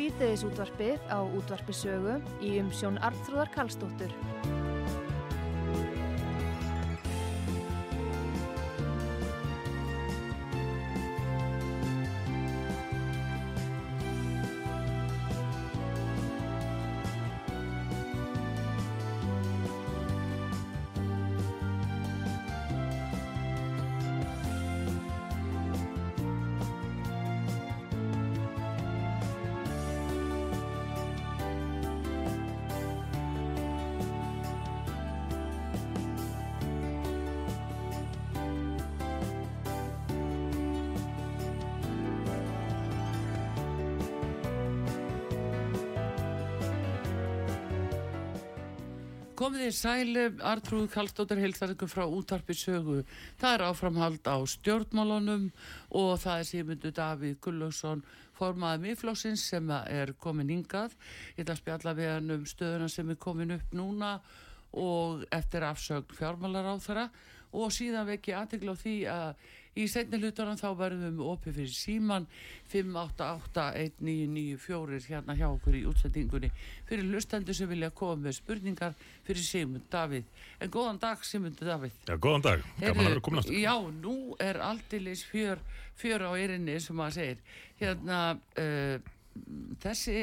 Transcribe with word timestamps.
síðdeðis 0.00 0.44
útvarpið 0.48 1.02
á 1.12 1.20
útvarpisögu 1.20 2.14
í 2.40 2.54
umsjón 2.62 2.96
Arnþróðar 3.04 3.52
Karlsdóttur. 3.52 4.14
Í 49.60 49.68
sæli, 49.76 50.22
Artrúð 50.46 50.86
Kallstóttir 50.88 51.36
heilsar 51.42 51.74
ykkur 51.74 51.90
frá 51.92 52.06
útarpi 52.08 52.54
sögu. 52.56 53.02
Það 53.36 53.56
er 53.56 53.64
áframhald 53.66 54.24
á 54.24 54.40
stjórnmálunum 54.48 55.50
og 56.00 56.14
það 56.22 56.38
er 56.38 56.46
símundu 56.48 56.92
Davíð 56.96 57.34
Gullugson, 57.44 58.00
formaði 58.38 58.86
miðflóksins 58.86 59.44
sem 59.50 59.68
er 59.76 60.14
komin 60.16 60.48
hingað. 60.54 60.94
Ég 61.36 61.44
ætla 61.44 61.58
að 61.58 61.60
spjalla 61.60 61.94
við 61.98 62.08
hann 62.14 62.36
um 62.38 62.46
stöðuna 62.48 62.88
sem 62.88 63.12
er 63.12 63.20
komin 63.20 63.52
upp 63.58 63.76
núna 63.76 64.14
og 64.80 65.26
eftir 65.28 65.68
afsögn 65.68 66.16
fjármálar 66.16 66.70
á 66.72 66.74
þeirra 66.80 67.06
og 67.52 67.72
síðan 67.74 68.08
vekki 68.08 68.32
aðtegla 68.36 68.72
á 68.74 68.76
því 68.78 68.96
að 69.10 69.34
í 69.78 69.86
setni 69.90 70.18
hlutunum 70.18 70.56
þá 70.58 70.68
verðum 70.78 71.18
við 71.18 71.26
opið 71.30 71.54
fyrir 71.60 71.74
síman 71.74 72.24
5881994 72.72 75.00
hérna 75.06 75.36
hjá 75.38 75.48
okkur 75.48 75.74
í 75.78 75.86
útsendingunni. 75.90 76.50
Fyrir 76.88 77.06
lustendur 77.10 77.54
sem 77.56 77.68
vilja 77.70 77.90
koma 77.94 78.16
með 78.26 78.32
spurningar 78.40 78.92
fyrir 79.26 79.44
Sigmund 79.46 79.86
Davíð. 79.92 80.26
En 80.60 80.68
góðan 80.74 81.02
dag 81.02 81.18
Sigmund 81.26 81.56
Davíð. 81.60 81.94
Já, 82.08 82.14
góðan 82.16 82.46
dag, 82.48 82.58
gaman 82.80 83.06
að 83.06 83.12
vera 83.12 83.26
komin 83.28 83.40
aftur. 83.42 83.62
Já, 83.62 83.76
nú 84.02 84.16
er 84.42 84.56
aldilis 84.66 85.22
fjör, 85.30 85.58
fjör 86.00 86.20
á 86.26 86.30
erinni 86.34 86.74
sem 86.82 86.94
maður 86.98 87.16
segir. 87.20 87.38
Hérna 87.80 88.18
uh, 88.58 88.96
þessi 89.82 90.18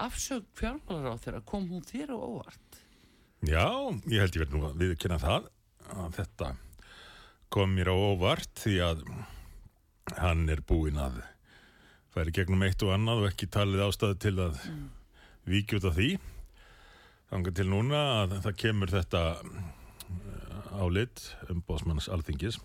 afsögn 0.00 0.48
fjármálar 0.56 1.12
á 1.16 1.18
þeirra 1.20 1.40
kom 1.48 1.64
hún 1.72 1.84
þér 1.88 2.08
á 2.16 2.18
óvart? 2.20 2.68
Já, 3.48 3.68
ég 4.12 4.20
held 4.20 4.34
ég 4.36 4.42
verð 4.44 4.54
nú 4.56 4.60
að 4.68 4.80
viðkynna 4.82 5.18
það 5.20 5.42
að 5.90 6.10
þetta 6.18 6.48
kom 7.50 7.74
mér 7.74 7.90
á 7.90 7.96
óvart 7.98 8.50
því 8.62 8.76
að 8.86 9.04
hann 10.20 10.46
er 10.52 10.62
búinn 10.66 11.00
að 11.02 11.20
færi 12.14 12.34
gegnum 12.34 12.62
eitt 12.66 12.82
og 12.86 12.94
annað 12.94 13.24
og 13.24 13.30
ekki 13.30 13.50
talið 13.50 13.84
ástæðu 13.86 14.18
til 14.22 14.36
að 14.46 14.60
mm. 14.70 14.86
vikja 15.50 15.80
út 15.80 15.88
af 15.90 15.98
því 15.98 16.10
þangar 17.30 17.56
til 17.58 17.68
núna 17.70 18.00
að 18.20 18.36
það 18.46 18.58
kemur 18.64 18.94
þetta 18.94 19.22
álit 20.80 21.24
um 21.50 21.62
bósmanns 21.66 22.08
alþingis 22.10 22.60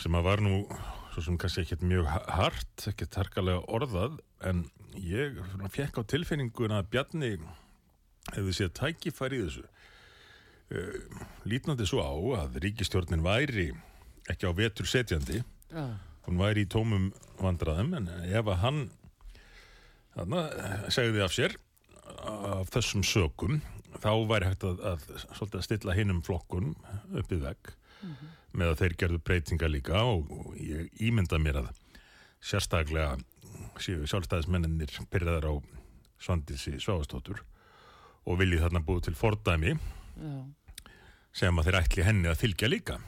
sem 0.00 0.16
að 0.16 0.26
var 0.26 0.42
nú 0.44 0.62
svo 1.10 1.24
sem 1.26 1.38
kannski 1.38 1.64
ekkert 1.64 1.82
mjög 1.84 2.06
hart, 2.08 2.86
ekkert 2.88 3.18
harkalega 3.18 3.64
orðað 3.68 4.20
en 4.46 4.64
ég 4.96 5.36
fekk 5.74 6.00
á 6.00 6.02
tilfinningun 6.14 6.74
að 6.78 6.88
Bjarni 6.94 7.34
hefði 8.30 8.54
séð 8.56 8.72
tækifæri 8.78 9.40
í 9.40 9.44
þessu 9.48 9.66
uh, 10.70 11.24
lítnandi 11.48 11.86
svo 11.88 12.04
á 12.04 12.14
að 12.44 12.60
ríkistjórnin 12.64 13.24
væri 13.24 13.70
ekki 14.30 14.46
á 14.46 14.52
vetur 14.54 14.88
setjandi. 14.88 15.42
Já, 15.70 15.84
hún 16.26 16.40
væri 16.40 16.64
í 16.64 16.70
tómum 16.70 17.10
vandraðum 17.40 17.94
en 17.98 18.08
ef 18.28 18.46
að 18.46 18.62
hann 18.64 18.80
þarna, 20.14 20.44
segði 20.92 21.24
af 21.24 21.34
sér 21.34 21.56
af 22.20 22.72
þessum 22.74 23.04
sökum 23.06 23.60
þá 24.00 24.12
væri 24.28 24.50
hægt 24.50 24.66
að, 24.66 24.82
að, 24.92 25.06
að 25.46 25.62
stilla 25.66 25.96
hinnum 25.96 26.22
flokkun 26.26 26.74
uppið 27.18 27.46
vegg 27.48 27.72
með 28.56 28.72
að 28.72 28.80
þeir 28.82 28.96
gerðu 29.02 29.20
breytinga 29.26 29.70
líka 29.70 30.04
og, 30.06 30.30
og 30.30 30.56
ég 30.60 30.90
ímynda 31.02 31.38
mér 31.42 31.62
að 31.62 31.70
sérstaklega 32.40 33.16
séu 33.80 34.06
sjálfstæðismennir 34.08 34.96
byrjaðar 35.12 35.50
á 35.50 35.54
Svandísi 36.20 36.76
Sváastóttur 36.82 37.40
og 38.28 38.40
viljið 38.40 38.66
þarna 38.66 38.82
búið 38.84 39.06
til 39.08 39.16
fordæmi. 39.16 39.76
Já 40.20 40.59
sem 41.36 41.58
að 41.58 41.70
þeir 41.70 41.80
ætli 41.80 42.06
henni 42.06 42.30
að 42.30 42.42
fylgja 42.42 42.70
líka. 42.70 42.98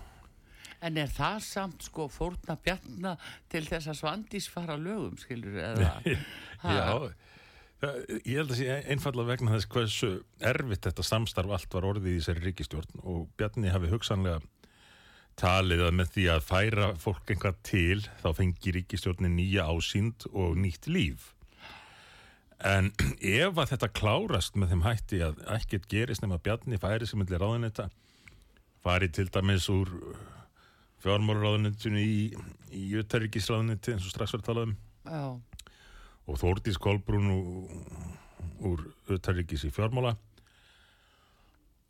En 0.82 0.98
er 0.98 1.10
það 1.14 1.42
samt 1.46 1.84
sko 1.86 2.08
fórna 2.10 2.56
bjarna 2.58 3.14
til 3.50 3.62
þess 3.68 3.92
að 3.92 4.00
svandís 4.00 4.48
fara 4.50 4.74
lögum, 4.78 5.14
skilur, 5.20 5.58
eða? 5.62 5.92
Já, 6.62 7.12
ég 8.22 8.38
held 8.38 8.52
að 8.54 8.58
sé 8.60 8.78
einfallega 8.90 9.30
vegna 9.32 9.54
þess 9.56 9.70
hversu 9.70 10.10
erfitt 10.52 10.86
þetta 10.86 11.06
samstarf 11.06 11.54
allt 11.54 11.74
var 11.74 11.86
orðið 11.92 12.12
í 12.12 12.18
þessari 12.20 12.44
ríkistjórn 12.46 13.02
og 13.02 13.24
Bjarni 13.38 13.72
hafi 13.74 13.90
hugsanlega 13.90 14.42
talið 15.38 15.86
að 15.86 15.94
með 15.98 16.10
því 16.14 16.26
að 16.34 16.44
færa 16.46 16.88
fólk 17.00 17.30
einhvað 17.32 17.62
til 17.66 18.02
þá 18.22 18.28
fengi 18.38 18.74
ríkistjórnin 18.76 19.34
nýja 19.38 19.66
ásýnd 19.70 20.28
og 20.30 20.58
nýtt 20.60 20.86
líf. 20.90 21.32
En 22.62 22.92
ef 23.18 23.58
að 23.58 23.74
þetta 23.74 23.90
klárast 23.98 24.58
með 24.58 24.74
þeim 24.74 24.86
hætti 24.86 25.22
að 25.26 25.42
ekkert 25.56 25.90
gerist 25.90 26.22
nema 26.22 26.42
Bjarni 26.42 26.78
færi 26.82 27.08
sem 27.08 27.22
millir 27.22 27.42
ráðunetta 27.42 27.88
fari 28.82 29.08
til 29.14 29.28
dæmis 29.32 29.68
úr 29.72 29.90
fjármálaráðunetinu 31.02 32.02
í, 32.02 32.18
í 32.70 32.82
Jötaríkisráðunetti 32.94 33.94
eins 33.94 34.06
og 34.06 34.14
strax 34.14 34.34
var 34.34 34.42
að 34.42 34.48
tala 34.50 34.66
um. 34.68 34.74
Já, 35.06 35.24
og 36.30 36.38
Þórdís 36.38 36.78
Kolbrún 36.82 37.30
úr, 38.62 38.84
Jötaríkis 39.10 39.66
í 39.66 39.72
fjármála. 39.74 40.14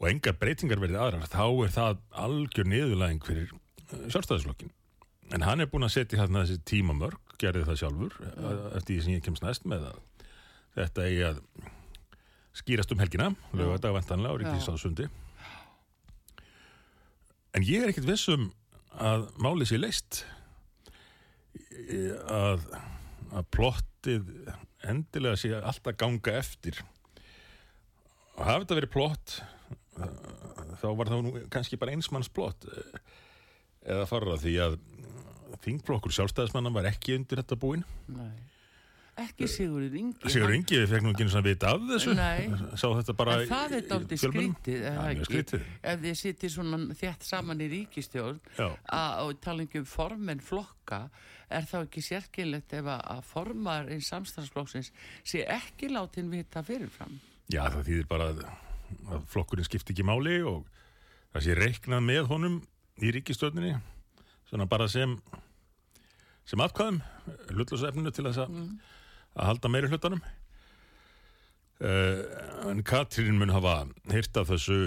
Og 0.01 0.09
engar 0.11 0.39
breytingar 0.41 0.81
verið 0.83 0.99
aðrar 0.99 1.29
þá 1.31 1.45
er 1.67 1.75
það 1.77 2.01
algjör 2.25 2.71
niðurlæðing 2.73 3.27
fyrir 3.27 3.53
sjálfstæðisflokkin 3.93 4.73
en 5.33 5.45
hann 5.47 5.63
er 5.63 5.69
búin 5.71 5.87
að 5.87 5.95
setja 5.97 6.21
hérna 6.21 6.43
þessi 6.45 6.63
tímamörk 6.69 7.37
gerði 7.41 7.67
það 7.69 7.79
sjálfur 7.83 8.17
eftir 8.77 8.89
því 8.89 8.99
sem 9.05 9.15
ég 9.15 9.25
kemst 9.25 9.45
næst 9.45 9.69
með 9.69 9.87
að 9.91 10.01
þetta 10.77 11.07
eigi 11.07 11.23
að 11.29 11.41
skýrast 12.59 12.93
um 12.93 13.01
helgina 13.01 13.31
lögadag 13.57 13.95
vantanlega 13.97 14.35
á 14.35 14.41
Ríkisráðsundi 14.43 15.09
en 17.53 17.67
ég 17.67 17.83
er 17.83 17.93
ekkert 17.93 18.09
vissum 18.09 18.51
að 19.03 19.29
málið 19.43 19.73
sé 19.73 19.81
leist 19.81 20.23
að, 22.29 22.65
að 23.33 23.49
plottið 23.55 24.31
endilega 24.89 25.39
sé 25.39 25.53
alltaf 25.57 25.97
ganga 26.01 26.37
eftir. 26.41 26.81
Og 28.37 28.47
hafi 28.49 28.65
þetta 28.65 28.79
verið 28.81 28.95
plott 28.95 29.37
þá 30.81 30.89
var 30.99 31.11
það 31.11 31.27
nú 31.27 31.35
kannski 31.53 31.79
bara 31.81 31.95
einsmanns 31.95 32.31
plott 32.33 32.65
eða 33.83 34.09
farra 34.09 34.39
því 34.41 34.55
að 34.67 34.79
þingflokkur 35.63 36.15
sjálfstæðismanna 36.17 36.73
var 36.75 36.89
ekki 36.91 37.17
undir 37.19 37.43
þetta 37.43 37.59
búin. 37.61 37.85
Nei. 38.11 38.33
Ekki 39.21 39.45
Sigurður 39.51 39.97
Ingi. 40.01 40.31
Sigur 40.33 40.55
Ingi, 40.57 40.79
við 40.81 40.89
fekk 40.95 41.05
nú 41.05 41.11
ekki 41.13 41.25
eins 41.27 41.35
og 41.37 41.43
að 41.43 41.49
vita 41.51 41.73
af 41.75 41.83
þessu 41.91 42.15
Nei. 42.17 42.47
sá 42.81 42.87
þetta 42.97 43.15
bara 43.19 43.35
En 43.37 43.51
það 43.51 43.75
er 43.77 44.07
fjölmiðlum. 44.23 45.27
skrítið. 45.29 45.67
Ef 45.93 46.01
þið 46.05 46.17
sittir 46.23 46.53
svona 46.55 46.79
þétt 46.97 47.27
saman 47.29 47.61
í 47.61 47.69
ríkistjórn 47.75 48.41
og 48.97 49.33
talingi 49.45 49.83
um 49.83 49.89
formenn 49.89 50.41
flokka, 50.41 51.03
er 51.53 51.69
þá 51.69 51.77
ekki 51.83 52.05
sérkilegt 52.07 52.73
ef 52.79 52.89
að, 52.89 53.21
formar 53.29 53.93
einn 53.93 54.01
samstæðsflokksins 54.07 54.89
sé 55.29 55.45
ekki 55.45 55.93
látin 55.93 56.33
vita 56.33 56.65
fyrirfram? 56.65 57.19
Já, 57.53 57.67
það 57.69 57.85
þýðir 57.91 58.09
bara 58.09 58.31
að, 58.33 58.43
að 59.13 59.29
flokkurinn 59.35 59.69
skipti 59.69 59.93
ekki 59.93 60.09
máli 60.09 60.39
og 60.49 60.65
það 61.35 61.45
sé 61.51 61.59
reiknað 61.61 62.07
með 62.09 62.33
honum 62.33 62.61
í 63.03 63.13
ríkistjórninni 63.13 63.75
svona 64.49 64.65
bara 64.73 64.89
sem 64.89 65.19
sem 66.49 66.61
atkvæðum, 66.65 66.99
hlutlösefninu 67.53 68.11
til 68.11 68.25
þess 68.27 68.41
að, 68.43 68.57
að 69.37 69.49
halda 69.51 69.71
meiri 69.73 69.91
hlutanum. 69.91 70.23
Uh, 71.83 72.23
en 72.71 72.83
Katrín 72.87 73.41
mun 73.41 73.51
hafa 73.55 73.83
heyrt 74.13 74.37
af 74.39 74.53
þessu 74.53 74.79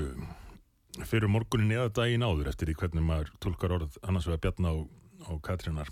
fyrir 1.03 1.27
morgunin 1.27 1.73
eða 1.75 1.91
daginn 1.97 2.23
áður 2.23 2.53
eftir 2.53 2.71
því 2.71 2.77
hvernig 2.79 3.03
maður 3.03 3.33
tólkar 3.43 3.75
orð 3.75 3.97
annars 4.05 4.29
vegar 4.29 4.43
Bjarna 4.45 4.71
og, 4.77 4.87
og 5.27 5.41
Katrínar. 5.43 5.91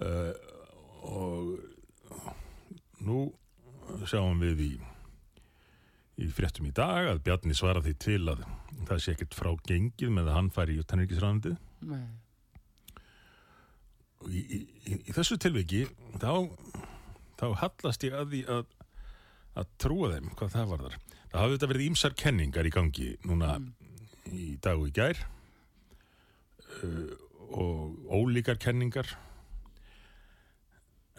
Uh, 0.00 0.32
og 1.02 1.60
nú 3.02 3.26
sjáum 4.08 4.40
við 4.40 4.64
í 4.64 4.72
í 6.20 6.28
fréttum 6.32 6.68
í 6.68 6.74
dag 6.74 7.08
að 7.10 7.22
Bjarni 7.26 7.56
svara 7.56 7.82
því 7.84 7.94
til 8.00 8.20
að 8.30 8.42
það 8.88 9.00
sé 9.00 9.14
ekkert 9.14 9.36
frá 9.36 9.50
gengið 9.68 10.12
með 10.12 10.28
að 10.28 10.36
hann 10.38 10.50
færi 10.54 10.76
í 10.76 10.82
utanríkisræðandi 10.82 11.54
Nei. 11.88 12.02
og 14.20 14.28
í, 14.28 14.42
í, 14.42 14.60
í, 14.60 14.98
í 15.08 15.14
þessu 15.16 15.38
tilviki 15.42 15.84
þá, 16.20 16.48
þá 17.42 17.46
hallast 17.58 18.04
ég 18.06 18.14
að 18.14 18.30
því 18.36 18.40
að, 18.54 18.66
að 19.58 19.70
trúa 19.82 20.12
þeim 20.14 20.30
hvað 20.38 20.52
það 20.54 20.68
var 20.72 20.84
þar. 20.86 20.96
Það 21.32 21.40
hafði 21.42 21.56
þetta 21.56 21.70
verið 21.72 21.86
ímsar 21.90 22.14
kenningar 22.22 22.68
í 22.68 22.72
gangi 22.76 23.08
núna 23.26 23.50
í 24.30 24.44
dag 24.62 24.78
og 24.78 24.86
í 24.86 24.94
gær 24.94 25.18
uh, 26.78 27.12
og 27.52 28.12
ólíkar 28.14 28.60
kenningar 28.62 29.10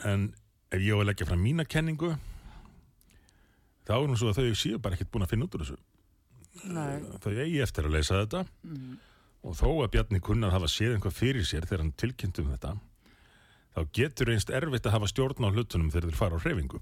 en 0.07 0.29
ef 0.73 0.81
ég 0.81 0.95
á 0.95 1.01
að 1.01 1.09
leggja 1.11 1.27
fram 1.29 1.43
mína 1.43 1.65
kenningu 1.69 2.13
þá 3.85 3.93
er 3.99 4.07
nú 4.09 4.15
svo 4.17 4.31
að 4.31 4.39
þau 4.39 4.55
séu 4.57 4.79
bara 4.81 4.95
ekkert 4.97 5.11
búin 5.13 5.25
að 5.27 5.33
finna 5.33 5.45
út 5.49 5.57
úr 5.57 5.65
þessu. 5.65 5.77
Nei. 6.71 7.03
Þau 7.21 7.31
eigi 7.43 7.59
eftir 7.65 7.89
að 7.89 7.95
leysa 7.97 8.21
þetta 8.23 8.45
Mm. 8.63 8.95
og 9.43 9.55
þó 9.59 9.67
að 9.83 9.91
Bjarni 9.97 10.21
kunna 10.23 10.47
að 10.47 10.55
hafa 10.55 10.69
séð 10.71 10.93
einhvað 10.95 11.17
fyrir 11.19 11.43
sér 11.45 11.65
þegar 11.67 11.81
hann 11.83 11.95
tilkynnt 11.99 12.39
um 12.39 12.51
þetta 12.53 12.71
þá 13.73 13.81
getur 13.97 14.31
einst 14.33 14.51
erfitt 14.53 14.85
að 14.89 14.95
hafa 14.97 15.09
stjórn 15.11 15.47
á 15.47 15.53
hlutunum 15.53 15.89
þegar 15.93 16.09
þeir 16.11 16.19
fara 16.19 16.37
á 16.37 16.43
hreyfingu. 16.43 16.81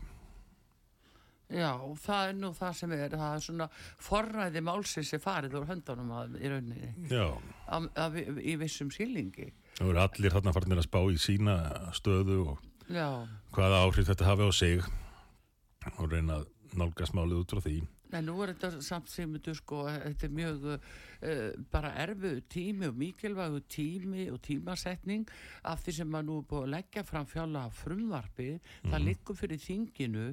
Já, 1.51 1.71
það 1.99 2.29
er 2.29 2.35
nú 2.39 2.49
það 2.55 2.75
sem 2.79 2.91
er, 2.95 3.11
það 3.11 3.33
er 3.35 3.41
svona 3.43 3.65
forræði 3.99 4.61
málsins 4.63 5.09
er 5.11 5.19
farið 5.19 5.57
úr 5.59 5.65
höndunum 5.67 6.13
að, 6.15 6.37
í 6.39 6.51
rauninni, 6.51 6.91
Já, 7.11 7.25
að, 7.67 7.87
að, 7.99 8.19
í 8.39 8.53
vissum 8.61 8.91
sílingi. 8.95 9.49
það 9.75 9.89
voru 9.89 9.99
allir 10.05 10.35
þarna 10.37 10.53
farnir 10.55 10.79
að 10.79 10.87
spá 10.87 10.99
í 11.11 11.17
sína 11.19 11.57
stöðu 11.97 12.37
og 12.53 12.61
Já, 12.87 13.07
hvaða 13.51 13.81
áhrif 13.83 14.07
þetta 14.07 14.29
hafi 14.29 14.47
á 14.47 14.51
sig 14.55 14.87
og 15.97 16.07
reyna 16.11 16.39
að 16.39 16.47
nálgast 16.79 17.17
málið 17.19 17.41
út 17.43 17.51
frá 17.51 17.63
því. 17.67 17.75
En 18.17 18.27
nú 18.27 18.37
er 18.43 18.53
þetta 18.53 18.81
samt 18.85 19.09
sem 19.11 19.33
þú 19.43 19.53
sko, 19.57 19.83
þetta 19.89 20.27
er 20.27 20.33
mjög 20.37 20.67
uh, 20.71 21.45
bara 21.71 21.93
erfu 22.03 22.33
tími 22.51 22.89
og 22.89 22.97
mikilvægu 22.99 23.61
tími 23.71 24.27
og 24.33 24.41
tímasetning 24.45 25.29
af 25.69 25.83
því 25.85 25.95
sem 25.99 26.11
maður 26.11 26.27
nú 26.29 26.37
er 26.41 26.47
búið 26.51 26.65
að 26.67 26.73
leggja 26.75 27.05
fram 27.07 27.29
fjalla 27.29 27.65
frumvarpi, 27.81 28.49
það 28.87 29.07
liggur 29.07 29.39
fyrir 29.39 29.61
þinginu 29.61 30.29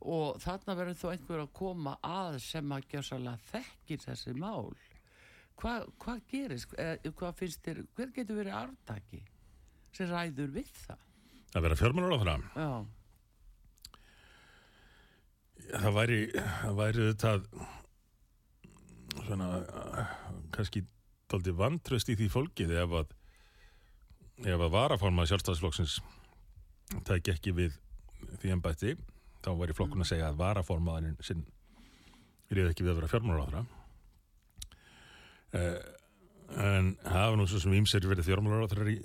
og 0.00 0.40
þarna 0.40 0.76
verður 0.78 1.00
þó 1.00 1.08
einhver 1.12 1.42
að 1.44 1.52
koma 1.60 1.96
að 2.06 2.38
sem 2.44 2.72
að 2.72 2.86
gjössalega 2.94 3.50
þekkir 3.50 4.06
þessi 4.06 4.36
mál. 4.38 4.70
Hva, 5.60 5.74
hvað 6.00 6.22
gerist, 6.30 6.72
eh, 6.80 6.96
hvað 7.04 7.36
finnst 7.36 7.60
þér, 7.66 7.82
hver 7.96 8.14
getur 8.16 8.38
verið 8.40 8.56
arftaki 8.56 9.20
sem 9.92 10.08
ræður 10.08 10.54
við 10.54 10.70
það? 10.86 11.04
Að 11.50 11.66
vera 11.66 11.76
fjármálur 11.76 12.16
á 12.16 12.18
það, 12.22 12.46
Já, 12.56 12.70
það 15.68 15.92
væri, 15.96 16.20
það 16.32 16.80
væri 16.80 17.06
þetta 17.10 17.32
svona 19.20 19.48
kannski 20.54 20.84
daldi 21.30 21.54
vantröst 21.56 22.10
í 22.10 22.16
því 22.18 22.28
fólkið 22.32 22.74
ef 22.82 22.96
að 23.02 23.14
ef 24.40 24.56
að 24.56 24.72
varaforma 24.72 25.26
sjálfstæðsflokksins 25.28 25.98
tæki 27.06 27.34
ekki 27.34 27.54
við 27.54 27.76
því 28.40 28.54
embætti. 28.56 28.94
Þá 29.40 29.50
væri 29.56 29.76
flokkun 29.76 30.04
að 30.04 30.10
segja 30.10 30.28
að 30.28 30.40
varaformaðurinn 30.40 31.20
sinn 31.24 31.44
reyði 32.50 32.72
ekki 32.72 32.84
við 32.84 32.92
að 32.92 32.98
vera 32.98 33.10
fjármálar 33.12 33.40
á 33.40 33.48
þeirra 33.48 33.62
uh, 35.56 35.76
en 36.66 36.90
hafa 37.06 37.38
nú 37.38 37.46
svo 37.48 37.60
sem 37.62 37.76
ímser 37.78 38.04
verið 38.10 38.26
fjármálar 38.26 38.66
á 38.66 38.70
þeirra 38.72 38.90
í, 38.90 38.98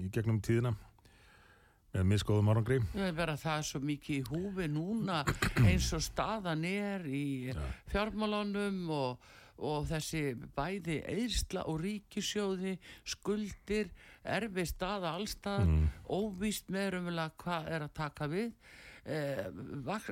í 0.00 0.08
gegnum 0.14 0.40
tíðina 0.44 0.72
með 1.94 2.04
miskoðum 2.12 2.48
árangri 2.52 2.78
ég 2.94 3.08
er 3.10 3.16
bara 3.18 3.34
það 3.40 3.58
er 3.62 3.66
svo 3.70 3.80
mikið 3.82 4.16
í 4.20 4.24
húfi 4.30 4.66
núna 4.70 5.20
eins 5.68 5.88
og 5.96 6.02
staðan 6.06 6.64
er 6.68 7.06
í 7.10 7.24
fjármálunum 7.90 8.84
og, 8.94 9.24
og 9.60 9.88
þessi 9.90 10.22
bæði 10.56 11.00
eðsla 11.10 11.66
og 11.68 11.80
ríkisjóði, 11.82 12.76
skuldir, 13.04 13.90
erfi 14.24 14.64
staða 14.70 15.16
allstað, 15.18 15.66
Mm. 15.66 15.88
óvíst 16.08 16.70
með 16.72 16.86
raunverulega 16.94 17.34
hvað 17.42 17.68
er 17.74 17.84
að 17.84 17.92
taka 17.98 18.28
við, 18.32 18.52
eh, 19.04 19.50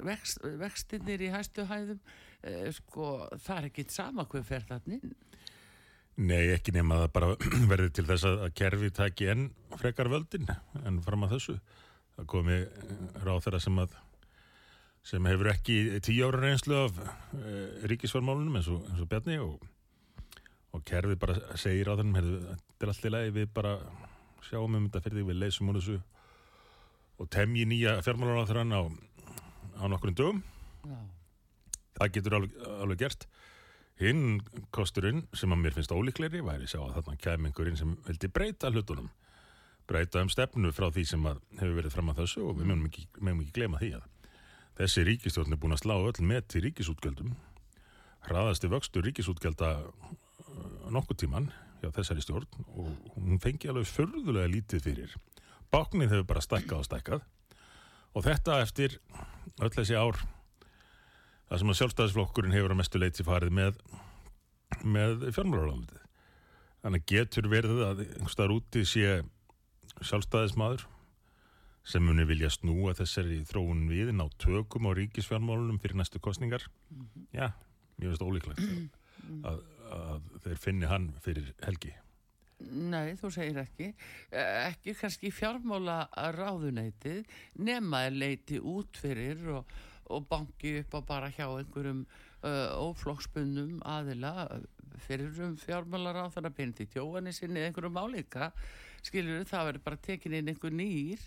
vext, 0.05 0.43
vextinnir 0.61 1.25
í 1.25 1.31
hæstu 1.33 1.65
hæðum, 1.71 2.01
eh, 2.43 2.69
sko 2.77 3.29
það 3.39 3.57
er 3.63 3.71
ekkit 3.71 3.91
sama 3.95 4.25
hvað 4.29 4.45
fer 4.51 4.67
þarna 4.69 4.99
inn. 5.01 5.15
Nei, 6.19 6.49
ekki 6.51 6.73
nema 6.75 6.97
að 6.97 7.05
það 7.05 7.13
bara 7.15 7.29
verði 7.71 7.91
til 7.95 8.05
þess 8.09 8.27
að 8.27 8.49
kerfi 8.59 8.91
taki 8.95 9.29
enn 9.31 9.49
frekar 9.79 10.11
völdin 10.11 10.49
en 10.83 10.99
fram 11.05 11.27
að 11.27 11.37
þessu. 11.37 11.57
Það 12.19 12.31
komi 12.33 12.57
ráð 13.23 13.45
þeirra 13.45 13.61
sem 13.63 13.79
að 13.79 13.95
sem 15.07 15.29
hefur 15.31 15.53
ekki 15.53 15.77
tíu 16.05 16.27
ára 16.27 16.43
reynslu 16.43 16.77
af 16.83 16.99
e, 16.99 17.53
ríkisformálunum 17.89 18.59
eins 18.59 18.67
og, 18.73 18.83
eins 18.91 19.05
og 19.05 19.09
Bjarni 19.09 19.39
og, 19.41 19.63
og 20.75 20.83
kerfi 20.89 21.15
bara 21.23 21.39
segir 21.57 21.89
á 21.89 21.97
þennum 21.97 22.19
er 22.19 22.91
allt 22.91 23.07
í 23.07 23.13
lagi, 23.15 23.33
við 23.39 23.53
bara 23.55 23.77
sjáum 24.49 24.75
um 24.75 24.89
þetta 24.89 25.05
fyrir 25.05 25.21
því, 25.21 25.27
við 25.31 25.41
leysum 25.45 25.71
úr 25.71 25.79
þessu 25.79 26.01
og 27.19 27.31
temji 27.33 27.65
nýja 27.71 27.95
fjármálar 28.03 28.43
á 28.43 28.49
þeirra 28.51 28.67
á, 28.75 28.83
á 29.79 29.85
nokkurinn 29.87 30.19
dögum. 30.19 30.43
Já, 30.83 30.99
það 31.99 32.13
getur 32.19 32.39
alveg, 32.41 32.59
alveg 32.83 33.07
gert 33.07 33.29
hinn 33.99 34.41
kosturinn 34.75 35.25
sem 35.37 35.53
að 35.53 35.63
mér 35.63 35.77
finnst 35.77 35.95
ólíklegri 35.95 36.43
væri 36.47 36.69
sjá 36.71 36.81
að 36.85 36.99
þarna 36.99 37.23
kæm 37.25 37.49
einhverjinn 37.49 37.81
sem 37.81 37.97
vildi 38.07 38.31
breyta 38.31 38.71
hlutunum. 38.71 39.11
Breyta 39.89 40.23
um 40.23 40.31
stefnu 40.31 40.71
frá 40.77 40.91
því 40.93 41.05
sem 41.09 41.27
hefur 41.59 41.77
verið 41.81 41.95
fram 41.95 42.13
að 42.13 42.23
þessu 42.23 42.45
og 42.47 42.59
við 42.61 42.71
mögum 42.71 42.89
ekki, 42.91 43.07
ekki 43.19 43.55
glema 43.57 43.81
því 43.81 43.93
að 43.99 44.09
þessi 44.79 45.07
ríkistjórn 45.09 45.57
er 45.57 45.61
búin 45.63 45.75
að 45.75 45.83
slá 45.83 45.97
öll 45.97 46.27
með 46.29 46.45
til 46.53 46.63
ríkisútgjöldum 46.69 47.33
hraðasti 48.29 48.71
vöxtur 48.71 49.07
ríkisútgjalda 49.07 49.71
uh, 49.81 50.13
nokkuð 50.93 51.23
tíman 51.25 51.51
hjá 51.81 51.91
þessari 51.95 52.25
stjórn 52.25 52.65
og 52.75 53.17
hún 53.17 53.43
fengi 53.43 53.71
alveg 53.71 53.89
förðulega 53.91 54.51
lítið 54.51 54.85
fyrir. 54.85 55.15
Báknið 55.73 56.15
hefur 56.15 56.31
bara 56.33 56.45
stækkað 56.45 56.81
og 56.83 56.89
stækkað 56.89 57.27
og 58.17 58.27
þetta 58.27 58.61
eftir 58.65 58.99
öll 59.59 59.73
þessi 59.75 59.99
ár 59.99 60.19
það 61.49 61.63
sem 61.63 61.73
að 61.73 61.79
sjálfstæðisflokkurinn 61.81 62.55
hefur 62.57 62.75
að 62.75 62.81
mestu 62.83 63.01
leiti 63.01 63.27
farið 63.27 63.55
með, 63.59 63.81
með 64.85 65.27
fjármálaráðundið. 65.37 66.05
Þannig 66.85 67.07
getur 67.11 67.49
verið 67.51 67.83
að 67.89 68.05
einhverstaðar 68.07 68.55
úti 68.55 68.85
sé 68.87 69.17
sjálfstæðismadur 70.07 70.85
sem 71.89 72.05
muni 72.05 72.27
vilja 72.29 72.51
snúa 72.53 72.93
þessari 72.99 73.41
þróun 73.49 73.87
við 73.89 74.13
ná 74.15 74.27
tökum 74.41 74.87
á 74.87 74.93
ríkisfjármálunum 74.99 75.81
fyrir 75.81 75.97
næstu 75.99 76.21
kostningar. 76.23 76.67
Já, 77.33 77.49
mér 77.97 78.13
finnst 78.13 78.27
ólíklegt 78.27 78.61
að, 79.49 79.63
að 79.89 80.29
þeir 80.45 80.61
finni 80.61 80.91
hann 80.91 81.09
fyrir 81.25 81.49
helgi. 81.65 81.95
Nei, 82.59 83.15
þú 83.15 83.31
segir 83.31 83.61
ekki. 83.63 83.93
Eh, 84.35 84.55
Ekki 84.69 84.95
kannski 84.99 85.31
fjármála 85.31 86.09
ráðuneytið 86.35 87.23
nema 87.63 88.05
er 88.09 88.17
leiti 88.19 88.59
út 88.59 88.99
fyrir 88.99 89.45
og, 89.61 89.77
og 90.09 90.27
banki 90.29 90.79
upp 90.83 90.95
á 90.97 91.01
bara 91.13 91.31
hjá 91.33 91.47
einhverjum 91.47 92.05
uh, 92.43 92.77
óflokksbundum 92.83 93.81
aðila 93.87 94.49
eh, 94.55 94.63
fyrir 95.05 95.41
um 95.45 95.57
fjármála 95.59 96.15
ráðuna 96.17 96.53
Benedikt 96.55 96.97
Jóhanni 96.99 97.33
sinni 97.33 97.61
eða 97.61 97.73
einhverjum 97.73 98.01
álíka. 98.01 98.53
Skilur 99.03 99.45
það 99.49 99.69
verður 99.71 99.85
bara 99.85 100.01
tekin 100.09 100.39
inn 100.39 100.51
einhver 100.51 100.75
nýr. 100.75 101.23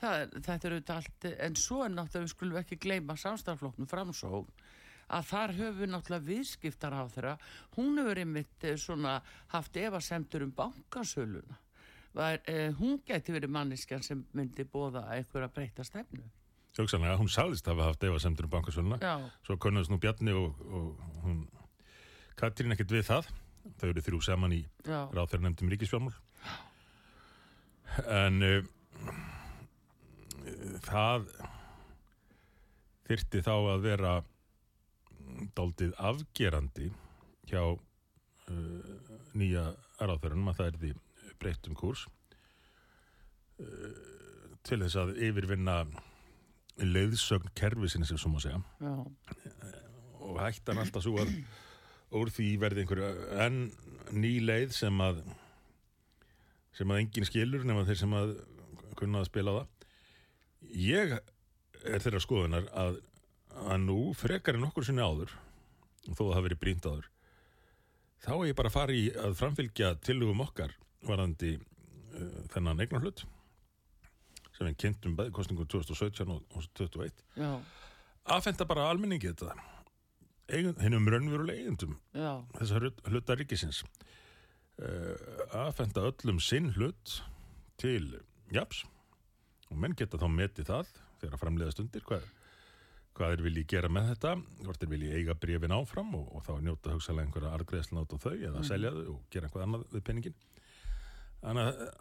Það, 0.00 0.34
þetta 0.46 0.68
er 0.68 0.74
auðvitað 0.74 1.00
allt 1.00 1.30
en 1.46 1.56
svo 1.60 1.82
er 1.84 1.90
náttúrulega 1.92 2.24
við 2.24 2.34
skulum 2.34 2.60
ekki 2.60 2.78
gleyma 2.80 3.16
samstarflokknum 3.20 3.88
framsókn 3.90 4.68
að 5.10 5.26
þar 5.26 5.52
höfum 5.58 5.80
við 5.80 5.90
náttúrulega 5.90 6.26
viðskiptar 6.28 6.94
á 6.96 7.02
þeirra 7.10 7.34
hún 7.76 7.98
hefur 8.00 8.20
einmitt 8.22 8.64
eh, 8.64 8.78
svona 8.78 9.18
haft 9.52 9.76
efasemtur 9.76 10.46
um 10.46 10.54
bankasöluna. 10.56 11.58
Var, 12.14 12.40
eh, 12.50 12.70
hún 12.78 13.02
geti 13.06 13.34
verið 13.34 13.52
manneskjan 13.54 14.02
sem 14.06 14.22
myndi 14.34 14.64
bóða 14.66 15.04
einhverja 15.14 15.52
breyta 15.54 15.86
stefnu 15.86 16.24
Hugsanlega, 16.78 17.18
hún 17.18 17.28
sagðist 17.28 17.66
hafa 17.68 17.90
haft 17.90 18.04
efasemtur 18.06 18.46
um 18.46 18.52
bankasöluna. 18.54 18.98
Svo 19.46 19.58
konnaðist 19.60 19.92
nú 19.92 19.98
Bjarni 20.00 20.34
og, 20.36 20.60
og 20.70 21.22
hún 21.24 21.44
Katrín 22.40 22.72
ekkert 22.72 22.94
við 22.94 23.08
það. 23.10 23.30
Þau 23.80 23.88
eru 23.90 24.02
þrjú 24.04 24.20
saman 24.24 24.54
í 24.56 24.60
já, 24.86 25.04
ráð 25.12 25.32
þeirra 25.32 25.44
nefndum 25.44 25.72
ríkisfjármál 25.72 26.14
en 28.08 28.42
uh, 28.46 28.62
það 30.86 31.26
þyrti 33.10 33.42
þá 33.44 33.54
að 33.56 33.84
vera 33.84 34.12
daldið 35.58 35.94
afgerandi 35.98 36.90
hjá 37.50 37.62
uh, 37.66 37.80
nýja 39.34 39.70
ráðferðunum 40.00 40.52
að 40.52 40.60
það 40.60 40.70
er 40.70 40.78
því 40.84 40.92
breyttum 41.42 41.78
kúrs 41.78 42.06
uh, 43.60 43.66
til 44.66 44.80
þess 44.84 45.00
að 45.02 45.16
yfirvinna 45.28 45.82
leiðsögn 46.84 47.52
kerfisinn 47.58 48.06
sem 48.08 48.18
svo 48.20 48.32
má 48.32 48.38
segja. 48.42 48.60
Já, 48.80 48.94
og 50.20 50.40
hættan 50.40 50.80
alltaf 50.80 51.04
svo 51.04 51.18
að 51.22 51.34
úr 52.16 52.32
því 52.34 52.48
verði 52.62 52.84
einhverju 52.84 53.10
enn 53.44 53.60
ný 54.16 54.32
leið 54.42 54.74
sem 54.74 55.04
að 55.04 55.22
sem 56.76 56.90
að 56.90 57.02
enginn 57.02 57.28
skilur 57.28 57.66
nema 57.66 57.84
þeir 57.88 58.00
sem 58.00 58.16
að 58.16 58.34
kunna 58.98 59.22
að 59.22 59.30
spila 59.30 59.56
það. 59.58 59.86
Ég 60.76 61.14
er 61.84 62.02
þeirra 62.02 62.20
skoðunar 62.22 62.68
að, 62.76 63.00
að 63.66 63.80
nú 63.86 64.00
frekar 64.16 64.58
en 64.58 64.68
okkur 64.68 64.86
sinni 64.86 65.04
áður 65.04 65.32
þó 66.08 66.24
að 66.26 66.34
það 66.34 66.46
verið 66.46 66.62
brínt 66.62 66.86
áður 66.88 67.08
þá 68.24 68.32
er 68.34 68.46
ég 68.50 68.56
bara 68.58 68.70
að 68.70 68.76
fara 68.76 68.96
í 68.96 69.04
að 69.16 69.36
framfylgja 69.40 69.92
tillögum 70.04 70.42
okkar 70.44 70.74
varandi 71.08 71.54
uh, 71.56 72.40
þennan 72.52 72.82
eignar 72.82 73.04
hlut 73.04 73.24
sem 74.60 74.68
við 74.68 74.78
kynntum 74.84 75.14
bæði 75.16 75.32
kostningu 75.40 75.64
2017 75.72 76.28
og, 76.34 76.42
og 76.52 76.66
2021 76.76 77.22
já, 77.40 77.50
aðfenda 78.36 78.66
bara 78.68 78.88
almenningi 78.92 79.30
þetta. 79.32 79.54
Hennum 80.82 81.06
raunverulega 81.08 81.62
eigendum 81.62 81.94
þessar 82.58 82.82
hlut- 82.84 83.04
hluta 83.08 83.36
ríkisins. 83.38 83.84
Uh, 84.80 85.14
aðfenda 85.60 86.02
öllum 86.08 86.38
sinn 86.42 86.70
hlut 86.76 87.18
til 87.80 88.14
japs 88.52 88.82
og 89.70 89.76
menn 89.80 89.92
geta 89.96 90.16
þá 90.20 90.24
metið 90.32 90.68
það 90.70 90.92
þegar 91.20 91.34
að 91.36 91.42
framleiða 91.42 91.74
stundir 91.74 92.04
hvað, 92.08 92.24
hvað 93.16 93.34
er 93.36 93.42
vilji 93.44 93.64
gera 93.68 93.90
með 93.92 94.08
þetta 94.14 94.32
hvort 94.64 94.82
er 94.86 94.90
vilji 94.94 95.10
eiga 95.18 95.36
brefin 95.36 95.74
áfram 95.76 96.14
og, 96.16 96.30
og 96.38 96.46
þá 96.48 96.52
njóta 96.64 96.94
hugsalega 96.96 97.28
einhverja 97.28 97.52
argreðslan 97.58 98.00
át 98.02 98.14
á 98.16 98.18
þau 98.24 98.32
eða 98.40 98.64
selja 98.70 98.92
þau 98.96 99.04
og 99.14 99.20
gera 99.36 99.50
eitthvað 99.50 99.66
annað 99.68 99.84
við 99.98 100.06
peningin 100.08 100.38
þannig 101.44 101.68
að 101.68 101.84
eh, 101.84 101.92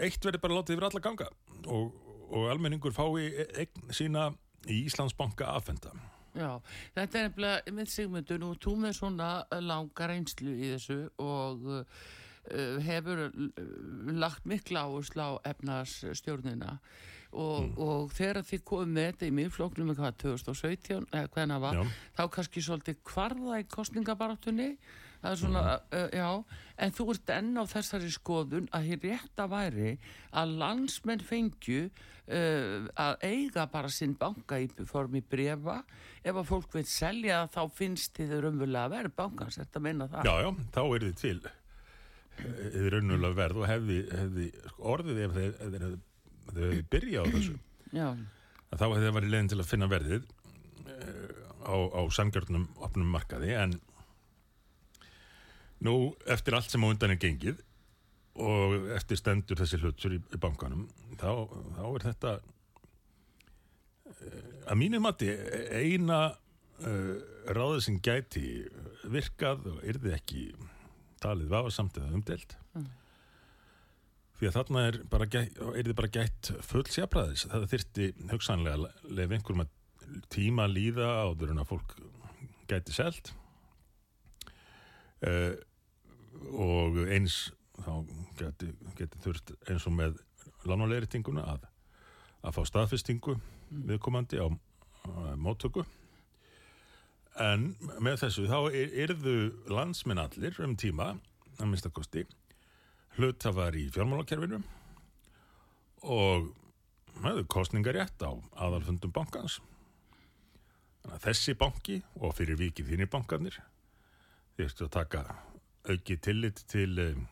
eitt 0.00 0.24
verður 0.24 0.44
bara 0.44 0.60
látið 0.60 0.76
yfir 0.76 0.88
alla 0.90 1.02
ganga 1.04 1.28
og, 1.66 1.92
og 2.30 2.48
almenningur 2.52 2.94
fái 2.94 3.30
eign 3.64 3.92
sína 3.94 4.30
í 4.68 4.82
Íslandsbanka 4.86 5.50
aðfenda 5.56 5.92
já. 6.36 6.50
Þetta 6.96 7.18
er 7.18 7.28
nefnilega, 7.28 7.74
með 7.76 7.92
Sigmundur, 7.94 8.40
nú 8.42 8.54
þú 8.60 8.74
með 8.84 8.96
svona 9.00 9.30
langa 9.62 10.10
reynslu 10.10 10.54
í 10.54 10.72
þessu 10.74 10.98
og 11.22 11.70
uh, 11.80 11.86
hefur 12.86 13.26
uh, 13.28 13.64
lagt 14.20 14.46
mikla 14.48 14.86
áherslu 14.86 15.26
á 15.26 15.30
efnarsstjórnina 15.52 16.76
og, 17.30 17.76
og 17.78 18.14
þegar 18.14 18.42
þið 18.46 18.64
komum 18.66 18.96
með 18.96 19.12
þetta 19.12 19.28
í 19.28 19.34
miðflóknum 19.38 19.92
hvað, 19.94 20.16
2017, 20.24 21.04
eða 21.12 21.30
hvernig 21.30 21.54
það 21.54 21.64
var, 21.66 21.78
Já. 21.78 22.00
þá 22.18 22.22
kannski 22.36 22.64
svolítið 22.66 22.98
kvarða 23.06 23.60
í 23.62 23.68
kostningabaráttunni 23.70 24.70
það 25.20 25.30
er 25.34 25.40
svona, 25.42 25.62
uh, 25.92 26.06
já. 26.16 26.28
En 26.80 26.94
þú 26.96 27.04
ert 27.12 27.30
enn 27.36 27.52
á 27.60 27.64
þessari 27.68 28.08
skoðun 28.14 28.68
að 28.72 28.86
hér 28.88 29.02
rétt 29.04 29.42
að 29.44 29.50
væri 29.52 29.90
að 30.40 30.54
landsmenn 30.62 31.20
fengju 31.28 31.82
uh, 31.90 32.88
að 33.04 33.26
eiga 33.28 33.66
bara 33.72 33.90
sinn 33.92 34.14
banka 34.20 34.58
í 34.64 34.68
formi 34.88 35.20
brefa 35.20 35.82
ef 36.24 36.34
að 36.40 36.48
fólk 36.48 36.74
veit 36.78 36.88
selja 36.88 37.42
þá 37.52 37.60
finnst 37.76 38.16
þið 38.16 38.36
raunverulega 38.46 38.86
að 38.88 38.94
vera 38.96 39.12
bankans, 39.20 39.60
þetta 39.60 39.82
meina 39.84 40.08
það? 40.08 40.24
Já, 40.30 40.34
já, 40.46 40.50
þá 40.76 40.80
er 40.88 41.08
þið 41.10 41.18
til 41.24 41.40
eða 42.40 42.90
raunulega 42.94 43.36
verð 43.36 43.58
og 43.60 43.66
hefði, 43.68 43.96
hefði 44.16 44.44
sko, 44.70 44.84
orðið 44.94 45.18
ef 45.26 45.34
þeir, 45.36 45.50
hefðu- 45.60 45.98
þeir 46.50 46.62
hefði 46.64 46.84
byrjað 46.94 47.20
á 47.20 47.32
þessu. 47.34 47.56
Já, 48.00 48.06
að 48.70 48.78
þá 48.80 48.84
hefði 48.86 49.04
það 49.08 49.16
verið 49.18 49.32
leiðin 49.34 49.50
til 49.52 49.58
að 49.60 49.68
finna 49.74 49.88
verðið 49.90 50.28
eh, 50.94 51.34
á, 51.68 51.74
á 51.76 52.00
sangjörnum 52.16 52.64
opnum 52.86 53.10
markaði. 53.12 53.50
En 53.60 53.74
nú 55.86 55.96
eftir 56.28 56.56
allt 56.56 56.72
sem 56.72 56.84
á 56.84 56.88
undan 56.90 57.14
er 57.14 57.20
gengið 57.20 57.60
og 58.40 58.90
eftir 58.96 59.18
stendur 59.20 59.58
þessi 59.60 59.80
hlutur 59.80 60.14
í, 60.16 60.20
í 60.20 60.40
bankanum 60.40 60.86
þá, 61.20 61.48
þá 61.76 61.82
er 61.88 62.06
þetta 62.06 62.34
eh, 64.14 64.52
að 64.70 64.80
mínu 64.80 65.00
mati 65.02 65.28
eina 65.74 66.20
uh, 66.30 67.16
ráðið 67.50 67.82
sem 67.86 67.98
gæti 68.04 68.46
virkað 69.10 69.66
og 69.72 69.82
yrði 69.88 70.14
ekki 70.16 70.44
talið 71.20 71.52
vafasamt 71.52 71.98
eða 72.00 72.14
umdelt 72.16 72.56
því 74.40 74.48
að 74.48 74.56
þarna 74.56 74.86
er 74.88 74.96
bara 75.12 75.26
gætt, 75.28 75.58
yrði 75.82 75.96
bara 75.98 76.12
gætt 76.14 76.52
full 76.64 76.86
sérpræðis 76.88 77.44
það 77.50 77.66
þyrfti 77.74 78.12
hugsanlega 78.30 78.78
að 78.78 79.10
lefa 79.18 79.36
einhverjum 79.36 79.66
að 79.66 79.74
tíma 80.32 80.64
líða 80.70 81.10
áður 81.26 81.52
en 81.52 81.62
að 81.62 81.68
fólk 81.74 81.92
gæti 82.70 82.94
selt. 82.94 83.32
Uh, 85.20 85.58
og 86.50 86.98
eins 87.10 87.50
þá 87.80 87.92
geti, 88.38 88.72
geti 88.98 89.22
þurft 89.24 89.54
eins 89.68 89.86
og 89.88 89.96
með 89.96 90.18
lánulegritinguna 90.68 91.44
að, 91.54 91.64
að 92.44 92.56
fá 92.56 92.60
staðfestingu 92.68 93.36
viðkomandi 93.70 94.40
á, 94.40 94.48
á 94.50 95.34
móttöku. 95.40 95.84
En 97.40 97.70
með 98.02 98.24
þessu 98.24 98.46
þá 98.50 98.58
er, 98.74 98.92
yrðu 99.06 99.36
landsminn 99.70 100.20
allir 100.20 100.56
um 100.64 100.76
tíma 100.76 101.14
að 101.60 101.66
minnsta 101.66 101.92
kosti 101.94 102.26
hlutafar 103.16 103.76
í 103.78 103.86
fjármálakerfinu 103.92 104.60
og 106.10 106.50
hefðu 107.20 107.44
kostningarétt 107.52 108.22
á 108.24 108.32
aðalfundum 108.60 109.12
bankans. 109.14 109.60
Þannig 111.00 111.16
að 111.16 111.26
þessi 111.28 111.56
banki 111.58 112.00
og 112.20 112.34
fyrir 112.36 112.60
vikið 112.60 112.92
þínir 112.92 113.12
bankarnir 113.12 113.56
þýrstu 114.58 114.88
að 114.88 114.96
taka 114.98 115.24
auki 115.94 116.16
tillit 116.22 116.64
til 116.70 116.98
um, 117.04 117.22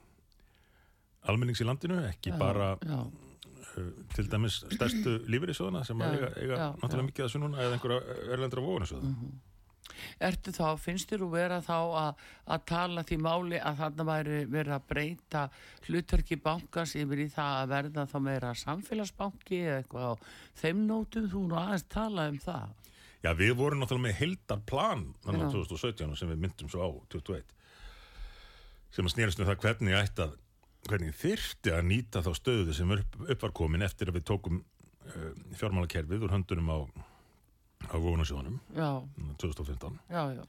almennings 1.28 1.62
í 1.62 1.66
landinu, 1.68 1.98
ekki 2.08 2.32
bara 2.40 2.72
já, 2.82 3.00
uh, 3.02 3.90
til 4.14 4.30
dæmis 4.30 4.62
stærstu 4.72 5.18
lífeyrissjóðana 5.30 5.84
sem 5.86 6.00
Já, 6.00 6.08
eiga, 6.14 6.32
eiga 6.36 6.56
já, 6.56 6.64
náttúrulega 6.80 7.04
já. 7.04 7.10
mikið 7.10 7.26
þessu 7.26 7.42
núna 7.44 7.62
eða 7.64 7.76
einhverja 7.78 8.16
erlendra 8.36 8.64
vóðunarsjóða. 8.64 9.12
Ertu 10.22 10.52
þá, 10.54 10.66
finnst 10.78 11.10
þér 11.10 11.22
þú 11.24 11.28
vera 11.32 11.58
þá 11.64 11.76
að, 11.76 12.24
að 12.54 12.64
tala 12.68 13.02
því 13.08 13.16
máli 13.24 13.58
að 13.58 13.78
þarna 13.80 14.04
væri 14.06 14.40
verið 14.50 14.74
að 14.76 14.84
breyta 14.92 15.44
hlutverki 15.86 16.38
bankans 16.44 16.92
yfir 16.98 17.22
í 17.24 17.28
það 17.32 17.54
að 17.62 17.72
verða 17.72 18.04
þá 18.10 18.18
meira 18.26 18.52
samfélagsbanki 18.62 19.62
eða 19.64 19.78
eitthvað 19.80 20.12
á 20.12 20.14
þeim 20.60 20.84
nótum 20.90 21.30
þú 21.32 21.44
nú 21.48 21.58
aðeins 21.58 21.86
tala 21.90 22.28
um 22.30 22.38
það. 22.42 22.76
Já, 23.24 23.32
við 23.34 23.54
vorum 23.58 23.82
náttúrulega 23.82 24.06
með 24.06 24.18
heldar 24.20 24.60
plan 24.68 25.06
þannig 25.24 25.42
Já. 25.42 25.48
að 25.48 25.56
2017 25.72 26.18
sem 26.20 26.30
við 26.30 26.44
myndum 26.44 26.70
svo 26.70 26.84
á 26.86 26.88
21 27.16 27.56
sem 28.94 29.06
að 29.06 29.14
snýrast 29.14 29.42
um 29.42 29.48
það 29.48 29.64
hvernig 29.64 29.98
ætti 29.98 30.24
að 30.24 30.36
hvernig 30.88 31.16
þyrfti 31.18 31.72
að 31.74 31.86
nýta 31.88 32.22
þá 32.24 32.30
stöðu 32.36 32.74
sem 32.76 32.92
upp, 32.94 33.16
upp 33.26 33.44
var 33.44 33.54
komin 33.56 33.84
eftir 33.84 34.10
að 34.10 34.18
við 34.18 34.28
tókum 34.30 34.60
uh, 34.60 35.32
fjármálakerfið 35.58 36.24
úr 36.26 36.34
höndunum 36.36 36.70
á, 36.72 36.78
á 37.92 37.96
vóðunarsjóðanum 37.96 38.60
Já, 38.76 38.88
2015 39.42 39.98
já, 40.08 40.22
já, 40.38 40.44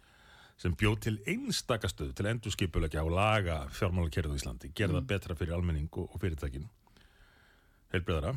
sem 0.60 0.76
bjóð 0.80 1.00
til 1.08 1.16
einstaka 1.34 1.92
stöðu 1.92 2.16
til 2.16 2.30
endurskipulegja 2.32 3.04
og 3.08 3.16
laga 3.16 3.62
fjármálakerfið 3.76 4.38
í 4.38 4.42
Íslandi, 4.42 4.72
gera 4.76 4.98
það 5.00 5.10
betra 5.14 5.38
fyrir 5.40 5.58
almenning 5.58 5.90
og, 5.96 6.10
og 6.14 6.22
fyrirtækin. 6.22 6.70
Heilbreyðara 7.94 8.34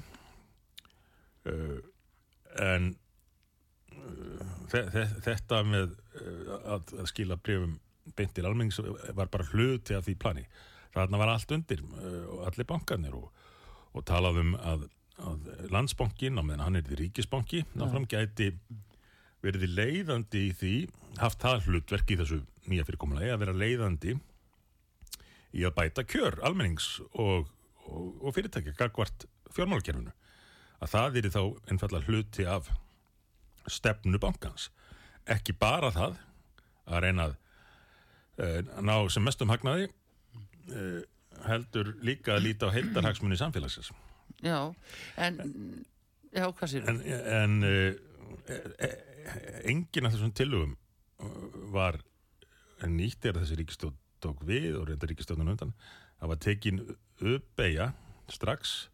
uh, 1.51 1.79
en 2.63 2.93
uh, 3.95 4.53
þe 4.73 4.85
þe 4.95 5.07
þetta 5.29 5.65
með 5.69 5.97
að, 6.63 6.95
að 6.99 7.09
skila 7.11 7.39
brefum 7.39 7.79
beint 8.17 8.35
til 8.35 8.47
almennings 8.47 8.81
var 9.17 9.31
bara 9.33 9.47
hluti 9.53 9.97
af 9.97 10.07
því 10.07 10.17
plani. 10.19 10.45
Þarna 10.93 11.21
var 11.21 11.33
allt 11.33 11.55
undir 11.55 11.83
uh, 11.83 12.25
og 12.35 12.47
allir 12.51 12.69
bankarnir 12.69 13.15
og, 13.17 13.31
og 13.97 14.05
talaðum 14.09 14.57
að, 14.59 14.89
að 15.23 15.53
landsbankin 15.73 16.41
á 16.41 16.43
meðan 16.43 16.67
hann 16.67 16.81
er 16.81 16.89
því 16.89 16.99
ríkisbanki 17.05 17.65
náfram 17.79 18.09
gæti 18.11 18.53
verið 19.43 19.73
leiðandi 19.75 20.47
í 20.49 20.53
því 20.55 20.75
haft 21.21 21.41
það 21.43 21.69
hlutverk 21.69 22.13
í 22.13 22.19
þessu 22.21 22.43
nýja 22.71 22.87
fyrirkomulagi 22.87 23.33
að 23.33 23.43
vera 23.43 23.57
leiðandi 23.57 24.17
í 25.53 25.65
að 25.67 25.75
bæta 25.77 26.05
kjör 26.09 26.39
almennings 26.47 26.95
og, 27.13 27.49
og, 27.85 28.07
og 28.23 28.37
fyrirtækja 28.37 28.77
gagvart 28.79 29.27
fjármálakerfinu. 29.53 30.13
Að 30.83 30.93
það 30.95 31.19
er 31.19 31.29
þá 31.35 31.43
einfallega 31.71 32.09
hluti 32.09 32.47
af 32.49 32.71
stefnu 33.71 34.19
bankans. 34.23 34.71
Ekki 35.31 35.55
bara 35.55 35.93
það 35.95 36.17
að 36.89 37.05
reyna 37.05 37.29
að 37.29 37.35
uh, 37.35 37.52
ná 38.83 38.95
sem 39.13 39.25
mestum 39.25 39.51
hagnaði 39.53 39.89
uh, 40.73 41.01
heldur 41.47 41.95
líka 42.05 42.37
að 42.37 42.47
líta 42.49 42.71
á 42.71 42.75
heildarhagsmunni 42.75 43.39
samfélagsins. 43.39 43.91
Já, 44.43 44.73
en, 45.21 45.41
já, 46.33 46.47
hvað 46.47 46.71
sér 46.73 46.89
en, 46.91 47.03
en 47.39 47.59
uh, 47.67 47.91
engin 49.71 50.09
af 50.09 50.15
þessum 50.17 50.35
tillögum 50.37 50.77
uh, 51.23 51.43
var 51.75 52.01
nýtt 52.89 53.29
er 53.29 53.39
þessi 53.39 53.59
ríkistjórn 53.61 53.99
tók 54.23 54.43
við 54.47 54.77
og 54.79 54.89
reynda 54.89 55.09
ríkistjórnun 55.11 55.53
undan. 55.55 55.75
Það 56.21 56.33
var 56.33 56.41
tekin 56.43 56.83
uppbeigja 57.23 57.93
strax 58.31 58.89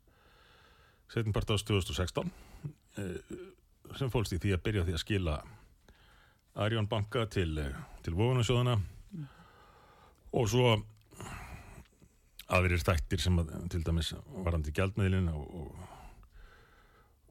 setjum 1.12 1.34
part 1.36 1.52
ás 1.52 1.64
2016 1.64 2.28
uh, 2.28 3.38
sem 3.96 4.12
fólst 4.12 4.34
í 4.36 4.40
því 4.42 4.56
að 4.56 4.64
byrja 4.66 4.84
því 4.88 4.96
að 4.96 5.04
skila 5.04 5.40
Arjón 6.58 6.88
banka 6.90 7.22
til, 7.30 7.52
til 8.02 8.16
vofunarsjóðana 8.18 8.80
og 10.32 10.48
svo 10.50 10.74
aðrir 12.48 12.80
þættir 12.80 13.20
sem 13.20 13.38
að, 13.42 13.52
til 13.72 13.82
dæmis 13.84 14.14
varandi 14.44 14.72
gjaldmiðlin 14.76 15.30
og, 15.34 15.46
og 15.62 15.86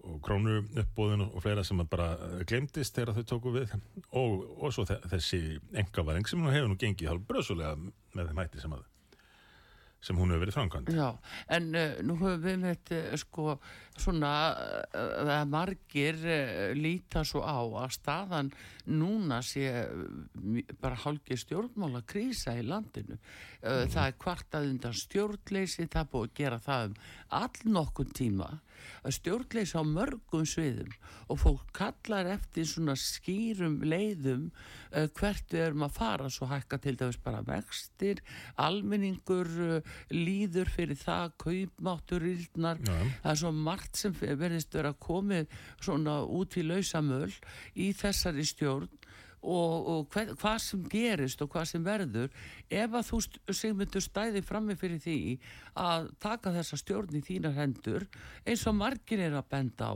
og 0.08 0.22
krónu 0.24 0.62
uppbóðin 0.80 1.25
og 1.25 1.42
fleira 1.44 1.63
sem 1.68 1.82
að 1.84 1.88
bara 1.92 2.06
glemdist 2.48 2.96
þegar 2.96 3.18
þau 3.18 3.25
tóku 3.27 3.51
við. 3.51 3.74
Og, 4.16 4.46
og 4.63 4.72
svo 4.72 4.86
þe- 4.88 5.01
þessi 5.12 5.39
engavæðing 5.82 6.30
sem 6.30 6.39
nú 6.39 6.54
hefur 6.54 6.70
nú 6.72 6.77
gengið 6.80 7.10
hálf 7.12 7.25
bröðsulega 7.27 7.74
með 8.16 8.30
þeim 8.30 8.39
hætti 8.39 8.62
sem 8.63 8.75
að 8.77 8.86
sem 10.04 10.18
hún 10.18 10.32
hefur 10.32 10.46
verið 10.46 10.58
framkvæmd. 10.58 10.92
Já, 10.94 11.08
en 11.58 11.68
uh, 11.74 11.98
nú 12.06 12.18
höfum 12.22 12.44
við 12.44 12.60
með 12.62 12.75
þetta 12.75 13.20
sko 13.22 13.58
svona 13.98 14.32
uh, 14.54 15.32
að 15.39 15.50
margir 15.51 16.20
uh, 16.22 16.72
líta 16.77 17.24
svo 17.25 17.42
á 17.42 17.58
að 17.58 17.96
staðan 17.98 18.51
núna 18.94 19.42
sé 19.46 19.66
uh, 19.74 20.62
bara 20.82 21.01
hálfgeð 21.04 21.42
stjórnmála 21.44 22.04
krísa 22.08 22.56
í 22.58 22.66
landinu. 22.68 23.18
Uh, 23.63 23.86
Það 23.89 24.04
er 24.06 24.18
kvartað 24.22 24.70
undan 24.72 24.98
stjórnleysi, 25.01 25.88
það 25.88 26.04
er 26.04 26.12
búið 26.13 26.30
að 26.30 26.38
gera 26.44 26.62
það 26.62 26.89
um 26.89 26.98
all 27.42 27.74
nokkun 27.77 28.13
tíma 28.16 28.51
að 29.03 29.15
stjórnleisa 29.17 29.81
á 29.81 29.86
mörgum 29.88 30.46
sviðum 30.48 30.91
og 31.27 31.39
fólk 31.41 31.72
kallar 31.75 32.29
eftir 32.34 32.67
svona 32.69 32.96
skýrum 33.00 33.79
leiðum 33.86 34.50
uh, 34.50 35.07
hvert 35.17 35.53
við 35.53 35.65
erum 35.67 35.86
að 35.88 35.96
fara. 35.98 36.29
Svo 36.34 36.50
hækka 36.51 36.79
til 36.84 36.96
dæmis 37.00 37.19
bara 37.24 37.43
vextir 37.48 38.22
almenningur 38.62 39.51
uh, 39.67 39.98
líður 40.13 40.72
fyrir 40.74 41.00
það, 41.00 41.36
kaupmáttur 41.43 42.27
íldnar, 42.27 42.81
Já. 42.84 42.98
það 43.24 43.34
er 43.34 43.41
svo 43.43 43.53
margt 43.55 44.00
sem 44.00 44.15
verðist 44.17 44.77
vera 44.77 44.93
komið 44.93 45.51
svona 45.81 46.22
út 46.25 46.57
í 46.57 46.65
lausamöl 46.67 47.31
í 47.75 47.91
þessari 47.98 48.46
stjórn 48.48 48.89
og, 49.48 49.88
og 49.92 50.08
hver, 50.13 50.34
hvað 50.39 50.58
sem 50.63 50.84
gerist 50.92 51.42
og 51.44 51.51
hvað 51.54 51.70
sem 51.72 51.86
verður 51.86 52.32
ef 52.68 52.98
að 53.00 53.08
þú 53.10 53.20
Sigmundur 53.56 54.04
stæði 54.04 54.44
frammi 54.46 54.75
fyrir 54.80 55.01
því 55.04 55.18
að 55.80 56.10
taka 56.24 56.54
þessa 56.56 56.80
stjórn 56.82 57.20
í 57.20 57.24
þínar 57.25 57.58
hendur 57.58 58.08
eins 58.46 58.66
og 58.68 58.77
margir 58.80 59.24
er 59.24 59.38
að 59.39 59.50
benda 59.54 59.92
á 59.92 59.96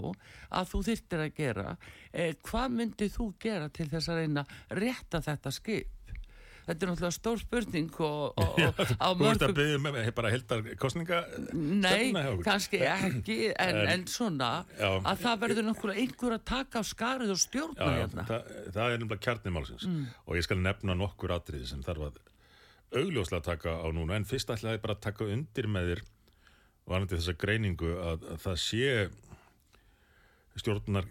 að 0.61 0.71
þú 0.73 0.83
þyrtir 0.89 1.25
að 1.25 1.33
gera 1.41 1.67
eh, 2.11 2.35
hvað 2.47 2.77
myndið 2.77 3.15
þú 3.17 3.31
gera 3.41 3.71
til 3.73 3.89
þess 3.91 4.11
að 4.11 4.21
reyna 4.21 4.45
rétta 4.81 5.23
þetta 5.25 5.55
skip 5.55 6.00
þetta 6.67 6.85
er 6.85 6.89
náttúrulega 6.91 7.15
stór 7.15 7.39
spurning 7.41 7.89
og, 7.99 8.37
og, 8.37 8.59
og 8.61 8.81
á 9.05 9.07
Þú 9.11 9.27
ert 9.31 9.45
að 9.45 9.51
mörgum 9.51 9.55
byggja 9.59 9.79
með 9.85 10.09
bara 10.19 10.31
heldar 10.33 10.63
kostninga 10.81 11.19
Nei, 11.53 12.11
kannski 12.45 12.81
ekki 12.85 13.37
en, 13.53 13.75
En- 13.81 13.91
en 13.95 14.05
svona 14.11 14.51
Já. 14.79 14.89
að 15.01 15.23
það 15.25 15.41
verður 15.45 15.67
náttúrulega 15.69 16.03
einhver 16.05 16.35
að 16.37 16.43
taka 16.53 16.81
á 16.81 16.83
skarið 16.91 17.33
og 17.35 17.41
stjórna 17.41 17.79
Já, 17.81 17.91
já, 17.91 18.01
hérna. 18.05 18.27
það, 18.29 18.51
það 18.77 18.85
er 18.95 19.01
nefnilega 19.01 19.25
kjarnið 19.27 19.55
málsins. 19.57 19.87
Og 20.27 20.37
ég 20.39 20.45
skal 20.47 20.59
nefna 20.61 20.97
nokkur 21.01 21.33
atriði 21.37 21.69
sem 21.71 21.81
þarf 21.85 22.07
að 22.11 22.21
augljóslega 23.01 23.45
taka 23.45 23.73
á 23.81 23.87
núna. 23.95 24.17
En 24.19 24.25
fyrst 24.27 24.49
ætlaði 24.51 24.81
bara 24.83 24.97
að 24.97 25.03
taka 25.05 25.27
undir 25.31 25.67
með 25.71 25.91
þér 25.93 26.01
varandi 26.91 27.15
þessa 27.19 27.35
greiningu 27.39 27.91
að, 28.03 28.25
að 28.33 28.41
það 28.43 28.57
sé 28.59 28.87
stjórnar, 30.59 31.05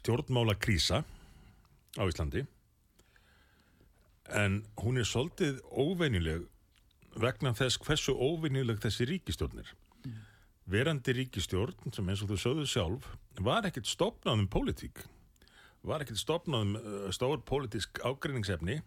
stjórnmála 0.00 0.56
krísa 0.58 1.02
á 1.98 2.02
Íslandi 2.08 2.42
en 4.30 4.62
hún 4.82 4.98
er 5.00 5.08
svolítið 5.08 5.58
óvenjuleg 5.70 6.46
vegna 7.20 7.52
þess 7.52 7.80
hversu 7.82 8.14
óvenjuleg 8.14 8.78
þessi 8.80 9.08
ríkistjórnir 9.10 9.74
verandi 10.70 11.12
ríkistjórn 11.12 11.92
sem 11.92 12.08
eins 12.08 12.22
og 12.22 12.30
þú 12.30 12.38
sögðu 12.38 12.66
sjálf 12.70 13.08
var 13.40 13.66
ekkert 13.66 13.88
stopnað 13.90 14.38
um 14.38 14.48
pólitík. 14.48 15.02
Var 15.82 16.04
ekkert 16.04 16.20
stopnað 16.20 16.62
um 16.62 16.76
uh, 16.78 17.10
stór 17.10 17.40
pólitísk 17.42 17.98
ágreiningsefni 18.06 18.82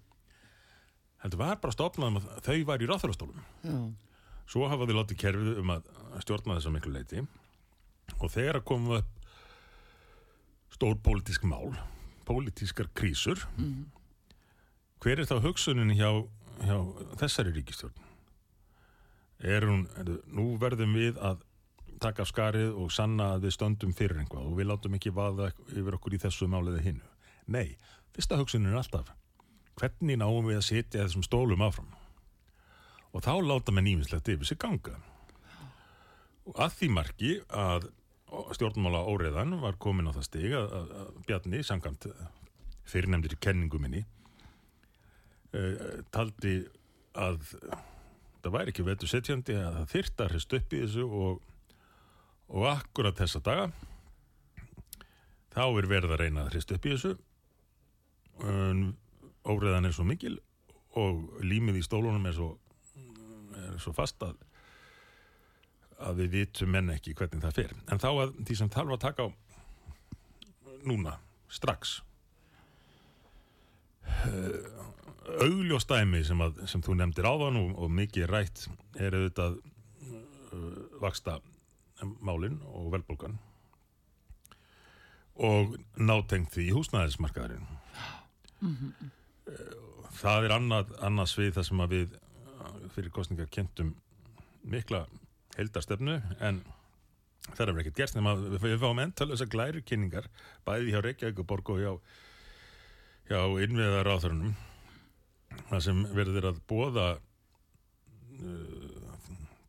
heldur 1.25 1.42
var 1.42 1.60
bara 1.60 1.74
stopnað 1.75 2.13
um 2.13 2.20
að 2.22 2.30
þau 2.46 2.58
var 2.70 2.82
í 2.82 2.88
ráþarastólum 2.89 3.42
Já. 3.65 3.75
svo 4.48 4.68
hafa 4.70 4.88
þau 4.88 4.96
látið 5.00 5.20
kerfið 5.24 5.60
um 5.62 5.74
að 5.75 5.92
stjórna 6.24 6.58
þess 6.58 6.70
að 6.70 6.75
miklu 6.77 6.94
leiti 6.96 7.25
og 8.20 8.32
þegar 8.32 8.62
koma 8.63 9.01
upp 9.01 9.12
stór 10.75 10.98
pólitísk 11.01 11.44
mál 11.50 11.74
pólitískar 12.27 12.89
krísur 12.94 13.42
hver 15.04 15.22
er 15.22 15.30
þá 15.30 15.40
hugsunin 15.44 15.96
hjá, 15.98 16.10
hjá 16.64 16.78
þessari 17.22 17.56
ríkistjórn 17.56 18.04
er 19.46 19.68
hún 19.68 19.84
nú 20.32 20.56
verðum 20.62 20.96
við 20.96 21.20
að 21.20 21.44
taka 22.02 22.24
af 22.24 22.32
skarið 22.32 22.74
og 22.80 22.92
sanna 22.92 23.34
að 23.36 23.48
við 23.48 23.58
stöndum 23.58 23.94
fyrir 23.96 24.22
einhvað 24.22 24.48
og 24.48 24.58
við 24.60 24.70
látum 24.72 24.96
ekki 24.98 25.14
vaða 25.16 25.52
yfir 25.74 25.98
okkur 26.00 26.16
í 26.16 26.24
þessu 26.24 26.48
máliði 26.52 26.88
hinnu 26.88 27.14
nei, 27.52 27.78
fyrsta 28.16 28.40
hugsunin 28.40 28.72
er 28.72 28.82
alltaf 28.82 29.14
hvernig 29.80 30.20
náum 30.20 30.48
við 30.48 30.60
að 30.60 30.68
setja 30.70 31.04
þessum 31.04 31.25
stólum 31.25 31.64
áfram? 31.66 31.92
Og 33.16 33.24
þá 33.24 33.34
láta 33.44 33.75
menn 33.75 33.90
ímislegt 33.92 34.30
yfir 34.32 34.48
sig 34.48 34.60
ganga. 34.60 34.98
Og 36.46 36.58
að 36.62 36.75
því 36.80 36.90
marki 36.96 37.32
að 37.50 37.90
stjórnmála 38.55 39.05
óreðan 39.08 39.55
var 39.62 39.77
komin 39.79 40.10
á 40.12 40.16
það 40.16 40.27
stig 40.27 40.55
að, 40.55 40.74
að, 40.79 40.92
að 41.01 41.22
Bjarni, 41.27 41.62
samkvæmt 41.64 42.08
fyrirnefndir 42.86 43.40
kenningu 43.42 43.79
minni 43.81 44.03
uh, 45.55 46.00
taldi 46.13 46.57
að 47.15 47.55
það 48.44 48.53
væri 48.53 48.74
ekki 48.74 48.85
vetur 48.85 49.09
setjandi 49.09 49.57
að 49.57 49.79
það 49.79 49.91
þyrta 49.96 50.29
hrist 50.31 50.55
upp 50.59 50.74
í 50.75 50.81
þessu 50.83 51.05
og, 51.07 51.39
og 52.51 52.68
akkurat 52.70 53.18
þessa 53.18 53.41
daga 53.46 53.70
þá 55.55 55.63
er 55.65 55.87
verið 55.89 56.13
að 56.13 56.22
reyna 56.22 56.44
að 56.44 56.51
hrist 56.53 56.74
upp 56.75 56.85
í 56.85 56.94
þessu. 56.94 57.13
En 58.44 58.81
óreðan 59.48 59.87
er 59.87 59.96
svo 59.96 60.03
mikil 60.07 60.35
og 61.00 61.39
límið 61.44 61.79
í 61.79 61.85
stólunum 61.85 62.27
er 62.27 62.35
svo, 62.35 62.50
er 63.55 63.79
svo 63.81 63.96
fast 63.96 64.24
að 64.25 64.35
að 66.05 66.18
við 66.20 66.33
vitum 66.33 66.74
menn 66.75 66.91
ekki 66.91 67.13
hvernig 67.15 67.44
það 67.46 67.55
fer. 67.55 67.74
En 67.91 68.01
þá 68.03 68.09
að 68.11 68.33
því 68.44 68.57
sem 68.59 68.72
þarf 68.74 68.96
að 68.98 69.03
taka 69.05 69.27
á 69.27 69.29
núna, 70.85 71.15
strax. 71.50 72.01
Uh, 74.25 74.59
augljóstæmi 75.25 76.22
sem, 76.25 76.42
að, 76.44 76.61
sem 76.70 76.83
þú 76.85 76.98
nefndir 77.00 77.27
áðan 77.27 77.59
og, 77.61 77.74
og 77.81 77.92
mikið 77.94 78.27
rætt 78.29 78.66
er 79.01 79.16
auðvitað 79.18 79.57
uh, 79.57 80.79
vaksta 81.01 81.40
málin 82.22 82.59
og 82.75 82.92
velbólgan 82.94 83.38
og 85.35 85.75
nátengt 86.00 86.53
því 86.53 86.70
húsnæðismarkaðurinn. 86.77 87.66
Uh, 88.64 88.94
það 90.16 90.48
er 90.48 90.55
annað, 90.55 90.94
annað 91.03 91.31
svið 91.33 91.57
þar 91.57 91.68
sem 91.70 91.83
að 91.83 91.96
við 91.96 92.16
uh, 92.16 92.77
fyrir 92.96 93.14
kostningar 93.16 93.51
kynntum 93.51 93.96
mikla 94.66 95.05
heldastefnu 95.57 96.20
en 96.44 96.61
það 97.53 97.68
er 97.68 97.81
ekkert 97.81 98.00
gerst 98.00 98.18
nema 98.18 98.35
að 98.35 98.55
við 98.64 98.79
fáum 98.81 99.01
endalösa 99.03 99.50
glæru 99.50 99.83
kynningar 99.85 100.29
bæði 100.66 100.94
hjá 100.94 101.01
Reykjavík 101.03 101.44
og 101.44 101.50
Borg 101.50 101.75
og 101.75 101.81
hjá, 101.83 101.92
hjá 103.29 103.42
innviðar 103.66 104.09
áþörunum 104.16 104.55
það 105.70 105.81
sem 105.87 106.03
verður 106.15 106.50
að 106.51 106.61
bóða 106.70 107.07
uh, 107.15 109.01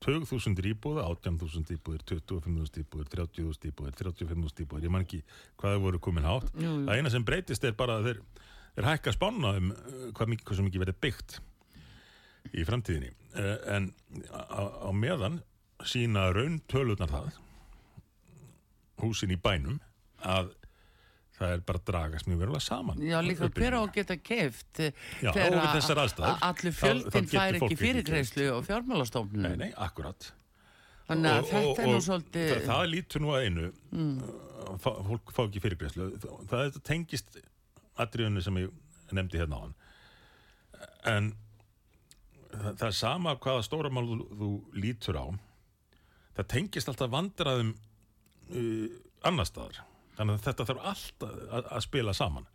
20.000 0.07 0.69
íbúða, 0.71 1.03
18.000 1.11 1.73
íbúðir 1.75 2.03
25.000 2.07 2.83
íbúðir, 2.85 3.09
30.000 3.11 3.71
íbúðir 3.73 3.97
35.000 3.99 4.63
íbúðir, 4.67 4.87
ég 4.87 4.93
man 4.95 5.07
ekki 5.07 5.23
hvað 5.59 5.75
þau 5.75 5.83
voru 5.87 6.03
komin 6.05 6.29
hátt 6.29 6.53
Jú, 6.55 6.69
jú. 6.69 6.85
það 6.87 7.01
eina 7.01 7.13
sem 7.15 7.27
breytist 7.27 7.67
er 7.67 7.75
bara 7.79 7.99
að 7.99 8.11
þeir, 8.11 8.21
þeir 8.77 8.89
hækka 8.93 9.15
spána 9.17 9.55
um 9.59 9.73
uh, 9.73 9.97
hvað 10.15 10.33
mikið, 10.35 10.47
hvað 10.51 10.63
mikið 10.69 10.85
verður 10.85 11.01
byggt 11.07 11.39
í 12.55 12.67
framtíðinni 12.69 13.11
uh, 13.11 13.57
en 13.75 13.91
á, 14.31 14.63
á 14.87 14.91
meðan 14.95 15.41
sína 15.87 16.29
raun 16.33 16.61
tölunar 16.71 17.11
það 17.11 17.35
húsin 19.03 19.35
í 19.35 19.41
bænum 19.43 19.81
að 20.25 20.55
það 21.37 21.53
er 21.53 21.63
bara 21.69 21.81
að 21.81 21.87
dragast 21.91 22.31
mjög 22.31 22.43
verulega 22.45 22.65
saman. 22.65 23.05
Já, 23.05 23.19
líka 23.25 23.51
hver 23.53 23.77
á 23.77 23.81
að 23.83 23.93
geta 23.99 24.17
keft 24.17 24.81
þessar 25.21 26.03
aðstæður, 26.05 26.43
Allir 26.49 26.77
fjöldin 26.81 27.31
fær 27.31 27.61
ekki 27.61 27.79
fyrirgreislu 27.81 28.49
og 28.55 28.67
fjármálastofnun. 28.69 29.47
Nei, 29.47 29.57
nei, 29.67 29.71
akkurat. 29.87 30.31
Þannig 31.07 31.33
að 31.33 31.49
þetta 31.53 31.83
er 31.83 31.93
nú 31.93 32.03
svolítið 32.03 32.49
það, 32.51 32.63
það 32.67 32.85
lítur 32.91 33.23
nú 33.23 33.33
að 33.37 33.45
einu 33.47 33.67
mm. 33.95 34.15
fólk 34.83 35.33
fá 35.37 35.43
ekki 35.45 35.63
fyrirgræslu 35.63 36.09
það, 36.19 36.39
það 36.51 36.79
tengist 36.89 37.37
atriðunni 38.03 38.43
sem 38.43 38.59
ég 38.59 39.15
nefndi 39.15 39.39
hérna 39.39 39.61
á 39.61 39.63
hann 39.63 39.77
en 41.07 41.29
það, 42.51 42.73
það 42.73 42.87
er 42.89 42.97
sama 42.99 43.37
hvaða 43.45 43.67
stóra 43.69 43.93
mál 43.93 44.07
þú, 44.09 44.17
þú 44.41 44.51
lítur 44.83 45.21
á. 45.23 45.27
Það 46.37 46.49
tengist 46.53 46.91
alltaf 46.91 47.13
vandræðum 47.13 47.71
uh, 47.77 48.97
annar 49.27 49.49
staðar 49.49 49.85
þannig 50.17 50.39
að 50.39 50.49
þetta 50.49 50.67
þarf 50.71 50.91
alltaf 50.93 51.39
að, 51.47 51.71
að 51.77 51.87
spila 51.87 52.17
saman. 52.17 52.49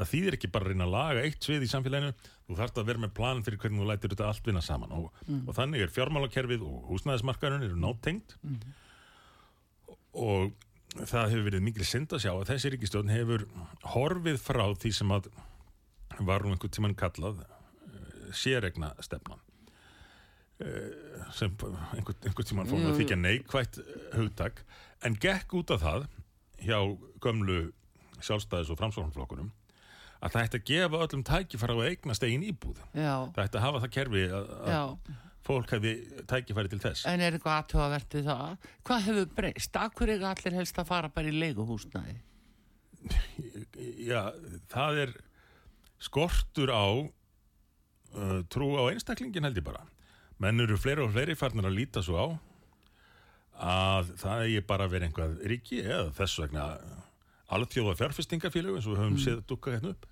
Það 0.00 0.10
þýðir 0.14 0.36
ekki 0.38 0.50
bara 0.54 0.64
að 0.64 0.72
reyna 0.72 0.86
að 0.86 0.94
laga 0.94 1.24
eitt 1.26 1.44
svið 1.44 1.66
í 1.66 1.68
samfélaginu 1.68 2.12
þú 2.46 2.56
þarfst 2.56 2.78
að 2.80 2.88
vera 2.88 3.02
með 3.02 3.12
plan 3.18 3.42
fyrir 3.44 3.60
hvernig 3.60 3.82
þú 3.82 3.88
lætir 3.90 4.14
þetta 4.14 4.28
allt 4.30 4.46
vinna 4.48 4.62
saman. 4.64 4.94
Og, 4.96 5.20
og 5.42 5.52
þannig 5.58 5.84
er 5.84 5.92
fjármálakerfið 5.92 6.64
og 6.64 6.88
húsnæðismarkarinn 6.88 7.66
eru 7.66 7.76
nátengt 7.80 8.36
og 10.16 10.54
það 10.96 11.34
hefur 11.34 11.46
verið 11.46 11.66
mikil 11.66 11.86
synd 11.86 12.14
að 12.14 12.24
sjá 12.24 12.32
að 12.32 12.48
þessi 12.50 12.72
ríkistjórn 12.74 13.12
hefur 13.12 13.46
horfið 13.92 14.40
frá 14.42 14.64
því 14.72 14.92
sem 14.96 15.14
að 15.14 15.30
var 16.26 16.44
nú 16.44 16.54
einhvern 16.54 16.74
tímann 16.74 16.96
kallað 16.98 17.44
uh, 17.44 18.30
séregna 18.34 18.90
stefnan 19.04 19.38
uh, 20.64 21.28
sem 21.36 21.52
einhvern, 21.54 22.18
einhvern 22.26 22.48
tímann 22.48 22.70
fór 22.70 22.82
að 22.82 22.90
jú. 22.90 22.96
þykja 23.02 23.20
neikvætt 23.20 23.80
uh, 23.84 23.92
hugtak. 24.18 24.64
En 25.06 25.16
gekk 25.16 25.54
út 25.60 25.70
af 25.76 25.84
það 25.84 26.08
hjá 26.64 26.78
gömlu 27.24 27.60
sjálfstæðis 28.20 28.70
og 28.72 28.78
framsóknarflokkunum 28.80 29.50
að 30.20 30.34
það 30.34 30.46
ætti 30.46 30.58
að 30.60 30.68
gefa 30.68 31.00
öllum 31.06 31.24
tækifæra 31.24 31.76
á 31.76 31.80
eignast 31.88 32.24
eigin 32.26 32.46
íbúð 32.50 32.80
Já, 32.92 33.14
það 33.32 33.44
ætti 33.46 33.60
að 33.60 33.64
hafa 33.64 33.82
það 33.84 33.94
kerfi 33.96 34.24
að, 34.36 34.90
fólk 35.46 35.72
hefði 35.76 35.94
tækifæri 36.28 36.72
til 36.72 36.80
þess 36.82 37.06
En 37.08 37.24
er 37.24 37.36
eitthvað 37.36 37.62
aðtöðavert 37.62 38.16
við 38.18 38.28
það? 38.28 38.66
Hvað 38.88 39.06
hefur 39.06 39.30
breyst? 39.38 39.78
Akkur 39.80 40.12
er 40.12 40.26
allir 40.30 40.58
helst 40.58 40.82
að 40.82 40.90
fara 40.90 41.12
bara 41.14 41.32
í 41.32 41.38
leiguhúsnæði? 41.40 42.18
Já, 44.10 44.20
það 44.68 45.02
er 45.06 45.16
skortur 46.00 46.72
á 46.72 46.84
uh, 47.00 48.40
trú 48.52 48.74
á 48.76 48.92
einstaklingin 48.92 49.48
held 49.48 49.60
ég 49.60 49.64
bara 49.64 49.86
menn 50.40 50.60
eru 50.64 50.76
fleiri 50.80 51.04
og 51.04 51.12
fleiri 51.14 51.36
farnir 51.36 51.68
að 51.68 51.76
líta 51.76 52.04
svo 52.04 52.20
á 52.20 52.26
að 53.60 54.14
það 54.20 54.44
eigi 54.46 54.62
bara 54.66 54.88
vera 54.88 55.08
einhvað 55.08 55.36
ríki 55.50 55.82
eða 55.84 56.10
þess 56.16 56.40
vegna 56.40 56.64
alþjóða 57.52 57.96
fjárfestingafélög 57.98 58.78
eins 58.78 58.88
og 58.88 58.94
við 58.94 59.02
höfum 59.02 59.16
mm. 59.16 59.22
séð 59.24 59.42
dukka 59.50 59.74
hérna 59.74 59.94
upp 59.94 60.06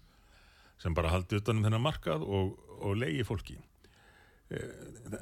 sem 0.83 0.95
bara 0.95 1.11
haldi 1.11 1.41
utanum 1.41 1.65
þennan 1.67 1.83
markað 1.83 2.23
og, 2.23 2.53
og 2.79 2.99
leiði 2.99 3.25
fólki. 3.27 3.57
E, 4.51 4.61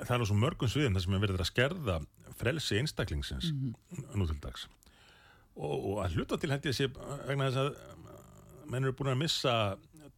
það 0.04 0.14
er 0.16 0.24
á 0.24 0.28
svo 0.28 0.38
mörgum 0.38 0.70
sviðum 0.70 0.96
þar 0.96 1.06
sem 1.06 1.16
er 1.16 1.22
verið 1.22 1.42
að 1.44 1.50
skerða 1.50 1.98
frelsi 2.36 2.80
einstaklingsins 2.82 3.52
mm 3.52 3.74
nú 4.16 4.26
til 4.28 4.36
dags. 4.42 4.66
Og, 5.56 5.72
og 5.72 5.98
að 6.04 6.16
hluta 6.16 6.36
til 6.40 6.50
hætti 6.52 6.72
sé 6.76 6.86
vegna 6.90 7.48
þess 7.48 7.62
að 7.62 7.74
menn 8.68 8.84
eru 8.84 8.96
búin 8.96 9.12
að 9.12 9.20
missa 9.22 9.54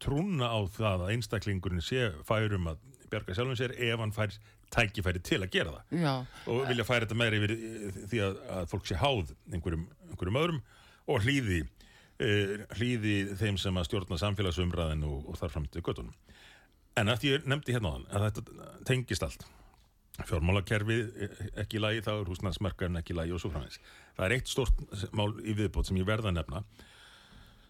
trúna 0.02 0.50
á 0.50 0.58
það 0.70 1.04
að 1.04 1.12
einstaklingurinn 1.14 1.84
sé 1.84 2.08
færum 2.26 2.70
að 2.70 2.80
bjarga 3.10 3.36
sjálfum 3.36 3.58
sér 3.58 3.74
ef 3.74 4.02
hann 4.02 4.14
fær 4.14 4.34
tækifæri 4.74 5.22
til 5.24 5.40
að 5.42 5.52
gera 5.54 5.74
það 5.74 6.02
Já. 6.04 6.12
og 6.52 6.62
vilja 6.68 6.86
færa 6.88 7.06
þetta 7.06 7.18
meira 7.18 7.38
yfir 7.38 7.54
því 8.10 8.22
að, 8.26 8.40
að 8.56 8.70
fólk 8.72 8.88
sé 8.88 8.98
háð 9.00 9.34
einhverjum, 9.52 9.84
einhverjum 10.10 10.40
öðrum 10.42 10.62
og 11.08 11.24
hlýði 11.24 11.60
uh, 11.64 12.56
hlýði 12.78 13.14
þeim 13.40 13.60
sem 13.60 13.78
að 13.80 13.88
stjórna 13.88 14.20
samfélagsumræðin 14.24 15.06
og, 15.08 15.30
og 15.30 15.38
þar 15.40 15.54
fram 15.54 15.68
til 15.72 15.84
göttunum. 15.86 16.16
En 16.98 17.12
eftir 17.12 17.36
ég 17.36 17.48
nefndi 17.48 17.76
hérna 17.76 17.94
á 17.94 17.96
þann 17.96 18.08
að 18.10 18.26
þetta 18.26 18.68
tengist 18.88 19.24
allt. 19.24 19.46
Fjármálakerfið 20.18 21.58
ekki 21.62 21.78
í 21.78 21.82
lagi, 21.82 22.00
þá 22.02 22.10
er 22.16 22.30
húsnarsmerkarinn 22.32 22.98
ekki 22.98 23.14
í 23.14 23.18
lagi 23.20 23.34
og 23.36 23.42
svo 23.42 23.52
framins. 23.54 23.78
Það 24.16 24.24
er 24.26 24.34
eitt 24.34 24.50
stort 24.50 24.80
mál 25.14 25.30
í 25.46 25.54
viðbót 25.54 25.86
sem 25.86 26.00
ég 26.00 26.08
verða 26.08 26.32
að 26.32 26.40
nefna 26.40 26.64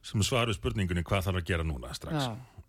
sem 0.08 0.22
svaru 0.24 0.54
spurningunni 0.56 1.04
hvað 1.04 1.26
þarf 1.26 1.42
að 1.42 1.50
gera 1.50 1.66
núna 1.66 1.92
strax. 1.96 2.24
Já. 2.24 2.64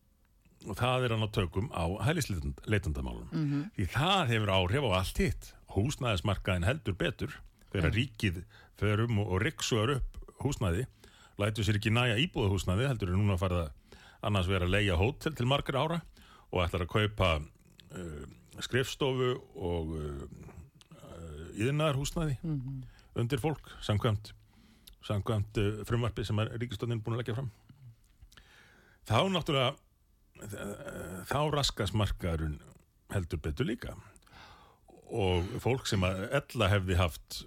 Og 0.68 0.76
það 0.76 1.06
er 1.06 1.14
hann 1.16 1.24
á 1.24 1.30
tökum 1.32 1.70
á 1.72 1.86
hælisleitandamálum. 2.04 3.30
Mm 3.32 3.46
-hmm. 3.48 3.64
Því 3.76 3.86
það 3.96 4.28
hefur 4.28 4.50
áhrif 4.50 4.84
á 4.84 4.92
allt 5.00 5.18
hitt. 5.18 5.54
Húsnæðismarkaðin 5.70 6.66
heldur 6.66 6.96
betur 6.98 7.32
þegar 7.72 7.94
ríkið 7.94 8.44
förum 8.80 9.20
og, 9.20 9.28
og 9.34 9.42
riksuar 9.42 9.96
upp 9.98 10.20
húsnæði 10.44 10.86
lætu 11.40 11.64
sér 11.64 11.80
ekki 11.80 11.94
næja 11.94 12.20
íbúðahúsnaði 12.20 12.88
heldur 12.90 13.14
er 13.14 13.20
núna 13.20 13.36
að 13.38 13.44
fara 13.44 13.62
annars 14.26 14.50
vera 14.52 14.68
að 14.68 14.76
leia 14.76 14.98
hótel 15.00 15.36
til 15.36 15.48
margar 15.48 15.80
ára 15.80 16.00
og 16.50 16.64
ætlar 16.64 16.86
að 16.86 16.94
kaupa 16.94 17.30
uh, 17.40 18.24
skrifstofu 18.60 19.36
og 19.56 19.94
uh, 19.96 20.24
yðnaðarhúsnaði 21.60 22.38
mm 22.42 22.58
-hmm. 22.60 22.82
undir 23.22 23.40
fólk 23.40 23.72
samkvæmt, 23.82 24.34
samkvæmt 25.04 25.58
uh, 25.58 25.84
frumvarfi 25.86 26.26
sem 26.26 26.40
er 26.40 26.52
ríkistöndin 26.58 27.04
búin 27.04 27.16
að 27.16 27.24
leggja 27.24 27.36
fram 27.36 27.52
þá 29.08 29.30
náttúrulega 29.30 29.76
þá 31.30 31.40
raskast 31.54 31.96
markaðurinn 31.98 32.60
heldur 33.14 33.42
betur 33.44 33.68
líka 33.68 33.96
og 35.10 35.48
fólk 35.64 35.88
sem 35.90 36.04
að 36.06 36.28
ella 36.38 36.70
hefði 36.70 36.98
haft 37.00 37.42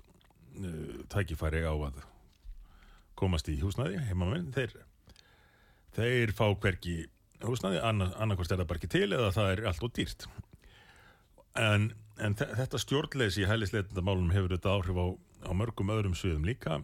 uh, 0.59 1.03
tækifæri 1.13 1.63
á 1.63 1.73
að 1.73 2.03
komast 3.19 3.49
í 3.53 3.59
húsnaði, 3.61 4.01
heimamenn, 4.09 4.51
þeir, 4.55 4.73
þeir 5.95 6.33
fá 6.35 6.49
hverki 6.59 7.05
húsnaði, 7.43 7.79
annarkvæmst 7.83 8.55
er 8.55 8.63
það 8.63 8.71
bara 8.71 8.81
ekki 8.81 8.91
til 8.91 9.09
eða 9.13 9.31
það 9.35 9.51
er 9.53 9.63
allt 9.71 9.85
og 9.87 9.93
dýrt. 9.95 10.27
En, 11.59 11.93
en 12.19 12.35
þetta 12.39 12.81
stjórnleysi 12.81 13.45
í 13.45 13.51
hælisleitandamálunum 13.51 14.35
hefur 14.35 14.57
þetta 14.57 14.75
áhrif 14.75 14.99
á, 14.99 15.07
á 15.47 15.53
mörgum 15.55 15.93
öðrum 15.95 16.17
sviðum 16.19 16.49
líka 16.49 16.81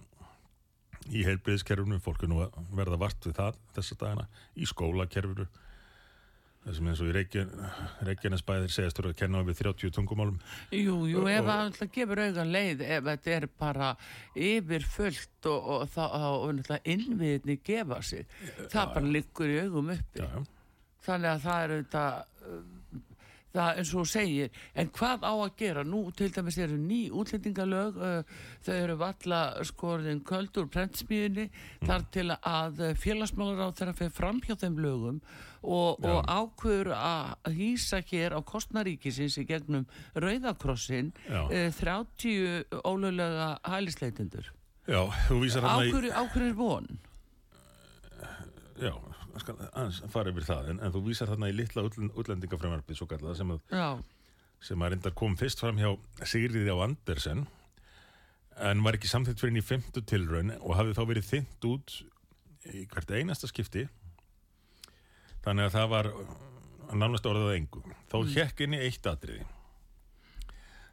í 1.08 1.24
heilbriðskerfunu, 1.26 1.98
fólk 2.04 2.22
er 2.22 2.30
nú 2.30 2.42
að 2.44 2.58
verða 2.76 3.00
vart 3.00 3.26
við 3.26 3.38
það 3.38 3.58
þessa 3.78 3.98
dagina, 4.02 4.28
í 4.54 4.68
skólakerfunu 4.68 5.48
þessum 6.66 6.90
eins 6.90 7.02
og 7.02 7.10
í 7.10 7.14
Reykjanesbæðir 8.08 8.72
segast 8.72 8.98
þú 8.98 9.10
að 9.10 9.18
kenna 9.22 9.42
við 9.46 9.60
30 9.62 9.94
tungumálum. 9.96 10.40
Jú, 10.74 10.96
jú, 11.10 11.24
ef 11.30 11.46
það 11.46 11.62
alltaf 11.64 11.92
gefur 11.94 12.22
auðan 12.24 12.52
leið 12.54 12.84
ef 12.86 13.06
þetta 13.08 13.34
er 13.36 13.48
bara 13.60 13.92
yfir 14.48 14.88
fullt 14.96 15.50
og, 15.52 15.70
og 15.76 15.94
þá 15.94 16.74
innviðinni 16.82 17.60
gefa 17.64 18.02
sig. 18.04 18.26
Það 18.58 18.82
ja, 18.82 18.88
bara 18.96 19.14
liggur 19.18 19.54
í 19.54 19.60
augum 19.64 19.94
uppi. 19.94 20.24
Ja, 20.24 20.42
þannig 21.08 21.32
að 21.34 21.46
það 21.46 21.64
er 21.64 21.76
auðvitað 21.76 22.76
það 23.54 23.80
eins 23.80 23.92
og 23.96 24.08
segir, 24.08 24.52
en 24.78 24.90
hvað 24.94 25.24
á 25.24 25.32
að 25.32 25.54
gera 25.60 25.84
nú 25.86 26.02
til 26.16 26.28
dæmis 26.34 26.58
eru 26.60 26.76
ný 26.80 27.00
útlendingalög 27.14 27.98
uh, 27.98 28.38
þau 28.66 28.74
eru 28.74 28.96
valla 29.00 29.40
skorðin 29.66 30.22
köldur 30.26 30.68
prentsmíðinni 30.72 31.48
mm. 31.48 31.86
þar 31.88 32.06
til 32.14 32.26
að 32.36 32.82
félagsmálar 33.00 33.72
á 33.72 33.76
þeirra 33.78 33.96
fyrir 33.98 34.14
framhjá 34.16 34.58
þeim 34.60 34.78
lögum 34.84 35.20
og, 35.62 36.04
og 36.04 36.22
ákveður 36.28 36.92
að 36.94 37.50
hýsa 37.56 38.02
hér 38.10 38.36
á 38.36 38.40
kostnaríkisins 38.46 39.40
í 39.40 39.46
gegnum 39.48 39.88
Rauðakrossin 40.14 41.12
uh, 41.32 41.68
30 41.80 42.78
ólöglega 42.84 43.56
hælisleitindur 43.66 44.52
Já, 44.88 45.02
þú 45.26 45.42
vísar 45.42 45.66
hann 45.68 45.84
að 45.84 46.12
Ákveður 46.16 46.46
er 46.48 46.56
von? 46.56 46.90
Já 48.78 48.94
skal 49.42 49.56
aðeins 49.68 50.00
fara 50.12 50.32
yfir 50.32 50.46
það 50.48 50.72
en, 50.72 50.80
en 50.82 50.94
þú 50.94 51.04
vísar 51.08 51.30
þarna 51.32 51.50
í 51.50 51.56
litla 51.56 51.84
útlendingafræmarfi 51.88 52.96
svo 52.98 53.08
kallað 53.10 53.38
sem 53.40 53.54
að, 53.54 54.02
sem 54.64 54.84
að 54.84 54.94
reyndar 54.94 55.16
kom 55.18 55.36
fyrst 55.38 55.62
fram 55.62 55.80
hjá 55.80 55.92
Sigriði 56.26 56.74
á 56.74 56.78
Andersen 56.84 57.46
en 58.58 58.82
var 58.82 58.98
ekki 58.98 59.10
samþitt 59.10 59.38
fyrir 59.40 59.52
henni 59.52 59.62
í 59.62 59.66
femtu 59.66 60.02
tilraun 60.02 60.54
og 60.58 60.74
hafði 60.78 60.96
þá 60.98 61.02
verið 61.12 61.28
þynt 61.28 61.68
út 61.68 61.98
í 62.68 62.84
hvert 62.90 63.12
einasta 63.14 63.48
skipti. 63.50 63.86
Þannig 65.44 65.68
að 65.68 65.76
það 65.76 65.92
var 65.92 66.10
nánast 66.98 67.28
orðað 67.28 67.54
engu. 67.54 67.82
Þá 68.10 68.16
mm. 68.18 68.32
hekk 68.34 68.62
inn 68.64 68.76
í 68.76 68.82
eitt 68.88 69.08
atriði. 69.08 69.46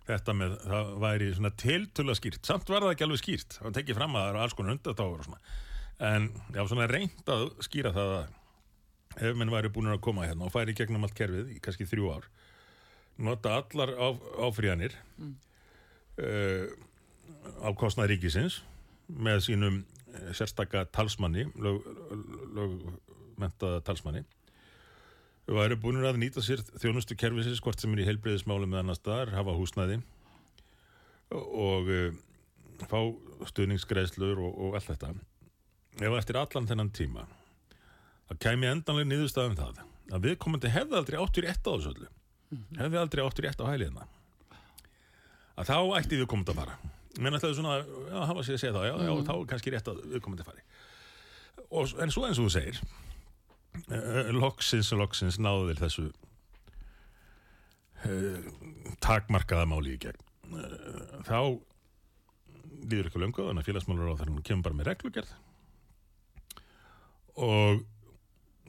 Þetta 0.05 0.35
með, 0.37 0.57
það 0.61 0.89
væri 1.01 1.29
svona 1.33 1.51
tiltöla 1.57 2.15
skýrt, 2.17 2.43
samt 2.45 2.69
var 2.69 2.85
það 2.85 2.91
ekki 2.93 3.05
alveg 3.07 3.21
skýrt. 3.23 3.55
Það 3.57 3.77
tekið 3.79 3.97
fram 3.97 4.13
að 4.13 4.21
það 4.21 4.31
eru 4.31 4.43
alls 4.43 4.57
konar 4.57 4.75
undatáður 4.75 5.23
og 5.23 5.29
svona 5.29 5.55
en 5.99 6.29
ég 6.51 6.59
hafa 6.59 6.71
svona 6.71 6.87
reynd 6.91 7.29
að 7.31 7.45
skýra 7.63 7.93
það 7.95 8.09
að 8.17 8.25
ef 9.15 9.37
menn 9.39 9.51
væri 9.51 9.71
búin 9.71 9.93
að 9.93 10.03
koma 10.03 10.27
hérna 10.27 10.47
og 10.47 10.53
færi 10.53 10.75
gegnum 10.75 11.05
allt 11.07 11.15
kerfið 11.15 11.53
í 11.55 11.57
kannski 11.63 11.87
þrjú 11.87 12.05
ár 12.17 12.25
nota 13.15 13.49
allar 13.61 13.93
áfríðanir 14.43 14.93
mm. 15.15 15.35
uh, 16.19 16.65
á 17.63 17.69
kostnað 17.79 18.11
ríkisins 18.11 18.55
með 19.07 19.45
sínum 19.47 19.75
uh, 19.83 20.31
sérstakka 20.35 20.83
talsmanni 20.91 21.43
lögmentaða 21.55 23.79
lög, 23.79 23.85
talsmanni 23.87 24.25
við 25.45 25.55
væri 25.61 25.79
búin 25.79 26.03
að 26.03 26.19
nýta 26.19 26.43
sér 26.43 26.59
þjónustu 26.73 27.15
kerfisins 27.19 27.63
hvort 27.63 27.79
sem 27.79 27.93
er 27.95 28.03
í 28.03 28.09
heilbreyðismáli 28.09 28.67
með 28.67 28.81
annar 28.81 28.99
staðar, 28.99 29.31
hafa 29.37 29.55
húsnæði 29.55 29.97
og 31.31 31.87
uh, 31.87 32.11
fá 32.83 32.99
stuðningsgreðslur 33.47 34.43
og, 34.43 34.51
og 34.59 34.75
allt 34.75 34.91
þetta 34.91 35.15
ef 36.01 36.17
eftir 36.19 36.39
allan 36.39 36.67
þennan 36.67 36.91
tíma 36.95 37.25
það 38.29 38.41
kemi 38.47 38.69
endanlega 38.69 39.09
niðurstaðum 39.11 39.57
það 39.59 39.81
að 40.15 40.27
viðkomandi 40.27 40.71
hefði 40.73 40.99
aldrei 40.99 41.17
áttur 41.21 41.47
rétt 41.47 41.65
á 41.65 41.71
þessu 41.71 41.93
öllu 41.93 42.07
mm 42.07 42.57
-hmm. 42.57 42.81
hefði 42.81 42.97
aldrei 43.01 43.23
áttur 43.25 43.45
rétt 43.45 43.61
á 43.61 43.69
hæliðina 43.69 44.07
að 45.55 45.69
þá 45.71 45.77
ætti 45.99 46.19
viðkomandi 46.19 46.51
að 46.51 46.59
fara 46.61 46.75
menn 47.19 47.37
ætlaði 47.37 47.55
svona 47.55 47.77
að 47.79 48.27
hafa 48.27 48.43
sér 48.43 48.57
að 48.57 48.61
segja 48.63 48.75
það 48.75 48.85
já, 48.85 48.93
já, 48.93 48.97
mm 48.97 49.17
-hmm. 49.17 49.25
þá 49.27 49.33
er 49.35 49.49
kannski 49.51 49.71
rétt 49.71 49.87
að 49.87 50.01
viðkomandi 50.11 50.43
að 50.43 50.49
fara 50.49 50.61
og, 51.69 51.83
en 52.01 52.11
svo 52.11 52.25
eins 52.27 52.39
og 52.39 52.45
þú 52.45 52.51
segir 52.51 52.81
uh, 53.91 54.31
loksins 54.35 54.91
og 54.91 54.99
loksins 54.99 55.39
náður 55.39 55.79
þessu 55.79 56.11
uh, 58.05 58.39
takmarkaða 58.99 59.65
máli 59.65 59.95
í 59.95 60.01
gegn 60.01 60.21
uh, 60.51 61.23
þá 61.23 61.39
líður 62.85 63.09
ekki 63.09 63.19
lunga 63.21 63.47
þannig 63.47 63.63
að 63.63 63.69
félagsmálur 63.69 64.11
á 64.11 64.19
þar 64.19 64.31
kemur 64.43 64.63
bara 64.67 64.75
með 64.75 64.89
reglugjörð 64.91 65.33
og 67.35 67.83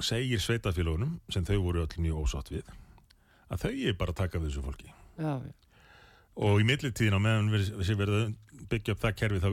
segir 0.02 0.42
sveitafélagunum 0.42 1.20
sem 1.32 1.44
þau 1.46 1.60
voru 1.64 1.84
öll 1.84 2.02
mjög 2.02 2.24
ósátt 2.24 2.50
við 2.52 2.66
að 3.50 3.62
þau 3.62 3.72
er 3.72 3.96
bara 3.98 4.12
að 4.12 4.20
taka 4.20 4.40
við 4.40 4.50
þessu 4.50 4.64
fólki. 4.64 4.90
Já, 5.16 5.32
já. 5.40 5.52
og 6.46 6.60
í 6.60 6.66
millitíðin 6.66 7.16
á 7.16 7.20
meðan 7.22 7.52
við 7.54 8.02
að 8.04 8.34
byggja 8.70 8.96
upp 8.96 9.04
það 9.04 9.18
kerfi 9.20 9.42
þá 9.44 9.50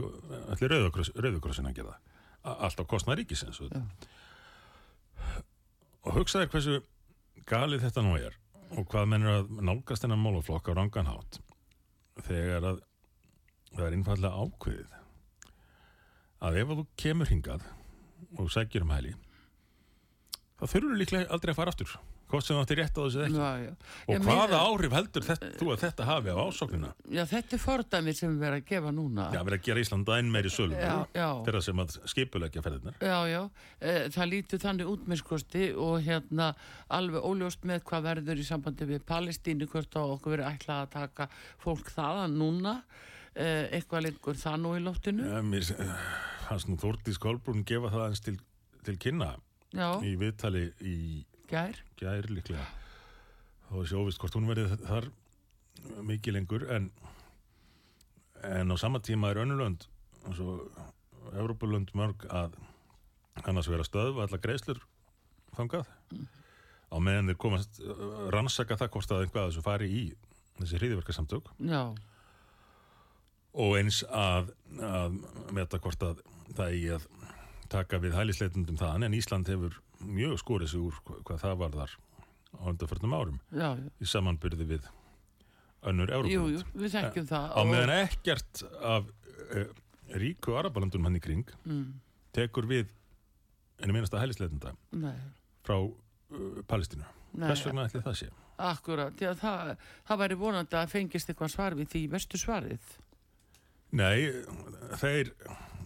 ætlir 0.52 0.74
Rauðukrossin 0.74 1.70
að 1.70 1.76
gera 1.78 1.94
allt 2.44 2.80
á 2.82 2.84
kostnað 2.84 3.20
ríkisins 3.22 3.60
og 6.04 6.10
hugsaður 6.18 6.50
hversu 6.52 6.80
galið 7.48 7.86
þetta 7.86 8.04
nú 8.04 8.16
er 8.18 8.34
og 8.74 8.88
hvað 8.90 9.08
mennur 9.12 9.38
að 9.38 9.54
nálgast 9.64 10.04
þennan 10.04 10.20
málaflokk 10.24 10.68
á 10.68 10.76
ranganhátt 10.76 11.38
þegar 12.26 12.68
að 12.72 12.82
það 13.70 13.86
er 13.86 13.96
einfallega 13.96 14.42
ákveðið 14.44 14.90
að 16.44 16.60
ef 16.60 16.74
þú 16.74 16.86
kemur 17.00 17.30
hingað 17.30 17.64
og 18.38 18.50
sækjur 18.54 18.86
um 18.86 18.94
hæli 18.94 19.14
þá 20.60 20.66
þurfur 20.66 20.98
líklega 21.00 21.30
aldrei 21.34 21.54
að 21.54 21.60
fara 21.60 21.74
aftur 21.74 21.96
hvort 22.34 22.46
sem 22.46 22.56
það 22.56 22.64
ætti 22.64 22.76
rétt 22.78 22.98
á 22.98 23.02
þessu 23.04 23.22
ekki. 23.24 23.38
Já, 23.38 23.50
já. 23.60 23.72
og 24.06 24.12
ég 24.14 24.24
hvaða 24.24 24.60
áhrif 24.64 24.94
heldur 24.96 25.26
þetta, 25.26 25.50
þú 25.60 25.68
að 25.74 25.82
þetta 25.84 26.06
hafi 26.08 26.34
á 26.34 26.36
ásóknina? 26.40 26.90
Já, 27.14 27.22
þetta 27.30 27.56
er 27.56 27.62
fordæmið 27.62 28.18
sem 28.18 28.34
við 28.34 28.46
erum 28.48 28.60
að 28.60 28.68
gefa 28.70 28.92
núna. 28.96 29.26
Já, 29.28 29.38
við 29.38 29.50
erum 29.52 29.58
að 29.58 29.68
gera 29.68 29.84
Íslanda 29.84 30.18
einn 30.18 30.32
meiri 30.34 30.52
sölu 30.52 30.80
þeirra 31.14 31.62
sem 31.68 31.84
að 31.84 31.96
skipulegja 32.10 32.64
ferðinar 32.64 32.98
Já, 32.98 33.16
já, 33.30 33.40
e, 33.78 33.94
það 34.16 34.30
lítur 34.32 34.62
þannig 34.64 34.92
út 34.94 35.08
með 35.10 35.22
skosti 35.22 35.70
og 35.86 35.96
hérna 36.08 36.50
alveg 36.98 37.28
óljóst 37.30 37.66
með 37.68 37.84
hvað 37.90 38.06
verður 38.10 38.42
í 38.42 38.46
sambandi 38.48 38.90
við 38.90 39.04
Palestínu 39.08 39.70
hvort 39.70 39.98
á 40.00 40.02
okkur 40.04 40.38
verið 40.38 40.52
ætlað 40.54 40.86
að 40.86 40.94
taka 40.98 41.28
fólk 41.62 41.92
þaðan 41.94 42.38
núna 42.40 42.78
eitthvað 43.34 44.06
lengur 44.06 44.38
það 44.38 44.56
nú 44.62 44.74
í 44.78 44.82
loftinu? 44.84 45.26
Ja, 45.26 45.42
mér 45.42 45.66
eh, 45.74 45.94
fannst 46.46 46.70
nú 46.70 46.78
Þórdís 46.80 47.18
Kolbrún 47.22 47.64
gefa 47.66 47.90
það 47.92 48.06
eins 48.08 48.22
til, 48.24 48.36
til 48.86 48.96
kynna 49.02 49.34
já, 49.74 49.88
í 50.06 50.14
viðtali 50.20 50.68
í 50.80 50.96
gær. 51.50 51.80
gær 52.00 52.30
líklega. 52.30 52.66
Þá 53.68 53.74
er 53.80 53.90
sjóvist 53.90 54.22
hvort 54.22 54.38
hún 54.38 54.48
verið 54.50 54.76
þar 54.84 55.10
mikið 56.06 56.38
lengur 56.38 56.68
en 56.70 56.90
en 58.44 58.70
á 58.70 58.76
sama 58.78 59.00
tíma 59.00 59.32
er 59.32 59.40
önnulönd 59.42 59.88
og 60.28 60.68
Evrópulönd 61.34 61.90
mörg 61.96 62.26
að 62.28 62.54
annars 63.48 63.68
vera 63.72 63.86
stöðv 63.86 64.20
allar 64.22 64.40
greiðslur 64.44 64.82
þangað. 65.56 65.88
Á 66.92 66.96
meðan 67.02 67.32
þeir 67.32 67.38
komast 67.40 67.80
rannsaka 68.34 68.76
það 68.78 68.92
hvort 68.94 69.14
að 69.14 69.24
einhvað 69.24 69.42
að 69.42 69.50
þessu 69.50 69.64
fari 69.64 69.88
í 69.90 70.02
þessi 70.60 70.78
hriðiverkasamtök 70.78 71.48
já, 71.66 71.80
og 73.54 73.76
eins 73.78 74.00
að, 74.10 74.50
að 74.82 75.18
meta 75.54 75.78
hvort 75.82 76.02
að 76.02 76.22
það 76.56 76.72
eigi 76.74 76.88
að 76.96 77.06
taka 77.74 77.98
við 78.02 78.16
hælisleitundum 78.18 78.78
þaðan 78.80 79.06
en 79.08 79.14
Ísland 79.18 79.48
hefur 79.50 79.78
mjög 80.04 80.36
skorið 80.42 80.72
sig 80.74 80.82
úr 80.84 80.98
hva- 81.06 81.20
hvað 81.28 81.40
það 81.44 81.56
var 81.62 81.76
þar 81.78 81.94
á 82.54 82.62
undarförnum 82.70 83.14
árum 83.16 83.38
já, 83.50 83.68
já. 83.78 83.86
í 84.02 84.06
samanbyrði 84.10 84.66
við 84.74 84.88
önnur 85.90 86.12
Európa 86.16 86.74
við 86.84 86.92
þekkjum 86.96 87.26
það 87.30 87.46
á 87.54 87.60
meðan 87.68 87.94
ekkert 87.96 88.62
af 88.80 89.08
uh, 89.08 89.66
ríku 90.20 90.54
arabalandunum 90.58 91.08
hann 91.08 91.18
í 91.18 91.22
kring 91.24 91.46
mm, 91.64 91.86
tekur 92.36 92.68
við 92.70 92.86
enn 93.82 93.92
minnasta 93.94 94.20
hælisleitunda 94.22 94.74
frá 95.64 95.76
uh, 95.80 95.94
Palestínu. 96.70 97.04
Hvers 97.34 97.64
vegna 97.66 97.88
ætli 97.88 98.02
það 98.04 98.18
sé? 98.20 98.28
Akkurat 98.62 99.18
það, 99.40 99.72
það 100.06 100.20
væri 100.20 100.36
vonandi 100.38 100.76
að 100.78 100.92
fengist 100.92 101.30
eitthvað 101.32 101.50
svar 101.56 101.74
við 101.74 101.88
því 101.90 102.02
vestu 102.12 102.38
svarið 102.38 102.92
Nei, 103.94 104.30
þeir 105.00 105.32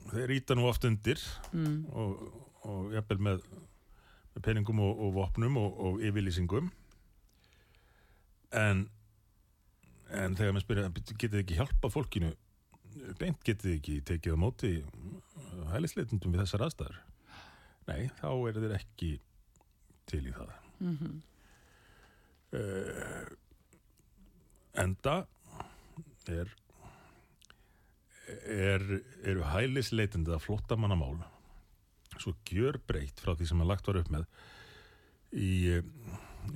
þeir 0.08 0.34
íta 0.38 0.56
nú 0.56 0.64
oft 0.68 0.86
undir 0.88 1.20
mm, 1.52 1.80
og, 1.92 2.20
og 2.64 2.94
jafnvel 2.96 3.18
með, 3.26 3.42
með 4.34 4.44
peningum 4.46 4.80
og, 4.84 5.02
og 5.04 5.16
vopnum 5.18 5.58
og, 5.60 5.82
og 5.84 6.04
yfirlýsingum. 6.08 6.70
En 8.56 8.86
en 10.08 10.36
þegar 10.38 10.54
maður 10.56 10.64
spyrja 10.64 10.90
getið 10.96 11.34
þið 11.34 11.42
ekki 11.42 11.58
hjálpa 11.58 11.90
fólkinu? 11.92 12.32
Beint 13.20 13.42
getið 13.44 13.66
þið 13.66 13.74
ekki 13.76 13.96
tekið 14.08 14.36
á 14.36 14.38
móti 14.40 14.70
hælisleitundum 15.74 16.32
við 16.32 16.46
þessar 16.46 16.64
aðstæður? 16.64 17.00
Nei, 17.88 18.08
þá 18.16 18.30
eru 18.32 18.62
þeir 18.64 18.76
ekki 18.78 19.10
til 20.08 20.22
í 20.24 20.32
það. 20.32 20.54
Mm 20.80 21.18
uh, 22.56 23.26
enda 24.78 25.14
er 26.28 26.50
er 28.48 28.84
eru 29.24 29.44
hælisleitandi 29.48 30.32
að 30.34 30.44
flottamannamál 30.44 31.18
svo 32.18 32.32
gjör 32.50 32.80
breytt 32.88 33.20
frá 33.22 33.34
því 33.38 33.46
sem 33.46 33.60
að 33.62 33.70
lagt 33.70 33.86
var 33.86 34.00
upp 34.00 34.08
með 34.10 34.24
í, 35.38 35.50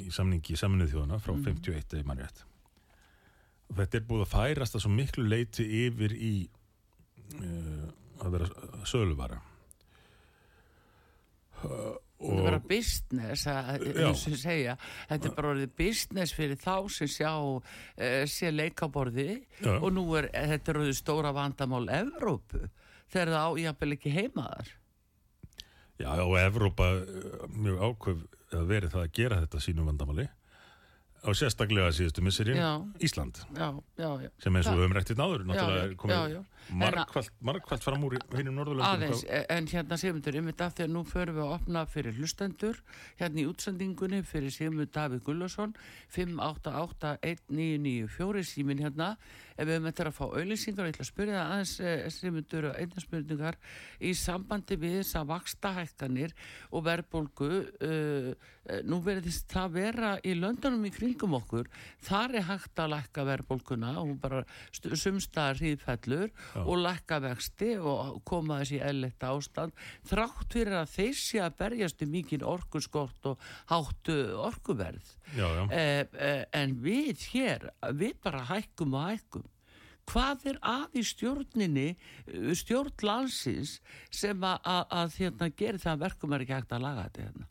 í 0.03 0.09
samningi 0.11 0.57
saminuð 0.59 0.91
þjóðana 0.95 1.21
frá 1.23 1.35
Mhm. 1.37 1.45
51 1.63 2.01
ef 2.01 2.07
mann 2.09 2.19
rétt 2.23 2.43
og 3.71 3.77
þetta 3.79 3.97
er 4.01 4.07
búið 4.09 4.25
að 4.27 4.33
færast 4.35 4.75
að 4.77 4.85
svo 4.85 4.91
miklu 4.93 5.25
leiti 5.29 5.65
yfir 5.87 6.13
í 6.13 6.33
uh, 7.39 7.89
að 8.23 8.35
vera 8.37 8.49
söluvara 8.85 9.39
uh, 11.65 11.95
Það 12.23 12.45
vera 12.47 12.61
business 12.71 13.47
að, 13.51 13.87
Já. 13.89 14.05
eins 14.09 14.27
og 14.31 14.37
segja, 14.41 14.77
þetta 15.11 15.29
er 15.29 15.35
bara 15.39 15.55
orðið 15.55 15.73
business 15.83 16.37
fyrir 16.37 16.61
þá 16.61 16.77
sem 16.95 17.11
sjá 17.11 17.33
uh, 17.33 17.63
sé 18.31 18.53
leikaborði 18.53 19.31
Já. 19.59 19.75
og 19.79 19.91
nú 19.97 20.07
er 20.21 20.31
þetta 20.31 20.77
er 20.77 20.93
stóra 20.97 21.35
vandamál 21.35 21.85
Evrópu. 21.93 22.69
Þegar 23.13 23.35
það 23.35 23.43
á 23.45 23.51
jafnvel 23.67 23.97
ekki 23.99 24.15
heimaðar 24.15 24.71
Já, 26.03 26.13
og 26.25 26.37
Evrópa 26.41 26.89
eh, 26.99 27.43
mjög 27.53 27.83
ákveð 27.87 28.23
að 28.57 28.71
verið 28.71 28.95
það 28.95 29.05
að 29.05 29.13
gera 29.19 29.41
þetta 29.43 29.61
sínum 29.63 29.89
vandamáli 29.91 30.29
og 31.23 31.37
sérstaklega 31.39 31.93
síðustu 31.95 32.23
misserinn. 32.25 32.59
Ísland 33.03 33.35
já, 33.55 33.69
já, 33.99 34.09
já, 34.25 34.31
sem 34.43 34.57
eins 34.59 34.67
og 34.67 34.75
við 34.75 34.83
höfum 34.83 34.97
rættið 34.97 35.17
náður 35.21 35.41
margfald, 36.73 37.29
margfald 37.43 37.83
fram 37.85 38.05
úr 38.07 38.15
hinnum 38.37 38.55
Norðurlöndum 38.59 38.87
aðeins, 38.87 39.23
e- 39.27 39.47
en 39.51 39.67
hérna 39.71 39.97
Sigmundur, 39.99 40.37
um 40.39 40.47
þetta 40.51 40.67
þegar 40.77 40.93
nú 40.95 41.03
förum 41.07 41.35
við 41.39 41.45
að 41.45 41.55
opna 41.57 41.81
fyrir 41.91 42.13
hlustendur 42.19 42.77
hérna 43.21 43.39
í 43.43 43.49
útsendingunni 43.51 44.21
fyrir 44.27 44.51
Sigmund 44.55 44.93
Davíð 44.95 45.23
Gullarsson 45.27 45.71
5881994 46.15 48.43
símin 48.47 48.83
hérna 48.83 49.09
ef 49.57 49.69
við 49.69 49.89
þetta 49.89 50.09
að 50.09 50.17
fá 50.17 50.25
auðlýsingar 50.29 50.89
ég 50.89 50.95
ætla 50.95 51.07
að 51.07 51.11
spyrja 51.11 51.43
aðeins 51.43 51.75
eh, 51.81 52.07
Sigmundur 52.13 52.69
einna 52.73 53.05
spurningar. 53.05 53.59
Í 54.03 54.15
sambandi 54.19 54.79
við 54.81 54.99
þessa 55.01 55.25
vakstahækkanir 55.29 56.35
og 56.73 56.85
verðbólgu 56.87 57.51
uh, 57.63 58.51
nú 58.87 58.99
verðist 59.03 59.51
það 59.51 59.73
vera 59.75 60.11
í 60.27 60.35
löndunum 60.39 60.85
í 60.87 60.93
kringum 60.95 61.35
okkur. 61.39 61.69
Þar 62.05 62.37
er 62.39 62.47
hægt 62.47 62.83
að 62.83 62.93
lækka 62.95 63.25
verðbólguna 63.27 63.95
og 64.03 64.13
bara 64.23 64.43
sumstaðar 64.73 65.59
hríðfellur 65.61 66.29
Já. 66.31 66.61
og 66.63 66.83
lækka 66.83 67.19
vexti 67.27 67.73
og 67.79 68.21
koma 68.29 68.61
þessi 68.63 68.81
elletta 68.87 69.33
ástand 69.35 69.75
þrátt 70.09 70.55
fyrir 70.55 70.79
að 70.83 70.93
þeir 70.95 71.19
sé 71.19 71.43
að 71.43 71.59
berjast 71.63 72.05
um 72.05 72.13
mikið 72.13 72.47
orkuskort 72.47 73.33
og 73.33 73.49
háttu 73.73 74.19
orkuverð. 74.39 75.15
Já, 75.33 75.47
já, 75.49 75.63
eh, 75.73 76.07
eh, 76.19 76.45
en 76.53 76.77
við 76.83 77.27
hér 77.33 77.71
við 77.97 78.15
bara 78.23 78.45
hækkum 78.51 78.95
og 78.95 79.09
hækkum 79.11 79.42
hvað 80.11 80.47
er 80.53 80.59
að 80.67 80.99
í 80.99 81.05
stjórninni 81.07 81.89
eh, 81.93 82.51
stjórn 82.59 83.07
landsins 83.07 83.79
sem 84.11 84.43
að, 84.45 84.59
að, 84.65 84.85
að 84.99 85.17
hérna, 85.21 85.51
gera 85.63 85.83
það 85.83 85.95
að 85.95 86.05
verkum 86.07 86.35
er 86.35 86.45
ekki 86.45 86.57
hægt 86.59 86.75
að 86.77 86.85
laga 86.87 87.07
þetta 87.07 87.27
hérna. 87.29 87.49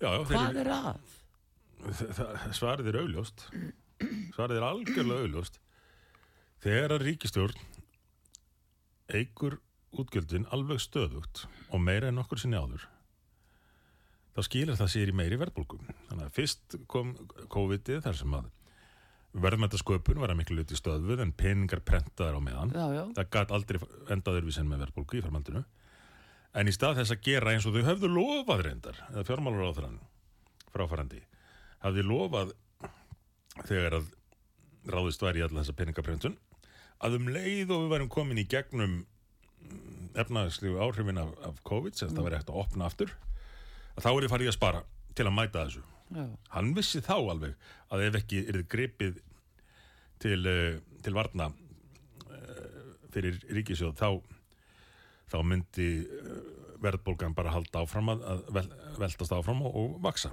já, 0.00 0.08
já 0.08 0.24
hvað 0.32 0.60
er 0.62 0.72
að? 0.76 1.14
svarið 2.56 2.90
er 2.90 3.00
augljóst 3.02 3.46
svarið 4.34 4.58
er 4.58 4.66
algjörlega 4.66 5.26
augljóst 5.26 5.60
þegar 6.64 6.96
að 6.96 7.06
ríkistjórn 7.06 7.64
eigur 9.12 9.60
útgjöldin 9.96 10.48
alveg 10.52 10.80
stöðugt 10.82 11.46
og 11.70 11.80
meira 11.80 12.10
en 12.10 12.20
okkur 12.20 12.40
sinni 12.42 12.58
áður 12.58 12.88
þá 14.36 14.40
skilur 14.48 14.78
það 14.80 14.92
sér 14.92 15.12
í 15.12 15.16
meiri 15.16 15.38
verðbólgum 15.40 15.86
þannig 16.08 16.26
að 16.26 16.34
fyrst 16.36 16.78
kom 16.90 17.14
COVID-ið 17.52 18.02
þar 18.04 18.18
sem 18.18 18.36
að 18.36 18.50
verðmættasköpun 19.44 20.20
var 20.22 20.32
að 20.32 20.40
miklu 20.40 20.60
luti 20.60 20.78
stöðuð 20.78 21.22
en 21.24 21.32
peningar 21.36 21.82
prentaðar 21.84 22.38
á 22.38 22.40
meðan. 22.40 22.74
Já, 22.74 22.86
já, 22.96 23.02
það 23.18 23.30
gæti 23.36 23.56
aldrei 23.56 23.80
endað 24.14 24.38
öðruvísin 24.40 24.68
með 24.70 24.84
verðbólgu 24.86 25.18
í 25.18 25.24
framhaldinu. 25.24 25.64
En 26.56 26.70
í 26.70 26.72
stað 26.72 27.02
þess 27.02 27.12
að 27.12 27.24
gera 27.26 27.52
eins 27.52 27.66
og 27.68 27.76
þau 27.76 27.88
höfðu 27.90 28.12
lofað 28.12 28.62
reyndar 28.64 29.00
eða 29.10 29.26
fjármálur 29.28 29.68
á 29.68 29.76
þrann 29.76 29.98
fráfærandi 30.76 31.20
hafði 31.84 32.04
lofað 32.06 32.54
þegar 33.66 33.98
að 34.00 34.08
ráðist 34.92 35.24
var 35.24 35.38
í 35.38 35.44
alla 35.44 35.62
þessa 35.62 35.76
peningaprentun 35.76 36.36
að 37.04 37.18
um 37.18 37.28
leið 37.32 37.72
og 37.74 37.84
við 37.84 37.92
værum 37.92 38.12
komin 38.12 38.40
í 38.40 38.46
gegnum 38.48 38.98
efnaðslegu 40.16 40.78
áhrifin 40.80 41.20
af, 41.20 41.32
af 41.44 41.60
COVID 41.66 41.98
sem 41.98 42.12
það 42.12 42.28
væri 42.28 42.40
hægt 42.40 42.52
að 42.52 42.60
opna 42.62 42.88
aftur 42.88 43.12
að 43.96 44.06
þá 44.06 44.10
er 44.12 44.26
ég 44.26 44.32
farið 44.32 44.52
að 44.52 44.56
spara 44.56 44.82
til 45.16 45.26
að 45.26 45.36
mæta 45.36 45.64
þessu 45.64 45.84
já, 46.14 46.26
hann 46.54 46.74
vissi 46.76 47.02
þá 47.04 47.16
alveg 47.16 47.70
að 47.92 48.04
ef 48.08 48.18
ekki 48.20 48.42
er 48.44 48.60
þið 48.60 48.68
gripið 48.74 49.22
til, 50.22 50.40
uh, 50.46 50.78
til 51.04 51.14
varna 51.16 51.50
uh, 51.50 52.92
fyrir 53.14 53.40
ríkisjóð 53.58 53.96
þá, 53.98 54.10
þá 55.32 55.38
myndi 55.46 55.90
uh, 56.04 56.38
verðbólgan 56.82 57.34
bara 57.36 57.54
halda 57.54 57.82
áfram 57.84 58.12
að, 58.14 58.26
að 58.32 58.44
vel, 58.58 58.68
veltast 59.00 59.34
áfram 59.34 59.64
og, 59.66 59.80
og 59.80 59.98
vaksa 60.04 60.32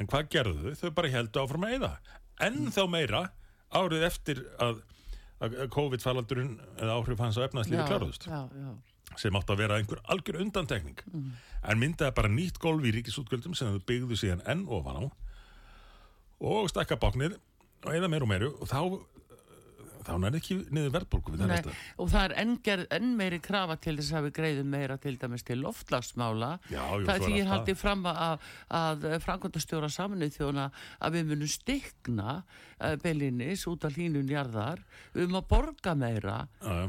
en 0.00 0.08
hvað 0.08 0.30
gerðu 0.32 0.72
þau? 0.72 0.80
Þau 0.80 0.96
bara 0.98 1.12
heldu 1.12 1.42
áfram 1.42 1.68
að 1.68 1.76
eða 1.78 1.92
en 2.42 2.64
þá 2.74 2.82
meira 2.90 3.26
árið 3.72 4.06
eftir 4.08 4.40
að, 4.62 4.80
COVID-faraldurinn 5.74 6.54
eða 6.76 6.96
áhrif 7.00 7.22
hans 7.22 7.38
á 7.40 7.42
efnæðslífi 7.48 7.86
kláruðust. 7.88 8.26
já, 8.28 8.42
já, 8.46 8.70
sem 9.20 9.36
átt 9.38 9.52
að 9.52 9.62
vera 9.64 9.78
einhver 9.80 10.02
algjör 10.12 10.40
undantekning. 10.44 10.98
En 11.62 11.78
myndaði 11.78 12.16
bara 12.16 12.32
nýtt 12.32 12.58
gólf 12.62 12.84
í 12.84 12.94
ríkisútgjöldum 12.96 13.54
sem 13.58 13.72
þau 13.72 13.86
byggðu 13.86 14.18
síðan 14.18 14.44
enn 14.46 14.66
ofan 14.68 14.98
á. 14.98 15.04
Og 16.42 16.70
stakka 16.70 16.98
báknið 16.98 17.38
og 17.86 17.94
eða 17.94 18.10
meir 18.10 18.24
og 18.26 18.30
meiru 18.30 18.52
og 18.60 18.70
þá 18.70 19.00
þá 20.06 20.12
nærði 20.20 20.40
ekki 20.40 20.56
niður 20.74 20.94
verðbólgu 20.96 21.34
við 21.34 21.42
það 21.42 21.50
næsta. 21.52 21.74
og 22.02 22.10
það 22.12 22.24
er 22.24 22.34
enn, 22.42 22.54
enn 22.96 23.12
meiri 23.18 23.38
krafa 23.42 23.76
til 23.82 23.94
þess 23.98 24.16
að 24.18 24.26
við 24.26 24.34
greiðum 24.38 24.70
meira 24.74 24.98
til 25.02 25.14
dæmis 25.20 25.46
til 25.46 25.58
loftlagsmála 25.62 26.50
Já, 26.72 26.82
jú, 26.82 27.06
það 27.06 27.14
er 27.14 27.24
því 27.24 27.32
ég 27.38 27.50
haldi 27.52 27.76
fram 27.78 28.06
að, 28.10 28.48
að 28.80 29.06
framkvæmdastjóra 29.26 29.90
saminuð 29.92 30.36
þjóna 30.38 30.68
að 30.98 31.18
við 31.18 31.32
munum 31.32 31.52
stikna 31.54 32.38
uh, 32.42 32.94
beilinnis 33.02 33.66
út 33.70 33.86
af 33.86 33.98
hlínun 33.98 34.30
jarðar 34.30 34.82
við 35.14 35.26
munum 35.26 35.42
að 35.42 35.48
borga 35.54 35.96
meira 35.98 36.38
uh, 36.66 36.86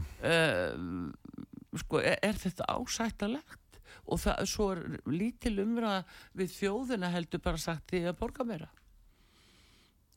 sko, 1.81 1.99
er, 2.01 2.19
er 2.21 2.37
þetta 2.39 2.67
ásættalegt 2.69 3.79
og 4.05 4.19
það 4.19 4.45
svo 4.51 4.71
er 4.73 4.81
lítil 5.07 5.55
umræða 5.63 6.03
við 6.37 6.55
þjóðina 6.59 7.09
heldur 7.13 7.39
bara 7.43 7.57
sagt 7.61 7.89
því 7.93 8.01
að 8.11 8.17
borga 8.19 8.43
meira 8.47 8.69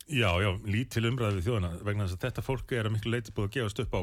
Já, 0.07 0.31
já, 0.39 0.51
lítil 0.71 1.09
umræði 1.09 1.41
við 1.41 1.47
þjóðana 1.49 1.71
vegna 1.83 2.05
þess 2.07 2.15
að 2.19 2.25
þetta 2.29 2.43
fólk 2.47 2.73
er 2.79 2.87
að 2.87 2.93
miklu 2.95 3.11
leiti 3.11 3.33
búið 3.35 3.49
að 3.49 3.55
gefast 3.57 3.81
upp 3.83 3.95
á 3.99 4.03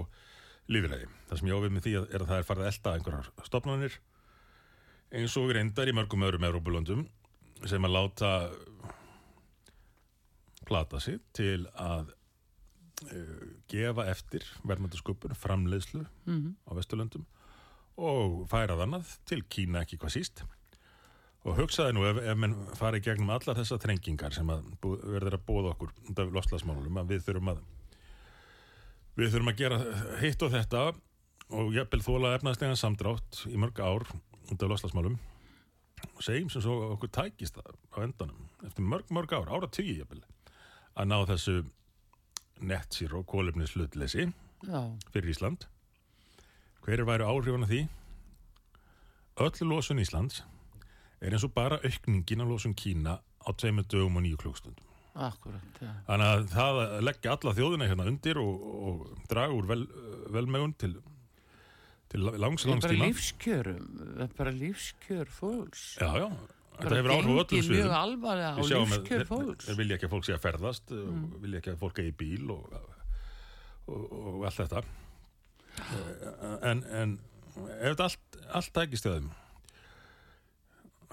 lífilegi. 0.67 1.05
Það 1.29 1.39
sem 1.39 1.47
ég 1.47 1.55
ávið 1.59 1.71
með 1.75 1.85
því 1.85 1.93
að, 1.99 2.07
er 2.09 2.23
að 2.25 2.27
það 2.31 2.41
er 2.41 2.47
farið 2.49 2.63
að 2.63 2.71
elda 2.73 2.93
einhverjar 2.97 3.29
stopnarnir 3.47 3.95
eins 5.13 5.37
og 5.39 5.53
reyndar 5.55 5.91
í 5.91 5.95
mörgum 5.95 6.25
öðrum 6.27 6.47
Európulöndum 6.49 7.05
sem 7.71 7.87
að 7.87 7.95
láta 7.95 8.31
plata 10.67 10.99
sig 11.03 11.19
til 11.35 11.65
að 11.75 12.11
uh, 12.11 13.47
gefa 13.71 14.05
eftir 14.11 14.45
verðmættasköpun, 14.67 15.35
framleiðslu 15.39 16.03
Mhm. 16.27 16.55
á 16.67 16.71
Vesturlöndum 16.75 17.25
og 17.97 18.43
færa 18.49 18.77
annað 18.83 19.15
til 19.29 19.43
Kína 19.49 19.83
ekki 19.83 19.99
hvað 20.01 20.15
síst. 20.15 20.43
Og 21.43 21.57
hugsaði 21.59 21.95
nú 21.97 22.05
ef, 22.07 22.19
ef 22.23 22.37
menn 22.39 22.55
fari 22.79 23.01
í 23.01 23.03
gegnum 23.03 23.33
allar 23.35 23.57
þessar 23.59 23.81
þrengingar 23.83 24.35
sem 24.35 24.49
að 24.49 24.63
verður 24.83 25.37
að 25.37 25.47
bóða 25.47 25.73
okkur 25.73 25.91
af 26.23 26.31
loslasmálum 26.37 27.01
að 27.01 27.11
við 27.11 27.25
þurfum 27.27 27.51
að 27.53 27.63
við 29.19 29.33
þurfum 29.33 29.51
að 29.51 29.59
gera 29.59 29.79
hitt 30.21 30.45
og 30.45 30.53
þetta 30.53 30.85
og 31.53 31.75
jafnvel 31.75 32.01
þóla 32.05 32.33
efnaðslega 32.37 32.79
samdrátt 32.79 33.43
í 33.51 33.59
mörg 33.59 33.81
ár 33.83 34.07
af 34.53 34.65
loslasmálum 34.71 35.19
og 36.13 36.23
segjum 36.23 36.49
sem 36.51 36.63
svo 36.63 36.79
okkur 36.93 37.11
tækist 37.13 37.59
það 37.59 37.75
á 37.91 37.97
endanum 38.07 38.47
eftir 38.65 38.87
mörg, 38.87 39.11
mörg 39.13 39.35
ár, 39.35 39.51
ára 39.51 39.69
tíu 39.71 39.99
jafnvel 39.99 40.23
að 40.95 41.09
ná 41.11 41.17
þessu 41.27 41.59
net 42.63 42.95
zero 42.95 43.23
kólefnis 43.27 43.75
hlutleysi 43.75 44.29
Já, 44.63 44.81
fyrir 45.11 45.33
Ísland 45.33 45.67
hver 46.83 46.99
er 46.99 47.07
væri 47.07 47.27
áhrifan 47.27 47.63
af 47.65 47.69
því? 47.71 47.81
Öll 49.43 49.69
losun 49.69 50.01
Íslands 50.03 50.43
er 51.23 51.33
eins 51.33 51.45
og 51.47 51.53
bara 51.55 51.79
aukningin 51.83 52.43
á 52.43 52.45
losun 52.45 52.75
Kína 52.75 53.19
á 53.19 53.49
tveimur 53.55 53.87
dögum 53.87 54.19
og 54.19 54.25
nýju 54.25 54.39
klúkstundum 54.43 54.89
akkurat, 55.13 55.61
já. 55.77 55.91
þannig 56.07 56.25
að 56.27 56.43
það 56.49 56.77
að 56.81 56.93
leggja 57.05 57.33
alla 57.35 57.51
þjóðina 57.53 57.87
hérna 57.91 58.05
undir 58.09 58.39
og, 58.41 58.63
og 58.89 59.03
draga 59.29 59.53
úr 59.53 59.67
vel, 59.69 59.83
velmegun 60.33 60.73
til, 60.81 60.95
til 62.09 62.23
langs, 62.25 62.63
Það 62.65 62.65
er 62.65 62.73
langs 62.73 62.87
bara 62.87 62.95
tíma. 62.95 63.09
lífskjörum, 63.11 63.83
það 63.99 64.23
er 64.25 64.33
bara 64.39 64.53
lífskjör 64.57 65.29
fólks. 65.35 65.83
já, 66.01 66.09
já, 66.17 66.27
þetta 66.79 66.97
hefur 66.97 67.13
áhrif 67.13 67.29
á 67.29 67.41
öllum 67.43 67.67
sviðum 67.67 67.77
mjög 67.77 67.95
alvarlega 67.99 68.49
á 68.49 68.57
að 68.57 68.73
lífskjör 68.73 69.25
fólks. 69.29 69.69
þeir 69.69 69.79
vilja 69.83 69.99
ekki 69.99 70.09
að 70.09 70.15
fólk 70.15 70.25
sé 70.27 70.33
að 70.33 70.43
ferðast 70.47 70.95
og 70.97 71.37
vilja 71.45 71.61
ekki 71.61 71.73
að 71.75 71.79
fólk 71.85 72.01
eigi 72.01 72.15
bíl 72.23 72.51
og, 72.57 72.75
og, 73.85 74.03
og 74.17 74.45
allt 74.49 74.61
þetta 74.63 74.83
en, 76.61 76.83
en 76.83 77.15
ef 77.55 77.93
þetta 77.93 78.09
allt, 78.09 78.41
allt 78.59 78.73
tækist 78.73 79.07
þeim 79.07 79.29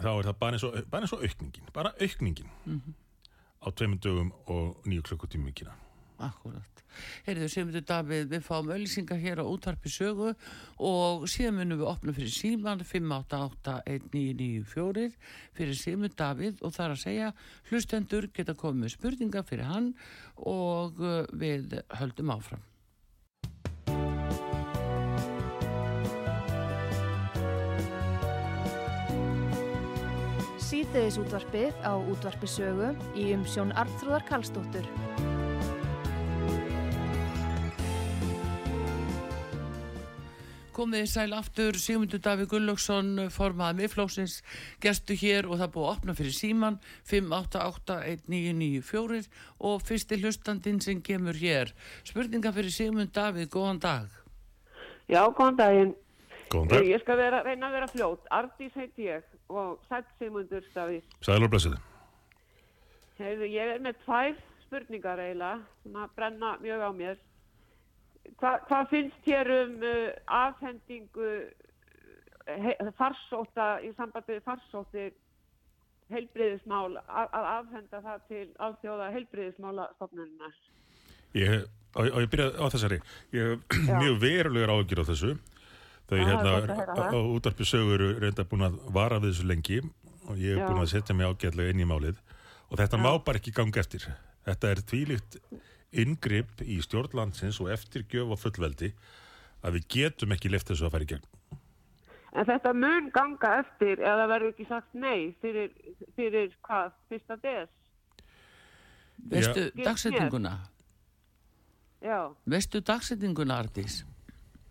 þá 0.01 0.11
er 0.15 0.31
það 0.31 0.41
bara 0.41 0.57
eins 0.57 0.67
og, 0.67 0.81
bara 0.91 1.07
eins 1.07 1.15
og 1.17 1.25
aukningin 1.27 1.71
bara 1.77 1.95
aukningin 2.01 2.51
á 3.61 3.69
tveimur 3.71 4.01
dögum 4.01 4.35
og 4.49 4.89
nýju 4.89 5.07
klukkutími 5.11 5.53
í 5.53 5.59
Kína 5.61 5.77
Akkurat. 6.21 6.83
Heyrðu, 7.25 7.47
Sigmundur 7.49 7.81
Davíð, 7.87 8.27
við 8.29 8.43
fáum 8.45 8.69
öllisingar 8.75 9.17
hér 9.23 9.39
á 9.41 9.45
útvarpi 9.49 9.89
sögu 9.93 10.35
og 10.77 11.29
síðan 11.31 11.57
munum 11.61 11.79
við 11.81 11.89
opna 11.89 12.13
fyrir 12.17 12.33
síman 12.35 12.81
5881994 12.85 15.15
fyrir 15.57 15.77
Sigmund 15.79 16.15
Davíð 16.19 16.57
og 16.61 16.71
það 16.77 16.87
er 16.87 16.93
að 16.97 17.05
segja 17.05 17.29
hlustendur 17.71 18.25
geta 18.37 18.55
komið 18.59 18.81
með 18.83 18.95
spurningar 18.97 19.45
fyrir 19.49 19.67
hann 19.71 19.89
og 20.37 20.93
uh, 21.01 21.25
við 21.33 21.81
höldum 22.03 22.35
áfram. 22.37 22.63
Síðdeðis 30.81 31.19
útvarpið 31.21 31.75
á 31.85 31.93
útvarpi 31.93 32.49
sögu 32.49 32.97
í 33.13 33.37
umsjón 33.37 33.69
Arnþróðar 33.77 34.25
Karlsdóttur. 34.25 34.81
Komið 40.73 41.03
þið 41.03 41.11
sæl 41.13 41.37
aftur, 41.37 41.77
Sigmundur 41.77 42.25
Davíð 42.25 42.49
Gullöksson, 42.55 43.29
formaði 43.35 43.83
miðflóksins, 43.83 44.41
gestu 44.81 45.13
hér 45.21 45.45
og 45.51 45.61
það 45.61 45.73
búið 45.75 45.85
að 45.85 45.93
opna 45.93 46.13
fyrir 46.17 46.33
síman 46.39 46.81
5881994 47.13 49.29
og 49.61 49.85
fyrsti 49.85 50.17
hlustandinn 50.23 50.81
sem 50.81 51.05
kemur 51.05 51.37
hér. 51.43 51.77
Spurninga 52.09 52.57
fyrir 52.57 52.73
Sigmund 52.73 53.13
Davíð, 53.13 53.53
góðan 53.53 53.85
dag. 53.85 54.09
Já, 55.13 55.29
góðan 55.29 55.61
daginn. 55.61 55.93
Góðan 56.49 56.73
dag, 56.73 56.89
Ég 56.89 57.05
skal 57.05 57.21
vera, 57.21 57.45
reyna 57.45 57.69
að 57.69 57.77
vera 57.77 57.93
fljót. 57.93 58.25
Ardís 58.33 58.73
heiti 58.81 59.05
ég 59.11 59.21
og 59.51 59.81
Sætt 59.89 60.11
Sigmundur 60.19 60.67
Stafís. 60.71 61.07
sæðal 61.21 61.49
og 61.49 61.55
blessið 61.55 61.79
Heyrðu, 63.21 63.49
ég 63.53 63.75
er 63.75 63.83
með 63.85 63.99
tvær 64.05 64.37
spurningar 64.65 65.21
eiginlega 65.21 65.59
sem 65.83 65.97
að 66.01 66.15
brenna 66.17 66.55
mjög 66.63 66.85
á 66.87 66.91
mér. 66.97 67.19
Hva, 68.41 68.53
hvað 68.69 68.87
finnst 68.93 69.27
þér 69.27 69.51
um 69.59 69.75
uh, 69.85 70.07
afhendingu 70.41 71.33
he, 72.47 72.77
farsóta 72.99 73.75
í 73.85 73.91
sambandi 73.99 74.39
við 74.39 74.47
farsóttir 74.47 75.13
heilbriðismál 76.11 76.99
að, 77.05 77.37
afhenda 77.41 78.01
það 78.03 78.27
til 78.31 78.45
alþjóða 78.67 79.11
heilbriðismála 79.15 79.87
stofnurinnar? 79.99 80.57
Ég, 81.39 81.67
á, 81.95 82.01
á 82.03 82.19
ég 82.19 82.31
byrja 82.33 82.51
á 82.59 82.67
þessari 82.73 83.01
ég 83.37 83.53
hef 83.53 83.79
mjög 84.03 84.21
verulegar 84.25 84.75
ágjur 84.75 85.05
á 85.05 85.11
þessu 85.13 85.35
þau 86.11 86.19
Já, 86.19 86.27
hérna 86.27 86.53
er 86.59 86.71
á, 86.75 86.77
það. 86.91 87.15
á 87.15 87.19
útarpi 87.37 87.67
sögur 87.69 87.97
eru 88.01 88.11
reynda 88.23 88.45
búin 88.51 88.67
að 88.67 88.79
vara 88.93 89.21
við 89.23 89.33
þessu 89.35 89.49
lengi 89.51 89.81
og 90.27 90.37
ég 90.41 90.57
hef 90.57 90.63
Já. 90.65 90.69
búin 90.69 90.83
að 90.83 90.93
setja 90.95 91.17
mig 91.17 91.31
ágætlega 91.31 91.75
inn 91.75 91.85
í 91.85 91.89
málið 91.89 92.21
og 92.71 92.79
þetta 92.81 92.99
Já. 92.99 93.03
má 93.07 93.13
bara 93.25 93.41
ekki 93.41 93.55
ganga 93.57 93.81
eftir 93.85 94.07
þetta 94.49 94.71
er 94.75 94.83
tvílíkt 94.93 95.39
inngrip 95.91 96.63
í 96.63 96.79
stjórnlandsins 96.85 97.59
og 97.63 97.71
eftirgjöf 97.75 98.35
og 98.35 98.39
fullveldi 98.43 98.93
að 99.63 99.79
við 99.79 99.89
getum 99.97 100.35
ekki 100.35 100.51
lift 100.53 100.71
þessu 100.71 100.87
að 100.89 100.97
fara 100.97 101.07
í 101.07 101.13
gegn 101.15 101.29
En 102.31 102.47
þetta 102.47 102.71
mun 102.79 103.09
ganga 103.11 103.57
eftir 103.59 103.99
eða 104.07 104.29
verður 104.31 104.53
ekki 104.53 104.67
sagt 104.69 104.93
nei 104.95 105.33
fyrir, 105.43 105.73
fyrir 106.15 106.53
hvað, 106.63 106.93
fyrsta 107.11 107.37
des? 107.43 107.73
Veistu 109.33 109.65
Já. 109.75 109.83
dagsetninguna? 109.89 110.53
Já. 112.01 112.31
Veistu 112.47 112.81
dagsetninguna, 112.87 113.59
Ardís? 113.65 114.05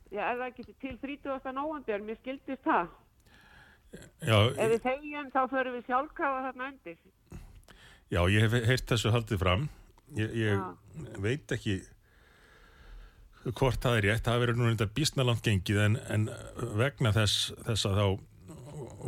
Já, 0.10 0.24
er 0.26 0.40
það 0.40 0.48
ekki 0.48 0.64
til 0.82 0.98
30. 1.04 1.52
nóvambjörn, 1.54 2.06
mér 2.08 2.18
skildist 2.22 2.64
það. 2.66 2.88
Já, 4.26 4.38
Ef 4.54 4.72
við 4.74 4.82
þegjum 4.86 5.30
þá 5.34 5.40
förum 5.50 5.76
við 5.78 5.86
sjálfkrafa 5.90 6.42
þarna 6.48 6.68
undir. 6.74 6.98
já 8.10 8.20
ég 8.30 8.42
hef 8.46 8.68
heyrt 8.70 8.86
þessu 8.90 9.12
haldið 9.14 9.40
fram 9.42 9.64
ég, 10.18 10.32
ég 10.34 11.18
veit 11.22 11.52
ekki 11.54 11.76
hvort 13.56 13.80
það 13.82 13.98
er 14.00 14.06
rétt, 14.10 14.24
það 14.26 14.40
verður 14.44 14.58
nú 14.60 14.68
reynda 14.70 14.88
bísnaland 14.98 15.42
gengið 15.46 15.80
en, 15.86 15.98
en 16.12 16.26
vegna 16.78 17.12
þess, 17.16 17.52
þess 17.66 17.86
að 17.90 18.00
þá 18.00 18.08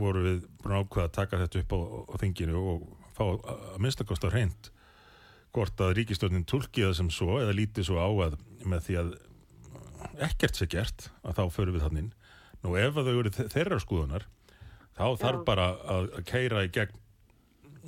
voru 0.01 0.21
við 0.25 0.45
búin 0.61 0.75
að 0.77 0.85
ákveða 0.85 1.07
að 1.09 1.15
taka 1.17 1.39
þetta 1.41 1.63
upp 1.63 1.73
á, 1.75 1.79
á 1.81 2.15
þinginu 2.21 2.61
og 2.73 2.85
fá 3.17 3.23
að 3.27 3.81
minnstakost 3.83 4.25
á 4.25 4.29
hreint 4.33 4.71
hvort 5.51 5.83
að 5.83 5.93
ríkistjórnin 5.99 6.47
tólki 6.47 6.85
það 6.85 6.95
sem 7.01 7.09
svo 7.11 7.41
eða 7.41 7.57
lítið 7.57 7.89
svo 7.89 7.99
á 7.99 8.07
að 8.29 8.37
með 8.65 8.85
því 8.87 8.97
að 9.01 9.11
ekkert 10.19 10.55
sé 10.59 10.67
gert 10.67 11.09
að 11.23 11.37
þá 11.39 11.43
förum 11.55 11.77
við 11.77 11.85
þannig 11.87 12.11
nú 12.63 12.75
ef 12.77 12.93
þau 12.93 13.13
eru 13.19 13.29
þe- 13.33 13.47
þeirra 13.53 13.79
skoðunar 13.81 14.25
þá 14.97 15.05
þarf 15.21 15.45
bara 15.47 15.69
að, 15.95 16.09
keira 16.29 16.63
í 16.67 16.69
gegn 16.73 16.93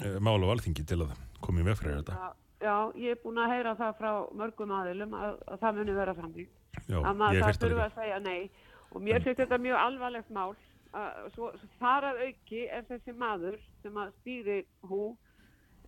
e, 0.01 0.19
mál 0.19 0.39
á 0.41 0.47
alþingi 0.53 0.85
til 0.87 1.01
að 1.05 1.13
koma 1.43 1.59
í 1.61 1.67
veg 1.67 1.77
fyrir 1.77 1.99
þetta 2.01 2.15
Já, 2.15 2.29
já, 2.63 2.75
ég 3.03 3.11
er 3.17 3.21
búin 3.23 3.37
að 3.43 3.51
heyra 3.53 3.75
það 3.75 3.95
frá 3.99 4.11
mörgum 4.39 4.71
aðilum 4.71 5.13
að, 5.19 5.33
að 5.51 5.59
það 5.59 5.75
muni 5.79 5.95
vera 5.97 6.13
framvík. 6.15 6.51
Já, 6.87 6.97
að 7.03 7.23
ég 7.35 7.43
hef 7.43 7.57
þetta 7.59 7.81
að 7.87 7.97
segja 7.97 8.19
nei. 8.23 8.51
Og 8.93 9.01
mér 9.03 9.23
finnst 9.25 9.41
þetta 9.41 9.57
mjög 9.59 9.79
alvarlegt 9.81 10.29
mál. 10.31 10.53
Að, 10.93 11.35
þar 11.81 12.07
að 12.11 12.21
auki 12.27 12.61
er 12.69 12.85
þessi 12.87 13.15
maður 13.17 13.57
sem 13.81 13.97
að 13.99 14.13
stýri 14.21 14.57
hú, 14.87 15.01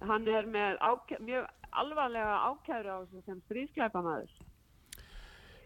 hann 0.04 0.28
er 0.28 0.50
með 0.52 0.82
ákæ, 0.84 1.16
mjög 1.24 1.48
alvarlega 1.72 2.36
ákæru 2.52 2.92
á 2.92 2.98
þessu 3.06 3.24
sem 3.30 3.40
stríðsklæpa 3.48 4.02
maður. 4.04 4.36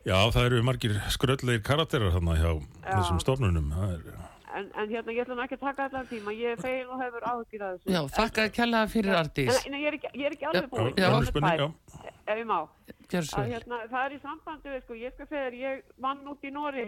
Já, 0.09 0.17
það 0.33 0.45
eru 0.49 0.63
margir 0.65 0.97
skröllegir 1.13 1.61
karakterar 1.67 2.15
þarna 2.15 2.35
hjá 2.39 2.49
Já. 2.49 2.89
þessum 2.95 3.21
stofnunum. 3.21 3.69
Það 3.77 3.95
er, 3.99 4.25
En, 4.49 4.65
en 4.81 4.87
hérna, 4.89 5.13
ég 5.13 5.21
ætla 5.21 5.35
nú 5.37 5.43
ekki 5.43 5.55
að 5.59 5.61
taka 5.61 5.83
allan 5.85 6.07
tíma. 6.09 6.31
Ég 6.33 6.55
er 6.55 6.61
fegin 6.63 6.87
og 6.89 6.97
hefur 7.03 7.25
áhugir 7.29 7.61
að 7.61 7.75
þessu. 7.75 7.91
Já, 7.93 7.99
þakka 8.15 8.45
að 8.47 8.53
kella 8.55 8.79
fyrir 8.89 9.17
Ardís. 9.19 9.49
En, 9.53 9.67
en 9.69 9.75
ég, 9.77 9.85
er 9.91 9.97
ekki, 9.99 10.09
ég 10.17 10.25
er 10.25 10.35
ekki 10.35 10.47
alveg 10.49 10.63
Já, 10.63 10.69
búin. 10.71 10.87
já. 10.97 11.05
Er 11.05 11.27
tvær, 11.35 11.61
já. 11.61 12.13
Ef 12.33 12.39
ég 12.41 12.47
má. 12.49 12.57
Gjör 13.13 13.27
svo. 13.29 13.43
Að, 13.43 13.51
hérna, 13.53 13.77
það 13.91 14.07
er 14.07 14.15
í 14.15 14.17
sambandi 14.23 14.71
við, 14.73 14.81
sko, 14.87 14.97
ég 15.03 15.13
skal 15.13 15.27
segja 15.29 15.43
þér, 15.45 15.57
ég 15.61 15.83
vann 16.07 16.31
út 16.33 16.47
í 16.49 16.51
Nóri 16.55 16.85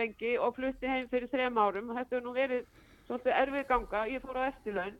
lengi 0.00 0.32
og 0.42 0.56
flutti 0.58 0.90
heim 0.90 1.06
fyrir 1.12 1.30
þrem 1.30 1.60
árum. 1.62 1.92
Þetta 1.94 2.16
hefur 2.16 2.26
nú 2.26 2.34
verið 2.34 2.66
svolítið 3.06 3.38
erfið 3.44 3.68
ganga. 3.70 4.02
Ég 4.10 4.26
fór 4.26 4.40
á 4.42 4.42
eftirlaun. 4.50 4.98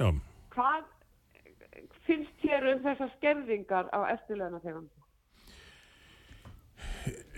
Já, 0.00 0.08
Hvað 0.56 0.88
finnst 2.08 2.40
þér 2.42 2.70
um 2.72 2.82
þessar 2.88 3.12
skerðingar 3.18 3.92
á 3.92 4.00
eftirlauna 4.16 4.64
þegar? 4.64 4.88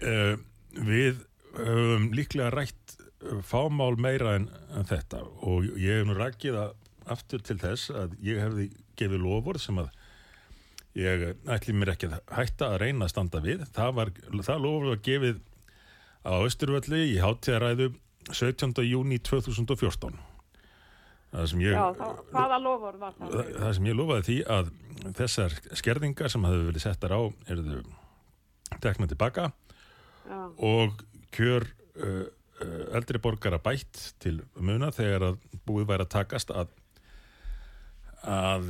Uh, 0.07 0.35
við 0.73 1.23
höfum 1.57 2.11
líklega 2.17 2.53
rætt 2.55 2.97
uh, 2.99 3.41
fámál 3.47 3.97
meira 4.01 4.37
en, 4.39 4.49
en 4.77 4.89
þetta 4.89 5.25
og 5.45 5.69
ég 5.81 6.01
hef 6.01 6.09
nú 6.09 6.17
rækkið 6.19 6.61
aftur 7.13 7.43
til 7.45 7.59
þess 7.61 7.91
að 7.95 8.17
ég 8.25 8.41
hefði 8.43 8.71
gefið 8.99 9.25
lofur 9.25 9.59
sem 9.63 9.79
að 9.83 9.91
ég 10.99 11.25
ætli 11.49 11.75
mér 11.75 11.95
ekki 11.95 12.11
að 12.11 12.19
hætta 12.37 12.73
að 12.75 12.83
reyna 12.85 13.07
að 13.07 13.15
standa 13.15 13.41
við 13.45 13.65
það 13.73 13.95
var, 13.99 14.13
það 14.45 14.67
lofur 14.67 14.93
að 14.93 15.07
gefið 15.09 15.41
á 16.23 16.35
Östurvöldi 16.45 17.01
í 17.15 17.17
hátíðaræðu 17.23 17.89
17. 18.31 18.85
júni 18.87 19.19
2014 19.25 20.21
það 21.33 21.49
sem 21.49 21.65
ég 21.65 21.75
Já, 21.75 21.83
var 21.89 21.97
það? 23.01 23.17
það, 23.23 23.51
það 23.57 23.75
sem 23.79 23.89
ég 23.89 23.99
lofaði 23.99 24.27
því 24.29 24.39
að 24.57 24.71
þessar 25.19 25.57
skerðingar 25.81 26.33
sem 26.33 26.47
hafði 26.47 26.69
verið 26.69 26.85
settar 26.85 27.17
á 27.17 27.21
eruðu 27.49 27.81
tekna 28.83 29.09
tilbaka 29.11 29.49
Já, 30.29 30.39
og 30.69 31.03
kjör 31.35 31.67
uh, 31.67 32.23
uh, 32.63 32.85
eldri 32.97 33.21
borgara 33.23 33.59
bætt 33.63 34.13
til 34.23 34.41
muna 34.57 34.93
þegar 34.95 35.33
að 35.33 35.43
búið 35.67 35.91
væri 35.93 36.07
að 36.07 36.15
takast 36.19 36.55
að 36.55 36.79
að 38.23 38.69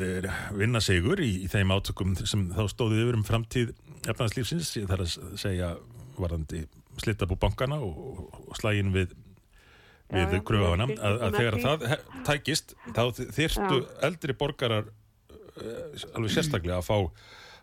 vinna 0.57 0.81
sigur 0.81 1.21
í, 1.21 1.45
í 1.45 1.49
þeim 1.53 1.75
átökum 1.75 2.15
sem 2.17 2.47
þá 2.57 2.63
stóðu 2.73 3.03
yfir 3.03 3.19
um 3.19 3.25
framtíð 3.27 3.75
efnarslífsins, 4.09 4.71
ég 4.79 4.87
þarf 4.89 5.05
að 5.05 5.35
segja 5.43 5.75
varðandi 6.17 6.63
slittabú 7.03 7.37
bankana 7.37 7.77
og, 7.85 8.23
og 8.49 8.57
slægin 8.57 8.95
við 8.95 9.13
við 10.13 10.35
ég 10.37 10.49
að, 10.53 11.15
að 11.25 11.37
þegar 11.39 11.57
það 11.63 11.85
tækist 12.27 12.75
þá 12.93 13.03
þyrftu 13.17 13.79
eldri 14.09 14.37
borgarar 14.37 14.89
uh, 14.89 16.03
alveg 16.13 16.35
sérstaklega 16.35 16.81
að 16.81 16.89
fá 16.89 16.99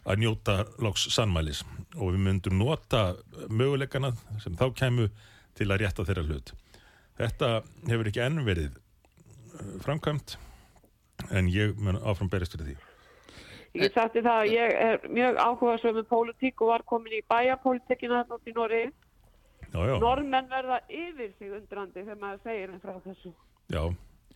að 0.10 0.24
njóta 0.24 0.56
loks 0.82 1.06
sannmælis 1.14 1.62
og 1.98 2.14
við 2.14 2.22
myndum 2.26 2.58
nota 2.60 3.04
möguleikana 3.50 4.14
sem 4.42 4.58
þá 4.58 4.68
kæmu 4.82 5.10
til 5.58 5.70
að 5.70 5.84
rétta 5.84 6.06
þeirra 6.08 6.26
hlut. 6.26 6.54
Þetta 7.20 7.50
hefur 7.90 8.10
ekki 8.10 8.24
enn 8.26 8.44
verið 8.48 8.78
uh, 8.78 9.76
framkvæmt 9.86 10.38
en 11.36 11.50
ég 11.52 11.76
mun 11.78 12.00
áfram 12.00 12.32
berist 12.32 12.56
fyrir 12.56 12.72
því. 12.72 12.78
Ég 13.78 13.94
sagti 13.94 14.24
það 14.26 14.40
að 14.42 14.54
ég 14.56 14.76
er 14.82 15.04
mjög 15.14 15.38
áhuga 15.44 15.94
með 15.94 16.08
pólitík 16.10 16.64
og 16.64 16.72
var 16.72 16.84
komin 16.90 17.20
í 17.20 17.26
bæjarpólitíkina 17.30 18.24
þarna 18.24 18.40
út 18.40 18.50
í 18.50 18.56
Nóri. 18.58 18.84
Normenn 20.02 20.50
verða 20.50 20.80
yfir 20.90 21.36
sig 21.38 21.52
undrandi 21.54 22.02
þegar 22.02 22.22
maður 22.24 22.40
segir 22.48 22.72
þeim 22.72 22.82
frá 22.82 22.96
þessu. 23.04 23.34
já, 23.70 23.84
Já, 23.84 23.84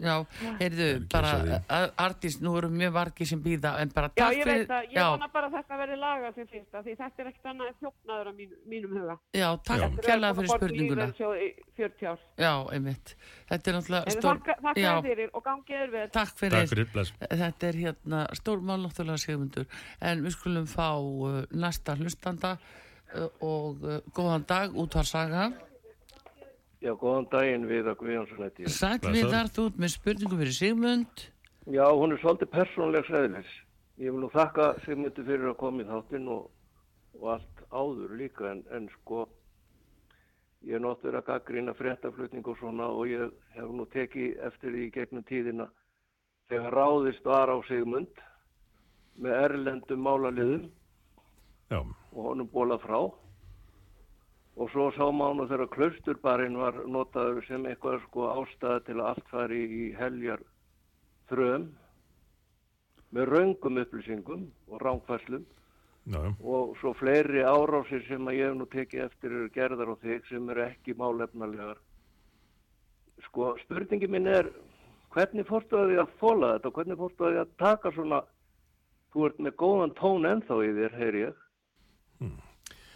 heyrðu, 0.01 0.85
er 0.87 0.95
ekki 0.97 1.07
bara, 1.11 1.31
að 1.33 1.67
að- 1.69 1.91
Arndís, 2.03 2.37
nú 2.41 2.55
eru 2.57 2.69
mjög 2.69 2.93
margir 2.93 3.27
sem 3.27 3.41
býða, 3.43 3.75
en 3.81 3.89
bara 3.93 4.09
Já, 4.15 4.23
takk 4.25 4.37
ég 4.37 4.45
veit 4.45 4.69
að 4.69 4.83
ég 4.89 4.97
já, 4.97 5.09
vona 5.11 5.27
bara 5.33 5.47
að 5.47 5.53
þetta 5.59 5.77
verði 5.77 5.97
laga 5.99 6.31
sem 6.33 6.47
fyrst 6.47 6.73
af 6.75 6.85
því 6.85 6.95
þetta 6.97 7.23
er 7.23 7.27
ekkert 7.31 7.45
annað 7.53 7.67
en 7.67 7.77
þjófnaður 7.83 8.27
á 8.27 8.33
mín, 8.33 8.51
mínum 8.67 8.91
huga. 8.97 9.17
já, 9.33 9.47
takk 9.63 9.79
Já. 9.79 9.89
kærlega 10.07 10.33
fyrir 10.39 10.49
spurninguna. 10.53 11.05
Lífeyrissjóð 11.07 11.35
í 11.43 11.49
40 11.77 12.07
ár. 12.13 12.19
Já, 12.37 12.53
einmitt. 12.73 13.15
Þetta 13.49 13.69
er 13.69 13.73
náttúrulega 13.77 14.03
En 14.07 14.11
stór... 14.17 14.39
þakka 14.43 14.73
Já, 14.75 14.93
þér 14.93 15.03
fyrir 15.09 15.29
og 15.33 15.43
gangið 15.43 15.81
er 15.83 15.91
vel. 15.91 16.07
takk 16.09 16.37
fyrir. 16.37 16.57
takk 16.59 16.69
fyrir, 16.73 16.87
bless. 16.93 17.13
Þetta 17.29 17.67
er 17.67 17.73
hérna 17.83 18.23
stórmál 18.33 18.79
náttúrulega 18.83 19.17
segmundur 19.23 19.65
en 20.01 20.23
við 20.23 20.31
skulum 20.37 20.65
fá 20.67 20.89
uh, 20.97 21.45
næsta 21.51 21.95
hlustanda 21.95 22.57
uh, 23.15 23.27
og 23.41 23.83
uh, 23.83 23.99
góðan 24.13 24.45
dag 24.47 24.73
út 24.75 24.95
var 24.95 25.03
saga. 25.05 25.51
Já, 26.83 26.91
góðan 26.99 27.29
daginn 27.31 27.67
við 27.69 27.87
að 27.87 27.99
Guðjónsson 28.01 28.41
heiti 28.43 28.65
ég. 28.65 28.73
Sæll 28.75 28.97
Blessaður. 28.99 29.15
við 29.15 29.35
þar 29.35 29.51
þú 29.55 29.67
út 29.69 29.77
með 29.79 29.93
spurningu 29.93 30.39
fyrir 30.41 30.55
Sigmund. 30.57 31.21
Já, 31.71 31.85
hún 31.95 32.11
er 32.11 32.19
svolítið 32.19 32.49
persónlegs 32.51 33.13
eðlis. 33.19 33.53
Ég 34.03 34.11
vil 34.11 34.23
nú 34.23 34.29
þakka 34.33 34.65
Sigmundi 34.83 35.23
fyrir 35.23 35.53
að 35.53 35.59
koma 35.61 35.83
í 35.83 35.87
þáttinn 35.87 36.27
og, 36.33 36.49
og 37.21 37.29
allt 37.37 37.63
áður 37.71 38.17
líka 38.19 38.49
en, 38.51 38.65
en 38.75 38.89
sko 38.97 39.23
ég 40.63 40.75
er 40.75 40.83
náttúrulega 40.83 41.21
að 41.21 41.29
gaggrína 41.29 41.75
fréttaflutning 41.77 42.47
og 42.47 42.59
svona 42.59 42.89
og 42.91 43.07
ég 43.07 43.31
hef 43.55 43.71
nú 43.71 43.87
tekið 43.93 44.43
eftir 44.47 44.75
því 44.75 44.83
í 44.83 44.91
gegnum 44.95 45.25
tíðina 45.27 45.67
þegar 46.51 46.77
ráðist 46.77 47.25
var 47.27 47.51
á 47.51 47.57
Sigmund 47.67 48.23
með 49.23 49.39
erlendum 49.45 50.03
málaliðum 50.03 50.69
Já, 51.71 51.79
og 51.79 52.21
honum 52.27 52.49
bólað 52.51 52.83
frá 52.83 52.99
og 54.55 54.69
svo 54.69 54.89
sá 54.93 55.05
mánu 55.09 55.47
þegar 55.49 55.71
klausturbarinn 55.73 56.57
var 56.61 56.75
notaður 56.85 57.45
sem 57.47 57.63
eitthvað 57.65 58.03
sko 58.05 58.27
ástæða 58.35 58.83
til 58.87 58.97
að 58.99 59.07
allt 59.11 59.31
fari 59.31 59.61
í 59.65 59.85
heljar 59.97 60.43
þröm 61.31 61.71
með 63.13 63.31
raungum 63.31 63.81
upplýsingum 63.81 64.45
og 64.69 64.83
rángfæslum 64.83 65.45
já, 66.05 66.21
og 66.41 66.75
svo 66.81 66.93
fleiri 66.97 67.41
árásir 67.41 68.05
sem 68.07 68.29
að 68.29 68.37
ég 68.37 68.51
hef 68.51 68.59
nú 68.59 68.69
tekið 68.69 69.05
eftir 69.07 69.31
eru 69.31 69.49
gerðar 69.57 69.93
á 69.93 69.95
þig 70.03 70.29
sem 70.29 70.49
eru 70.49 70.65
ekki 70.67 70.97
málefnalegar. 71.01 71.81
Sko 73.29 73.53
spurningi 73.63 74.09
minn 74.09 74.29
er 74.29 74.49
hvernig 75.13 75.47
fórstu 75.49 75.79
að 75.81 76.09
þóla 76.21 76.55
þetta? 76.55 76.73
Hvernig 76.77 77.01
fórstu 77.01 77.29
að 77.29 77.53
taka 77.61 77.93
svona 77.93 78.23
þú 79.13 79.29
ert 79.29 79.45
með 79.45 79.57
góðan 79.61 79.97
tón 79.97 80.25
ennþá 80.29 80.59
í 80.65 80.73
þér, 80.77 80.99
heyr 81.01 81.19
ég 81.21 81.39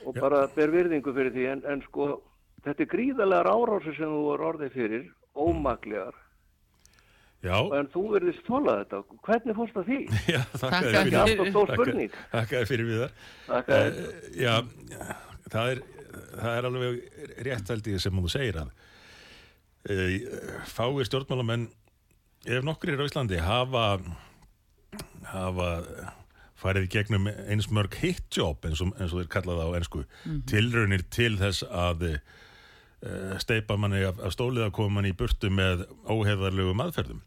og 0.07 0.15
Já. 0.15 0.21
bara 0.23 0.45
ber 0.55 0.71
virðingu 0.71 1.11
fyrir 1.15 1.33
því 1.35 1.45
en, 1.51 1.61
en 1.73 1.81
sko 1.87 2.07
þetta 2.63 2.85
er 2.85 2.89
gríðalegar 2.93 3.49
árásir 3.51 3.97
sem 3.97 4.11
þú 4.13 4.23
er 4.35 4.45
orðið 4.51 4.71
fyrir 4.77 5.03
ómaklegar 5.37 6.15
já, 7.45 7.57
en 7.77 7.89
þú 7.93 8.03
verðist 8.15 8.47
þóla 8.47 8.77
þetta 8.81 9.01
hvernig 9.27 9.57
fórstu 9.59 9.83
að 9.83 9.89
því? 9.91 9.99
já, 10.35 10.39
þakka 10.57 10.79
þér 10.87 11.11
fyrir. 11.11 12.15
Þakka- 12.31 12.57
þér 12.57 12.69
fyrir 12.71 12.87
við 12.89 13.03
þar. 13.03 13.17
Þakka 13.51 13.77
Eh, 13.77 13.99
Já, 14.41 14.53
það 15.53 15.71
er, 15.73 15.81
það 16.37 16.53
er 16.57 16.69
alveg 16.71 17.43
rétt 17.47 17.73
held 17.73 17.91
ég 17.93 18.01
sem 18.03 18.21
þú 18.23 18.31
segir 18.33 18.57
að 18.63 18.71
e, 19.87 20.07
fáir 20.71 21.07
stjórnmálamenn 21.07 21.67
ef 22.47 22.65
nokkur 22.65 22.91
er 22.95 23.03
á 23.03 23.07
Íslandi 23.07 23.39
hafa 23.43 23.85
hafa 25.29 25.69
farið 26.57 26.87
í 26.87 26.91
gegnum 26.95 27.29
eins 27.29 27.69
mörg 27.73 27.95
hit 28.01 28.25
job 28.33 28.65
eins 28.65 28.81
og, 28.83 28.93
eins 28.97 29.13
og 29.13 29.21
þeir 29.21 29.31
kallað 29.35 29.63
á 29.63 29.67
ensku. 29.77 30.03
Tilraunir 30.49 31.05
til 31.13 31.35
þess 31.39 31.65
að 31.69 32.05
e, 32.09 32.13
steipa 33.43 33.77
manni 33.79 34.03
af, 34.07 34.21
af 34.23 34.35
stólið 34.35 34.67
að 34.67 34.75
koma 34.79 34.97
manni 34.97 35.13
í 35.13 35.17
burtu 35.17 35.51
með 35.53 35.85
óheðarlegum 36.09 36.85
aðferðum. 36.87 37.23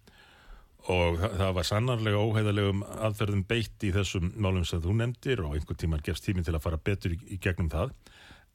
Og 0.91 1.21
það, 1.21 1.37
það 1.43 1.53
var 1.59 1.69
sannarlega 1.69 2.25
óheðalegum 2.25 2.83
aðferðum 3.09 3.45
beitt 3.49 3.87
í 3.87 3.93
þessum 3.95 4.33
málum 4.37 4.65
sem 4.67 4.83
þú 4.83 4.97
nefndir 4.99 5.45
og 5.45 5.55
einhvern 5.55 5.83
tíman 5.83 6.07
gefst 6.07 6.27
tíminn 6.27 6.47
til 6.47 6.57
að 6.57 6.65
fara 6.67 6.81
betur 6.91 7.15
í, 7.15 7.21
í 7.37 7.39
gegnum 7.43 7.71
það. 7.73 7.95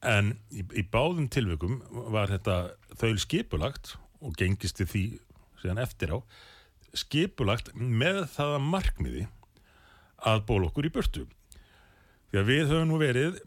En 0.05 0.33
í, 0.51 0.65
í 0.75 0.83
báðum 0.91 1.29
tilvikum 1.31 1.79
var 2.13 2.33
þetta 2.33 2.57
þaul 2.99 3.15
skipulagt 3.21 3.95
og 4.25 4.35
gengist 4.39 4.81
til 4.81 4.89
því 4.89 5.05
eftir 5.81 6.11
á 6.13 6.17
skipulagt 6.95 7.71
með 7.75 8.25
það 8.35 8.51
að 8.57 8.67
markmiði 8.69 9.23
að 10.25 10.45
ból 10.49 10.63
okkur 10.67 10.87
í 10.87 10.93
burtu. 10.93 11.25
Því 12.31 12.39
að 12.41 12.49
við 12.49 12.63
höfum 12.71 12.89
nú 12.89 12.99
verið 12.99 13.37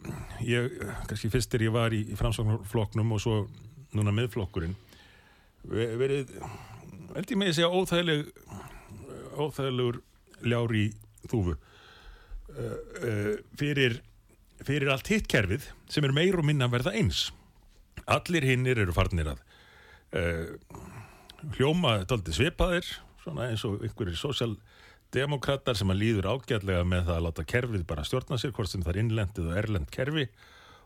ég, 0.47 0.77
kannski 1.11 1.31
fyrst 1.33 1.55
er 1.59 1.67
ég 1.67 1.75
var 1.75 1.93
í, 1.93 2.05
í 2.09 2.19
framsvagnarflokknum 2.19 3.17
og 3.17 3.23
svo 3.23 3.39
núna 3.97 4.15
meðflokkurinn 4.15 4.77
ve- 5.69 5.91
verið 6.01 6.31
held 7.15 7.33
ég 7.33 7.41
með 7.41 7.51
að 7.53 7.57
segja 7.59 7.73
óþægileg 7.73 8.29
óþægilegur 9.39 10.01
ljári 10.49 10.85
þúfu. 11.29 11.57
Uh, 12.49 12.77
uh, 13.05 13.35
fyrir, 13.61 13.99
fyrir 14.65 14.91
allt 14.93 15.11
hitt 15.13 15.29
kerfið 15.31 15.67
sem 15.91 16.07
er 16.07 16.15
meir 16.17 16.39
og 16.39 16.47
minna 16.49 16.67
að 16.69 16.79
verða 16.79 16.95
eins. 16.99 17.27
Allir 18.09 18.47
hinnir 18.47 18.81
eru 18.81 18.95
farnir 18.97 19.29
að 19.35 19.43
uh, 20.17 20.55
hljóma 21.59 21.99
daldið 22.09 22.39
svipaðir 22.39 22.89
svona 23.23 23.51
eins 23.51 23.67
og 23.69 23.83
einhverjir 23.85 24.19
sósjaldemokrater 25.09 25.75
sem 25.77 25.89
að 25.89 26.01
líður 26.03 26.27
ágætlega 26.29 26.85
með 26.85 27.07
það 27.07 27.17
að 27.17 27.23
láta 27.25 27.45
kerfið 27.49 27.85
bara 27.89 28.05
stjórna 28.05 28.39
sér 28.39 28.53
hvort 28.53 28.69
sem 28.69 28.83
það 28.83 28.93
er 28.93 28.99
innlendið 29.01 29.47
og 29.49 29.57
erlend 29.57 29.91
kerfi 29.91 30.29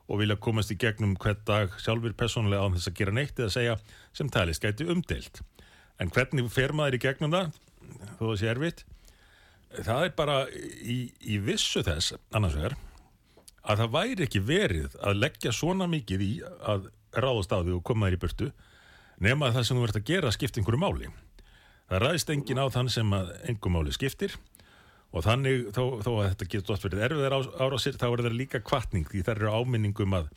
og 0.09 0.19
vilja 0.21 0.37
komast 0.37 0.71
í 0.71 0.77
gegnum 0.79 1.17
hvern 1.17 1.43
dag 1.45 1.73
sjálfur 1.83 2.15
persónulega 2.15 2.63
án 2.63 2.77
þess 2.77 2.89
að 2.89 2.99
gera 3.01 3.13
neitt 3.13 3.39
eða 3.39 3.51
segja 3.51 3.77
sem 4.13 4.29
talist 4.29 4.63
gæti 4.63 4.87
umdeilt. 4.87 5.43
En 5.99 6.11
hvernig 6.11 6.51
fer 6.51 6.73
maður 6.73 6.99
í 6.99 7.03
gegnum 7.03 7.33
það? 7.33 7.51
Þó 8.19 8.23
það 8.23 8.39
sé 8.39 8.51
erfitt. 8.53 8.85
Það 9.83 10.05
er 10.05 10.15
bara 10.17 10.39
í, 10.87 10.99
í 11.19 11.39
vissu 11.43 11.83
þess 11.83 12.15
annars 12.31 12.55
vegar 12.55 12.77
að 13.63 13.83
það 13.83 13.93
væri 13.97 14.27
ekki 14.27 14.43
verið 14.47 14.97
að 15.03 15.19
leggja 15.19 15.53
svona 15.55 15.89
mikið 15.91 16.23
í 16.23 16.33
að 16.43 16.91
ráðast 17.15 17.55
á 17.55 17.59
því 17.59 17.75
og 17.79 17.85
koma 17.87 18.07
þér 18.07 18.19
í 18.19 18.23
burtu 18.23 18.53
nema 19.23 19.49
að 19.49 19.59
það 19.59 19.67
sem 19.67 19.79
þú 19.79 19.87
ert 19.87 19.99
að 19.99 20.09
gera 20.11 20.35
skipti 20.35 20.61
einhverju 20.61 20.83
máli 20.83 21.11
það 21.93 22.03
ræðist 22.07 22.33
engin 22.33 22.63
á 22.63 22.67
þann 22.73 22.89
sem 22.93 23.13
að 23.17 23.35
einhver 23.51 23.75
máli 23.75 23.93
skiptir 23.95 24.37
og 25.13 25.27
þannig 25.27 25.67
þó, 25.77 25.83
þó 26.01 26.13
að 26.23 26.31
þetta 26.31 26.49
getur 26.55 26.75
oft 26.77 26.87
verið 26.89 27.05
erfiðar 27.09 27.35
árásir 27.61 27.99
þá 28.01 28.07
er 28.15 28.25
það 28.25 28.39
líka 28.39 28.63
kvartning 28.65 29.05
því 29.11 29.27
það 29.27 29.35
eru 29.43 29.51
áminningum 29.59 30.17
að, 30.17 30.31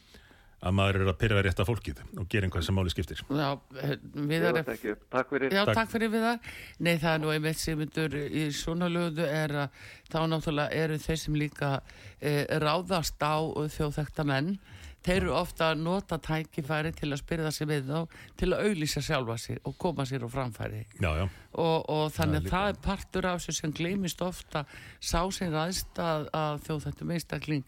að 0.66 0.76
maður 0.76 1.00
er 1.06 1.12
að 1.14 1.18
pyrra 1.22 1.44
rétt 1.46 1.62
af 1.64 1.70
fólkið 1.70 2.02
og 2.20 2.28
gera 2.34 2.50
einhvað 2.50 2.66
sem 2.68 2.76
máli 2.76 2.92
skiptir 2.92 3.22
Já, 3.30 3.48
eh, 3.80 3.96
Viðar 4.34 4.60
ekki, 4.66 4.98
takk 5.16 5.32
fyrir 5.32 5.56
Já, 5.56 5.62
Takk. 5.64 5.80
takk, 5.80 5.92
fyrir 5.96 6.12
við 6.12 6.26
það. 6.28 6.52
Nei, 6.84 6.94
það 7.06 7.12
er 7.14 7.24
nú 7.24 7.32
einmitt 7.38 7.62
Sigmundur 7.62 8.18
í 8.20 8.46
svona 8.60 8.92
lögðu 8.92 9.30
er 9.32 9.56
að 9.64 9.80
þá 10.12 10.20
náttúrulega 10.34 10.84
eru 10.84 11.00
þeir 11.08 11.22
sem 11.24 11.40
líka 11.40 11.72
e, 12.20 12.36
ráðast 12.66 13.24
á 13.24 13.36
þjóðþekta 13.78 14.28
menn 14.28 14.58
þeir 15.06 15.20
eru 15.20 15.36
ofta 15.38 15.68
að 15.72 15.82
nota 15.86 16.18
tækifæri 16.22 16.92
til 16.98 17.12
að 17.12 17.20
spyrja 17.22 17.52
sig 17.54 17.68
við 17.70 17.84
þá 17.92 18.00
til 18.40 18.50
að 18.50 18.62
auðlýsa 18.66 19.02
sjálfa 19.06 19.36
sig 19.42 19.56
og 19.62 19.74
koma 19.82 20.04
sér 20.10 20.26
á 20.26 20.30
framfæri. 20.34 20.82
Já, 20.98 21.12
já, 21.20 21.26
og, 21.62 21.78
og 21.94 22.06
þannig 22.16 22.38
að 22.40 22.46
líka. 22.48 22.56
það 22.56 22.66
er 22.72 22.78
partur 22.88 23.24
af 23.30 23.36
þessu 23.40 23.54
sem 23.60 23.72
gleymist 23.78 24.20
ofta 24.26 24.60
sá 25.00 25.22
sem 25.36 25.50
ræðst 25.54 25.94
að, 26.02 26.22
að 26.34 26.54
þjóðþættum 26.66 27.14
einstakling 27.16 27.64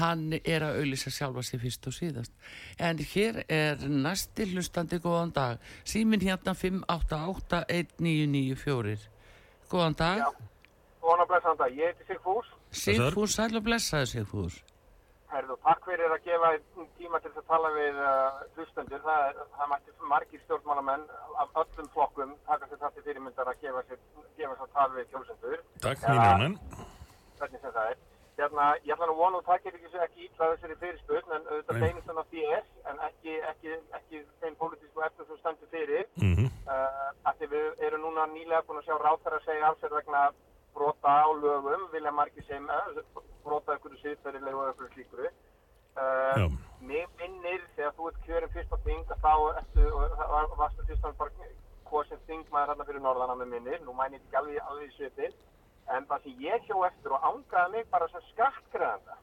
hann 0.00 0.22
er 0.40 0.60
að 0.66 0.76
auðlýsa 0.80 1.10
sjálfa 1.14 1.42
sig 1.46 1.58
fyrst 1.62 1.82
og 1.86 1.92
síðast. 1.94 2.32
En 2.78 2.96
hér 3.12 3.34
er 3.46 3.76
næsti 3.86 4.42
hlustandi 4.50 4.98
góðan 5.02 5.32
dag. 5.36 5.58
Símin 5.84 6.20
hérna 6.24 6.52
5881994 6.58 8.98
góðan 9.70 9.94
dag. 10.00 10.18
Já, 10.24 10.30
góðan 11.04 11.22
og 11.22 11.28
blessaðan 11.30 11.60
dag. 11.62 11.70
Ég 11.78 11.84
heiti 11.92 12.04
Sigfús. 12.10 12.46
Sigfús, 12.70 13.30
sæl 13.38 13.56
og 13.58 13.64
blessaði 13.66 14.06
Sigfús 14.16 14.56
Herðu, 15.30 15.56
takk 15.62 15.84
fyrir 15.86 16.10
að 16.10 16.24
gefa 16.26 16.48
tíma 16.98 17.20
til 17.22 17.30
að 17.30 17.44
tala 17.46 17.70
við 17.76 17.98
uh, 18.02 18.40
hlustendur. 18.56 19.02
Það, 19.04 19.26
er- 19.28 19.50
það 19.56 19.72
mætti 19.72 19.96
margir 20.12 20.42
stjórnmálamenn 20.44 21.04
af 21.44 21.58
öllum 21.62 21.90
flokkum 21.94 22.36
taka 22.48 22.66
sér 22.70 22.80
það 22.82 22.96
til 22.96 23.04
fyrirmyndar 23.08 23.50
að 23.52 23.60
gefa 23.64 23.82
sér, 23.88 24.00
gefa 24.40 24.56
sér 24.60 24.72
tal 24.74 24.88
við 24.96 25.10
kjósendur. 25.12 25.62
takk 25.86 26.06
mínir 26.08 26.42
menn. 26.44 26.56
Hvernig 27.38 27.62
sem 27.62 27.76
það 27.76 27.92
er. 27.92 28.00
Hérna, 28.40 28.66
ég 28.88 28.94
ætla 28.94 29.06
nú 29.06 29.14
að 29.14 29.20
vona 29.20 29.38
og 29.40 29.48
getur 29.64 29.78
ekki, 29.78 29.98
ekki 30.06 30.26
ítla 30.26 30.46
þessari 30.54 30.76
fyrirspurn 30.82 31.34
en 31.36 31.48
auðvitað 31.50 31.80
beinist 31.84 32.06
hann 32.08 32.22
á 32.22 32.24
DS 32.32 32.68
en 32.90 33.02
ekki, 33.08 33.34
ekki, 33.50 33.74
ekki 33.98 34.22
þeim 34.40 34.56
pólitísku 34.62 35.04
eftir 35.04 35.28
sem 35.28 35.40
stendur 35.42 35.70
fyrir. 35.74 36.06
Mm 36.16 36.48
uh, 36.70 37.10
að 37.28 37.40
því 37.40 37.48
við 37.54 37.82
erum 37.86 38.04
núna 38.06 38.26
nýlega 38.30 38.62
búin 38.66 38.80
að 38.80 38.88
sjá 38.88 38.96
ráþara 39.02 39.40
segja 39.44 39.68
af 39.70 39.78
sér 39.80 39.94
vegna 39.96 40.22
brota 40.74 41.14
á 41.24 41.28
lögum, 41.34 41.86
vilja 41.92 42.12
margir 42.12 42.44
sem 42.48 42.66
brota 43.44 43.76
ykkur 43.78 43.96
síðferðilegu 44.02 44.62
og 44.62 44.74
ykkur 44.74 44.92
slíkuru. 44.94 45.30
Uh, 46.00 46.46
mér 46.86 47.08
minnir 47.18 47.64
þegar 47.76 47.96
þú 47.96 48.10
ert 48.10 48.20
kjörin 48.26 48.52
fyrst 48.54 48.72
á 48.72 48.78
þing 48.84 49.10
að 49.10 49.24
þá 49.24 49.32
ertu, 49.60 49.86
og 49.90 50.54
varstu 50.60 50.86
fyrst 50.88 51.08
og 51.08 51.16
bara 51.18 51.48
kosin 51.90 52.22
þingmaður 52.28 52.70
hérna 52.70 52.86
fyrir 52.86 53.02
norðana 53.02 53.34
með 53.40 53.50
minnir, 53.56 53.80
nú 53.82 53.94
mæni 53.98 54.16
ég 54.16 54.22
ekki 54.22 54.38
alveg, 54.38 54.60
alveg 54.70 54.92
svipin, 54.94 55.34
en 55.90 56.06
það 56.06 56.22
sem 56.28 56.44
ég 56.46 56.68
hjó 56.68 56.84
eftir 56.86 57.16
og 57.16 57.26
ángaði 57.26 57.72
mig 57.74 57.90
bara 57.90 58.08
sem 58.12 58.22
skattgreðanda, 58.30 59.18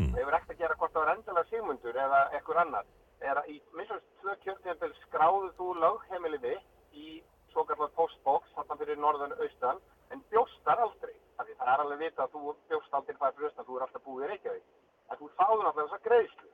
Mm. 0.00 0.14
hefur 0.16 0.34
ekkert 0.34 0.54
að 0.54 0.60
gera 0.62 0.74
hvort 0.80 0.92
það 0.94 1.04
var 1.04 1.10
endilega 1.12 1.48
Sigmundur 1.50 1.96
eða 2.04 2.20
ekkur 2.38 2.58
annar, 2.62 2.86
er 3.20 3.38
að 3.38 3.48
í 3.52 3.56
minnst 3.76 4.06
tvö 4.22 4.34
kjörtíðanbel 4.44 4.92
skráðu 5.02 5.50
þú 5.58 5.66
lögheimili 5.82 6.38
þitt 6.42 6.96
í 6.96 7.08
svo 7.52 7.64
kallar 7.68 7.92
postbox, 7.98 8.48
þarna 8.56 8.78
fyrir 8.80 8.98
norðan 8.98 9.34
austan, 9.36 9.82
en 10.12 10.24
bjóstar 10.30 10.82
aldrei. 10.86 11.14
Af 11.38 11.46
því 11.46 11.54
það 11.58 11.70
er 11.74 11.82
alveg 11.84 12.02
vita 12.04 12.24
að 12.24 12.34
þú 12.34 12.56
bjóst 12.70 12.96
aldrei 12.98 13.16
það 13.20 13.36
fyrir 13.36 13.48
austan, 13.48 13.68
þú 13.68 13.76
er 13.76 13.84
alltaf 13.86 14.04
búið 14.06 14.24
í 14.24 14.30
Reykjavík. 14.32 14.66
En 15.10 15.20
þú 15.20 15.30
fáðu 15.38 15.62
náttúrulega 15.62 15.86
þessar 15.88 16.04
greiðslu. 16.08 16.50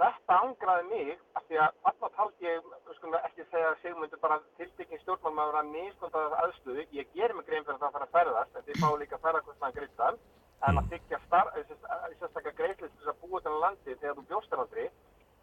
Þetta 0.00 0.36
angraði 0.42 0.84
mig 0.88 1.08
af 1.36 1.42
því 1.46 1.56
að 1.60 1.74
þarna 1.84 2.08
taldi 2.16 2.46
ég, 2.46 2.68
skulum 2.96 3.16
ekki 3.18 3.44
segja 3.50 3.70
að 3.70 3.80
Sigmundur 3.82 4.20
bara 4.22 4.38
tiltekkin 4.56 5.02
stjórnmálmaður 5.02 5.58
að 5.60 5.72
misnóta 5.74 6.22
það 6.22 6.36
aðstöðu. 6.44 6.84
Ég 6.96 7.10
gerir 7.16 7.36
mig 7.36 7.48
grein 7.50 7.66
fyrir 7.66 7.76
að 7.76 7.82
það 7.84 7.96
fara 7.96 8.06
að 8.08 8.14
ferðast, 8.14 8.56
en 8.56 8.66
þið 8.68 8.80
fáu 8.84 8.94
líka 9.02 9.18
ferðarkostnaðan 9.26 9.76
greittan. 9.76 10.20
En 10.68 10.80
að 10.80 10.88
þykja 10.94 11.20
star- 11.26 11.52
eh, 11.56 11.64
eh, 11.68 12.16
sérstaklega 12.20 12.56
greiðslu 12.60 12.88
til 12.88 12.98
þess 13.00 13.12
að 13.12 13.20
búa 13.24 13.40
til 13.44 13.60
landi 13.60 13.94
þegar 14.00 14.16
þú 14.16 14.24
bjóstar 14.32 14.62
aldrei, 14.64 14.86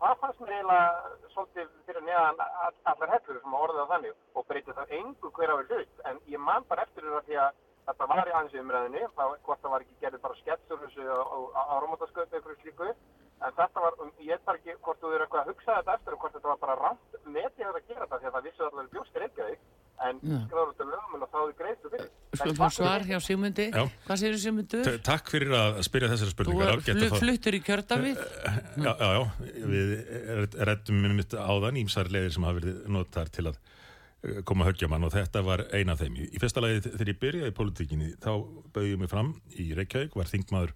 það 0.01 0.17
fannst 0.21 0.41
mér 0.41 0.51
eiginlega 0.55 1.13
svolítið 1.33 1.69
fyrir 1.87 2.03
neðan 2.07 2.41
all- 2.45 2.81
allar 2.91 3.13
hellur 3.15 3.39
sem 3.41 3.53
að 3.53 3.63
orða 3.67 3.79
það 3.83 3.93
þannig 3.93 4.13
og 4.37 4.47
breytið 4.51 4.77
það 4.79 4.93
engu 4.99 5.31
hver 5.37 5.53
á 5.53 5.55
hlut. 5.61 5.93
En 6.11 6.19
ég 6.33 6.39
man 6.49 6.67
bara 6.69 6.85
eftir 6.87 7.03
þetta 7.07 7.23
því 7.27 7.39
að 7.43 7.51
þetta 7.87 8.07
var 8.11 8.27
í 8.27 8.33
í 8.57 8.59
umræðinni, 8.61 9.03
það, 9.17 9.37
hvort 9.45 9.61
það 9.63 9.71
var 9.73 9.81
ekki 9.85 9.99
gerðið 10.01 10.21
bara 10.25 10.39
sketsur 10.41 10.81
þessu 10.83 11.03
á, 11.07 11.19
á, 11.23 11.37
á 11.59 11.61
áramótaskötu 11.77 12.35
eitthvað 12.35 12.61
slíku. 12.61 12.89
En 13.37 13.51
þetta 13.53 13.81
var, 13.81 13.93
ég 14.19 14.33
veit 14.33 14.45
bara 14.45 14.57
ekki 14.57 14.77
hvort 14.81 14.99
þú 15.01 15.13
eru 15.13 15.23
eitthvað 15.23 15.41
að 15.43 15.49
hugsa 15.53 15.75
þetta 15.77 15.93
eftir 15.97 16.13
og 16.13 16.19
hvort 16.19 16.33
þetta 16.37 16.51
var 16.53 16.61
bara 16.65 16.79
rámt 16.81 17.19
metið 17.25 17.67
að 17.69 17.81
gera 17.87 18.05
þetta 18.07 18.19
því 18.21 18.27
að 18.27 18.35
það 18.37 18.47
vissu 18.47 18.65
allir 18.67 18.89
bjóstir 18.93 19.21
Reykjavík 19.21 19.59
en 20.05 20.19
skráður 20.21 20.73
af 20.73 20.81
lögum 20.91 21.23
og 21.25 21.29
þáðu 21.33 21.53
greiðslu 21.57 21.89
fyrir. 21.93 22.09
Skulum 22.37 22.51
En 22.53 22.57
fá 22.59 22.67
svar 22.75 23.05
hjá 23.07 23.17
Sigmundi 23.23 23.65
Já. 23.71 23.83
Hvað 24.05 24.19
séu 24.21 24.37
Sigmundur? 24.43 24.83
T- 24.85 24.99
Takk 25.07 25.31
fyrir 25.31 25.53
að 25.57 25.79
spyrja 25.87 26.09
þessar 26.11 26.29
Þú 26.29 26.33
spurningar. 26.35 26.73
er 26.77 26.83
flu, 26.85 27.07
fá- 27.09 27.21
fluttur 27.23 27.57
í 27.57 27.61
kjördamið 27.65 28.19
Já, 28.83 28.91
já, 28.93 29.09
já, 29.15 29.23
við 29.73 30.57
rettum 30.69 31.01
mitt 31.17 31.33
áðan 31.33 31.79
ímsar 31.81 32.11
leiðir 32.13 32.35
sem 32.35 32.45
hafa 32.45 32.59
verið 32.59 32.77
notar 32.93 33.31
til 33.33 33.47
að 33.49 33.57
eh, 33.57 34.41
koma 34.45 34.65
að 34.67 34.71
höggja 34.73 34.91
mann 34.93 35.07
og 35.07 35.15
þetta 35.15 35.41
var 35.47 35.65
eina 35.73 35.95
af 35.97 36.03
þeim. 36.03 36.19
Í 36.29 36.37
fyrsta 36.43 36.61
lagi 36.61 36.83
þegar 36.85 37.11
ég 37.15 37.19
byrjaði 37.23 37.53
í 37.53 37.57
politíkinni 37.57 38.11
þá 38.21 38.31
bauði 38.75 38.91
ég 38.93 39.01
mig 39.01 39.09
fram 39.15 39.33
í 39.57 39.71
Reykjavík, 39.77 40.13
var 40.19 40.29
þingmaður 40.29 40.75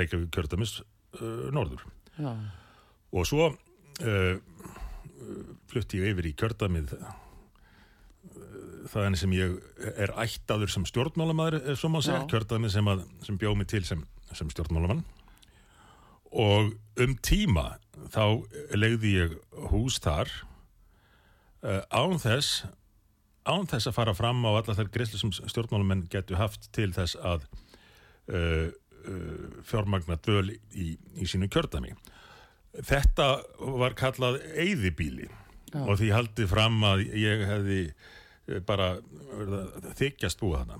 Reykjavík 0.00 0.32
kjördamis 0.32 0.78
uh, 1.20 1.50
norður 1.52 1.84
Já, 2.16 2.32
og 3.12 3.28
svo 3.28 3.50
uh, 3.52 4.34
flutti 5.70 6.00
ég 6.00 6.14
yfir 6.14 6.30
í 6.30 6.34
kjördamið 6.38 6.96
þaðan 8.92 9.18
sem 9.18 9.34
ég 9.36 9.56
er 9.96 10.12
ættaður 10.22 10.72
sem 10.72 10.86
stjórnmálamæður, 10.88 11.60
má 11.90 12.00
segja, 12.00 12.22
Já. 12.22 12.28
kjördamið 12.32 12.74
sem, 12.76 12.90
sem 13.26 13.38
bjóð 13.40 13.60
mig 13.60 13.70
til 13.72 13.84
sem, 13.88 14.02
sem 14.32 14.50
stjórnmálamann 14.52 15.04
og 16.36 16.74
um 17.00 17.14
tíma 17.24 17.76
þá 18.12 18.42
legði 18.76 19.12
ég 19.16 19.36
hús 19.70 20.00
þar 20.04 20.30
uh, 21.64 21.82
án 21.90 22.18
þess 22.20 22.66
án 23.46 23.68
þess 23.70 23.88
að 23.90 23.96
fara 23.96 24.14
fram 24.16 24.42
á 24.44 24.50
alla 24.58 24.74
þær 24.76 24.90
greiðslu 24.94 25.20
sem 25.22 25.32
stjórnmálamenn 25.52 26.06
getur 26.12 26.40
haft 26.40 26.68
til 26.76 26.90
þess 26.96 27.16
að 27.22 27.46
uh, 28.32 28.68
uh, 29.06 29.48
fjármagna 29.66 30.18
döl 30.26 30.50
í, 30.74 30.96
í 31.14 31.28
sínu 31.28 31.48
kjördami. 31.52 31.94
Þetta 32.76 33.28
var 33.78 33.96
kallað 33.96 34.40
eyðibíli 34.58 35.30
Já. 35.72 35.80
og 35.86 35.96
því 36.00 36.12
haldið 36.12 36.50
fram 36.50 36.82
að 36.86 37.06
ég 37.16 37.46
hefði 37.48 37.80
bara 38.66 38.92
verið 39.30 39.56
að 39.58 39.88
þykjast 40.00 40.42
búið 40.42 40.60
hana. 40.62 40.78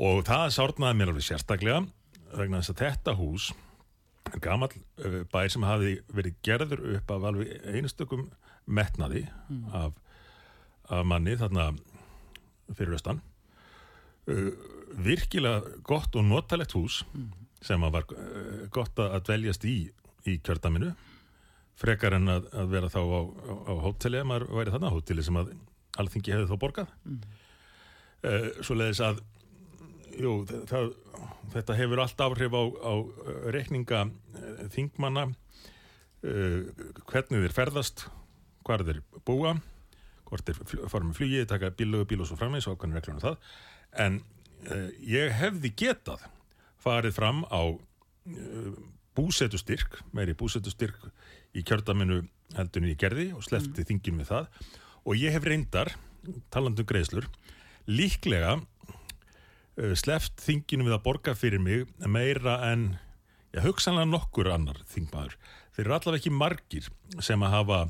Og 0.00 0.22
það 0.28 0.46
sárnaði 0.56 0.98
mér 0.98 1.12
alveg 1.12 1.26
sérstaklega 1.26 1.82
vegna 2.30 2.60
þess 2.60 2.74
að 2.74 2.82
þetta 2.84 3.16
hús 3.18 3.50
gamall 4.38 4.70
uh, 5.04 5.22
bær 5.32 5.50
sem 5.50 5.66
hafi 5.66 5.96
verið 6.14 6.38
gerður 6.46 6.84
upp 6.96 7.14
af 7.14 7.26
alveg 7.30 7.54
einstökum 7.74 8.28
metnaði 8.70 9.24
af, 9.74 9.96
af 10.92 11.06
manni 11.08 11.34
þarna 11.40 11.72
fyrir 12.76 12.94
austan 12.94 13.22
uh, 14.30 14.52
virkilega 15.00 15.80
gott 15.86 16.14
og 16.18 16.26
notalegt 16.26 16.76
hús 16.78 17.02
sem 17.64 17.82
að 17.84 17.96
var 17.98 18.06
gott 18.72 19.00
að 19.02 19.16
að 19.16 19.24
dveljast 19.28 19.66
í 19.68 19.78
í 20.28 20.36
kjördaminu 20.44 20.92
frekar 21.80 22.16
en 22.18 22.28
að, 22.28 22.48
að 22.52 22.72
vera 22.74 22.90
þá 22.92 23.00
á, 23.00 23.20
á, 23.24 23.52
á 23.72 23.74
hóteli 23.86 24.20
ef 24.20 24.28
maður 24.28 24.50
væri 24.58 24.74
þarna 24.74 24.92
hóteli 24.94 25.24
sem 25.24 25.38
að 25.40 25.52
alþingi 25.98 26.34
hefði 26.34 26.50
þá 26.50 26.60
borgað. 26.60 26.96
Mm. 27.04 27.20
svo 28.60 28.74
leiðis 28.76 29.00
að 29.00 29.22
jú, 30.20 30.32
það, 30.68 30.90
þetta 31.54 31.76
hefur 31.78 32.02
allt 32.04 32.22
áhrif 32.24 32.56
á, 32.56 32.62
á 32.62 32.92
uh, 33.00 33.30
reikninga 33.54 34.02
uh, 34.06 34.62
þingmanna 34.74 35.26
uh, 35.30 36.58
hvernig 37.08 37.46
þeir 37.46 37.56
ferðast 37.56 38.06
hvar 38.66 38.84
þeir 38.86 39.00
búa 39.24 39.56
hvort 40.30 40.46
þeir 40.46 40.88
fara 40.90 41.06
með 41.06 41.16
flugi, 41.18 41.46
taka 41.48 41.72
bílögu 41.74 42.06
bíl 42.12 42.20
og 42.22 42.30
svo 42.30 42.38
framvegis 42.38 42.68
og 42.70 42.76
ákveðin 42.76 42.98
reglunum 43.00 43.22
það. 43.24 43.48
En 44.04 44.20
uh, 44.70 44.88
ég 45.02 45.34
hefði 45.40 45.72
getað 45.82 46.26
farið 46.80 47.16
fram 47.16 47.42
á 47.50 47.62
uh, 47.66 48.68
búsetustyrk 49.18 49.98
meiri 50.16 50.36
búsetustyrk 50.38 51.10
í 51.56 51.64
kjördaminu 51.66 52.22
heldunni 52.54 52.94
í 52.94 52.98
gerði 52.98 53.30
og 53.34 53.42
slefti 53.46 53.84
þingin 53.86 54.22
við 54.22 54.30
það 54.30 54.46
og 55.04 55.16
ég 55.16 55.34
hef 55.34 55.46
reyndar 55.46 55.94
talandum 56.52 56.86
greiðslur 56.88 57.28
líklega 57.90 58.58
uh, 58.58 59.94
sleft 59.98 60.42
þinginu 60.44 60.88
við 60.88 60.96
að 60.98 61.06
borga 61.06 61.36
fyrir 61.38 61.62
mig 61.62 61.88
meira 62.06 62.58
en 62.70 62.92
ég 63.54 63.64
hugsanlega 63.64 64.10
nokkur 64.10 64.50
annar 64.52 64.78
þingmaður. 64.92 65.36
Þeir 65.74 65.84
eru 65.86 65.96
allavega 65.96 66.20
ekki 66.20 66.34
margir 66.34 66.90
sem 67.24 67.42
að 67.42 67.56
hafa 67.56 67.80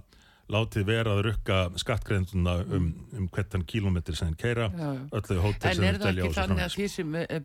látið 0.50 0.84
vera 0.88 1.12
að 1.14 1.20
rukka 1.28 1.56
skattgreðenduna 1.78 2.54
um, 2.76 2.86
um 3.18 3.28
hvertan 3.32 3.62
kílómetri 3.70 4.16
sem 4.18 4.32
þeir 4.32 4.40
keira, 4.40 4.66
öllu 5.14 5.36
En 5.46 5.76
sem 5.76 5.84
er 5.86 5.96
þeir 5.96 6.00
það 6.00 6.04
dvelja 6.04 6.22
á 6.22 6.26
ekki 6.26 6.28
og 6.28 6.34
svo 6.34 6.42
þannig 6.42 6.64
að 6.64 6.74
því 6.74 6.88
sem 6.94 7.14
er, 7.20 7.44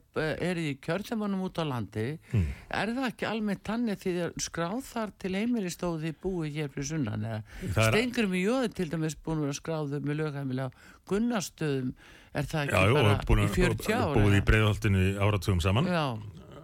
er 0.50 0.62
í 0.62 0.68
kjörðamanum 0.86 1.44
út 1.48 1.62
á 1.62 1.64
landi, 1.70 2.06
Hmm. 2.32 2.48
er 2.70 2.94
það 2.98 3.08
ekki 3.12 3.28
almennt 3.30 3.64
þannig 3.70 4.00
því 4.02 4.14
að 4.26 4.40
skráð 4.48 4.84
þar 4.90 5.14
til 5.22 5.34
heimilistóði 5.38 6.14
búið 6.26 6.60
hér 6.60 6.70
fyrir 6.74 6.90
sunnan 6.92 7.26
Það 7.26 7.82
er- 7.86 7.92
stengurum 7.94 8.34
í 8.36 8.44
jóði 8.46 8.74
til 8.76 8.90
dæmis 8.90 9.16
búin 9.22 9.38
að 9.38 9.48
vera 9.48 9.60
skráðu 9.62 10.02
með 10.02 10.20
lögheimili 10.24 10.66
á 10.66 10.70
Gunnarstöðum, 11.06 11.92
er 12.34 12.44
það 12.50 12.64
ekki 12.66 12.80
Já, 12.82 12.94
bara 12.98 13.18
búin 13.30 13.44
í 13.44 13.46
að 13.46 13.56
40 13.60 13.94
ára? 13.94 14.16
búið 14.18 14.40
í 14.40 14.46
breiðholtinu 14.50 15.04
áratugum 15.22 15.62
saman 15.62 15.86
Já, 15.86 16.06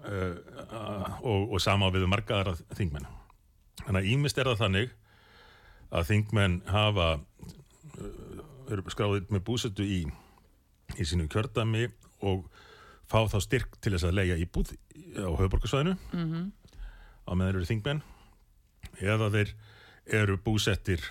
uh, 0.09 1.19
og, 1.21 1.51
og 1.53 1.61
sama 1.61 1.91
við 1.93 2.07
marga 2.09 2.39
aðra 2.41 2.55
þingmenn. 2.75 3.05
Þannig 3.85 4.01
að 4.01 4.09
ímist 4.15 4.37
er 4.41 4.49
það 4.51 4.59
þannig 4.65 4.91
að 5.91 6.07
þingmenn 6.11 6.57
hafa 6.71 7.07
uh, 7.19 8.41
eru 8.71 8.93
skráðið 8.93 9.31
með 9.33 9.45
búsettu 9.47 9.85
í, 9.85 10.01
í 10.95 11.07
sínu 11.07 11.27
kjördami 11.31 11.89
og 12.27 12.45
fá 13.11 13.25
þá 13.27 13.39
styrk 13.43 13.77
til 13.83 13.95
þess 13.95 14.07
að 14.07 14.17
leia 14.21 14.39
íbúð 14.39 14.73
á 15.19 15.31
höfuborgarsvæðinu 15.35 15.97
mhm, 16.15 16.51
á 17.27 17.31
meðan 17.35 17.49
eru 17.51 17.67
þingmenn. 17.67 18.03
Eða 19.01 19.27
þeir 19.33 19.51
eru 20.21 20.37
búsettir 20.41 21.03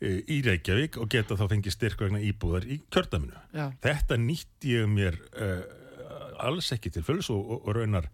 e, 0.00 0.22
í 0.32 0.40
Reykjavík 0.46 0.96
og 1.02 1.10
geta 1.12 1.36
þá 1.38 1.44
fengið 1.52 1.76
styrk 1.76 2.04
vegna 2.06 2.22
íbúðar 2.24 2.64
í 2.64 2.80
kjördaminu. 2.92 3.36
Já, 3.52 3.66
Þetta 3.84 4.18
nýtt 4.20 4.68
ég 4.70 4.88
mér 4.90 5.18
uh, 5.36 5.60
alls 6.44 6.72
ekki 6.74 6.92
til 6.94 7.04
fulls 7.06 7.30
og, 7.34 7.42
og, 7.44 7.68
og 7.68 7.76
raunar 7.78 8.08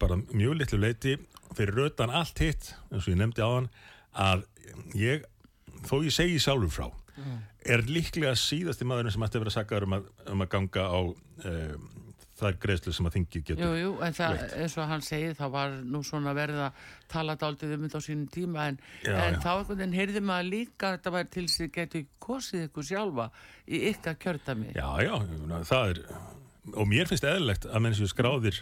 bara 0.00 0.16
mjög 0.16 0.60
litlu 0.60 0.78
leiti 0.80 1.16
fyrir 1.56 1.76
rautan 1.76 2.12
allt 2.14 2.40
hitt, 2.40 2.72
eins 2.90 3.04
og 3.04 3.12
ég 3.12 3.20
nefndi 3.20 3.44
á 3.44 3.50
hann, 3.50 3.68
að 4.16 4.46
ég, 4.98 5.26
þó 5.88 5.98
ég 6.04 6.14
segi 6.14 6.38
sjálfur 6.42 6.72
frá, 6.72 6.88
er 7.66 7.82
líklega 7.88 8.34
síðasti 8.38 8.86
maðurinn 8.86 9.14
sem 9.14 9.24
ætti 9.26 9.38
að 9.38 9.46
vera 9.46 9.54
sakkaður 9.58 9.86
um, 9.88 10.00
um 10.34 10.44
að 10.44 10.50
ganga 10.52 10.84
á 10.86 11.00
um, 11.02 11.86
þær 12.36 12.56
greiðslu 12.60 12.92
sem 12.92 13.06
að 13.08 13.14
þingið 13.16 13.44
getur. 13.48 13.62
jú, 13.64 13.76
jú, 13.80 13.90
en 14.04 14.12
það, 14.16 14.34
veitt. 14.36 14.54
eins 14.60 14.74
og 14.76 14.88
hann 14.90 15.04
segir, 15.06 15.32
það 15.38 15.52
var 15.54 15.76
nú 15.88 16.02
svona 16.04 16.34
verið 16.36 16.58
að 16.66 16.82
tala 17.08 17.36
dálítið 17.40 17.72
um 17.78 17.86
þetta 17.86 18.00
á 18.00 18.06
sínum 18.06 18.26
tíma, 18.34 18.66
en, 18.68 18.76
Já, 19.06 19.14
en 19.14 19.38
já. 19.38 19.40
þá 19.40 19.48
einhvern 19.54 19.80
veginn 19.80 19.96
heyrði 19.96 20.22
maður 20.28 20.50
líka 20.52 20.90
að 20.90 20.96
þetta 20.98 21.12
væri 21.16 21.30
til 21.32 21.44
þess 21.46 21.64
að 21.64 21.70
getur 21.78 22.04
kosið 22.26 22.66
ykkur 22.66 22.88
sjálfa 22.90 23.26
í 23.64 23.80
ykkar 23.94 24.18
kjördami. 24.26 24.68
Já, 24.76 24.88
já, 25.06 25.14
það 25.72 25.94
er, 25.94 26.02
og 26.76 26.90
mér 26.92 27.08
finnst 27.08 27.28
eðlilegt 27.32 27.68
að 27.70 27.84
menn 27.86 27.96
séu 27.96 28.10
skráðir 28.12 28.60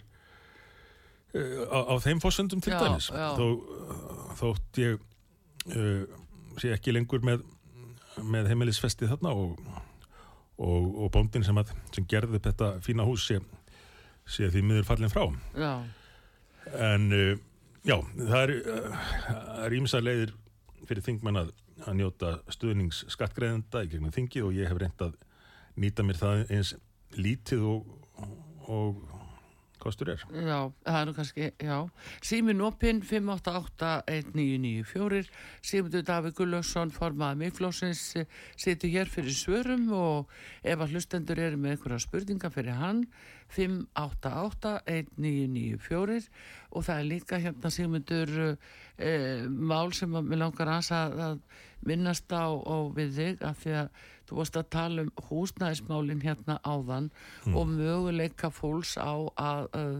uh, 1.35 1.67
á, 1.67 1.79
á 1.91 1.95
þeim 2.07 2.23
fórsöndum 2.23 2.63
til 2.63 2.77
Já, 2.77 2.79
dæmis. 2.87 3.11
Þó, 3.11 3.47
þótt 4.39 4.83
ég 4.85 5.03
uh, 5.73 6.05
sé 6.61 6.73
ekki 6.75 6.95
lengur 6.95 7.25
með, 7.25 7.43
með 8.23 8.53
heimilisfesti 8.53 9.09
þarna 9.11 9.35
og, 9.35 9.59
og, 10.59 10.89
og 11.05 11.11
bóndin 11.15 11.47
sem, 11.47 11.59
að, 11.59 11.75
sem 11.95 12.07
gerði 12.11 12.39
upp 12.39 12.49
þetta 12.49 12.71
fína 12.85 13.07
hús 13.09 13.27
sé, 13.31 13.41
sé 14.27 14.51
því 14.53 14.65
miður 14.69 14.89
fallin 14.89 15.13
frá. 15.13 15.27
Já, 15.59 15.75
En 16.81 17.11
uh, 17.13 17.35
já, 17.85 17.99
það 18.17 18.41
er, 18.41 18.53
uh, 18.73 19.77
ímsa 19.77 20.01
leiðir 20.01 20.33
fyrir 20.89 21.05
þingmenn 21.05 21.41
að, 21.43 21.51
að 21.85 21.99
njóta 21.99 22.31
stuðnings 22.53 23.03
skattgreðenda 23.13 23.85
í 23.85 23.91
gegnum 23.93 24.15
þingið 24.15 24.47
og 24.47 24.57
ég 24.57 24.71
hef 24.71 24.81
reynd 24.81 25.05
að 25.05 25.19
nýta 25.81 26.07
mér 26.07 26.21
það 26.21 26.45
eins 26.55 26.73
lítið 27.19 27.67
og, 27.69 27.93
og 28.71 29.14
kostur 29.85 30.09
er. 30.15 30.21
Já, 30.33 30.61
það 30.87 30.99
er 31.01 31.07
nú 31.09 31.13
kannski, 31.19 31.45
já. 31.61 31.79
Símin 32.25 32.65
opinn 32.65 33.01
588-1994. 33.05 35.29
Sigmundur 35.65 36.05
Davík 36.09 36.35
Gullarsson, 36.39 36.91
formaði 36.95 37.41
miðflósins, 37.45 38.03
situr 38.61 38.91
hér 38.97 39.09
fyrir 39.13 39.35
svörum 39.37 39.85
og 39.95 40.19
ef 40.63 40.79
að 40.79 40.91
hlustendur 40.95 41.39
eru 41.45 41.57
með 41.61 41.71
einhverja 41.77 42.07
spurninga 42.07 42.49
fyrir 42.55 42.77
hann, 42.81 43.01
588-1994 43.55 46.29
og 46.75 46.81
það 46.87 46.99
er 46.99 47.07
líka 47.07 47.39
hérna 47.43 47.69
Sigmundur 47.71 48.31
eh, 48.99 49.47
mál 49.47 49.93
sem 49.95 50.11
mér 50.11 50.39
langar 50.41 50.69
að, 50.73 50.91
að 51.29 51.39
minnast 51.85 52.33
á, 52.33 52.49
á 52.49 52.77
við 52.97 53.11
þig 53.19 53.43
af 53.45 53.59
því 53.63 53.73
að 53.83 53.89
þú 54.29 54.39
varst 54.41 54.57
að 54.59 54.71
tala 54.73 55.05
um 55.05 55.11
húsnæðismálin 55.29 56.23
hérna 56.25 56.59
áðan 56.65 57.11
og 57.53 57.69
möguleika 57.73 58.51
fólks 58.55 58.95
á 58.97 59.13
að, 59.37 59.69
að 59.77 59.95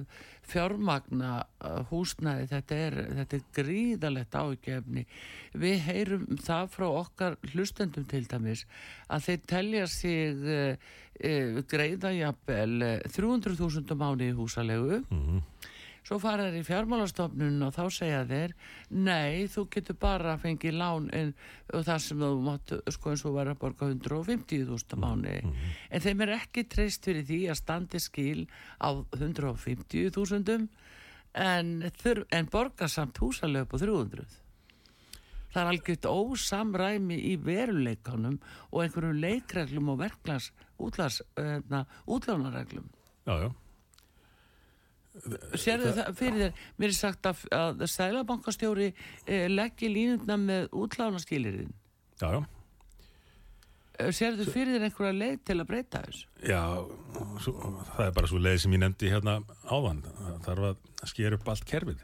fjármagna 0.45 1.33
uh, 1.45 1.81
húsnæði. 1.91 2.49
Þetta 2.53 2.81
er, 2.87 2.99
þetta 3.21 3.39
er 3.39 3.45
gríðalegt 3.59 4.37
ágefni 4.37 5.07
við 5.55 5.79
heyrum 5.89 6.27
það 6.45 6.69
frá 6.75 6.87
okkar 6.89 7.39
hlustendum 7.53 8.07
til 8.11 8.25
dæmis 8.31 8.65
að 9.09 9.29
þeir 9.29 9.45
telja 9.55 9.87
sig 9.93 10.45
uh, 10.49 10.91
uh, 11.21 11.63
greiða 11.71 12.15
jafnvel 12.17 12.75
uh, 12.83 12.97
300.000 13.17 14.01
mánu 14.01 14.31
í 14.31 14.37
húsalegu 14.37 15.03
Svo 16.05 16.19
fara 16.21 16.51
þeir 16.51 16.61
í 16.61 16.67
fjármálastofnun 16.67 17.65
og 17.65 17.73
þá 17.73 17.85
segja 17.97 18.25
þeir, 18.29 18.53
nei, 18.93 19.47
þú 19.49 19.63
getur 19.73 19.97
bara 19.97 20.35
fengið 20.41 20.77
lán 20.77 21.07
en, 21.17 21.31
og 21.73 21.87
þar 21.87 22.03
sem 22.05 22.21
þú 22.21 22.29
mátt, 22.45 22.75
sko 22.93 23.15
eins 23.15 23.25
og 23.25 23.39
vera 23.39 23.55
að 23.55 23.63
borga 23.63 23.89
150.000 23.89 25.01
mánu. 25.01 25.39
En 25.89 26.05
þeim 26.05 26.27
er 26.27 26.35
ekki 26.37 26.67
treyst 26.69 27.09
fyrir 27.09 27.25
því 27.25 27.41
að 27.49 27.61
standi 27.63 28.03
skil 28.05 28.45
á 28.85 28.93
150.000 29.17 30.69
en, 31.35 31.75
en 31.89 32.53
borga 32.53 32.89
samt 32.93 33.25
húsalegu 33.25 33.73
på 33.73 33.81
300. 33.81 34.29
Það 35.55 35.63
er 35.63 35.71
algjört 35.71 36.07
ósamræmi 36.11 37.17
í 37.31 37.35
veruleikanum 37.41 38.41
og 38.73 38.81
einhverjum 38.85 39.21
leikreglum 39.23 39.93
og 39.95 40.05
útlas, 40.85 41.23
uh, 41.39 41.85
útlánareglum. 42.11 42.91
Já, 43.25 43.39
já. 43.41 43.55
Sérðu 45.15 45.93
það 45.95 46.17
fyrir 46.19 46.41
þér, 46.41 46.65
mér 46.83 46.91
er 46.91 46.97
sagt 46.99 47.29
að, 47.31 47.45
að 47.55 47.85
Sælabankastjóri 47.93 48.89
eh, 48.91 49.47
leggji 49.51 49.91
línundna 49.93 50.37
með 50.41 50.67
útlánaskýlirinn. 50.75 51.71
Já, 52.19 52.29
já. 52.35 52.41
Sérðu 53.95 54.49
fyrir 54.51 54.75
þér 54.75 54.89
einhverja 54.89 55.15
leið 55.15 55.37
til 55.47 55.55
að 55.61 55.69
breyta 55.69 56.01
þessu? 56.03 56.27
Já, 56.43 56.63
svo, 57.45 57.53
það 57.93 58.09
er 58.09 58.17
bara 58.17 58.31
svo 58.33 58.41
leið 58.43 58.59
sem 58.65 58.75
ég 58.75 58.83
nefndi 58.83 59.13
hérna 59.13 59.37
áðan. 59.71 60.03
Það 60.19 60.41
þarf 60.49 60.67
að 60.73 61.13
skera 61.13 61.39
upp 61.39 61.51
allt 61.53 61.67
kerfið. 61.71 62.03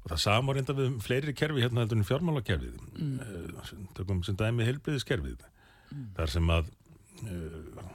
Og 0.00 0.10
það 0.10 0.22
samar 0.24 0.58
reynda 0.58 0.74
við 0.74 0.88
um 0.90 0.98
fleiri 1.04 1.36
kerfi 1.36 1.62
hérna 1.62 1.84
heldur 1.84 2.00
en 2.00 2.08
fjármálakerfið. 2.08 2.82
Mm. 2.98 3.86
Tökum 3.94 4.24
sem 4.26 4.38
dæmi 4.40 4.66
heilbriðiskerfið. 4.66 5.46
Þar 6.18 6.34
sem 6.34 6.50
að 6.56 6.72
uh, 7.28 7.86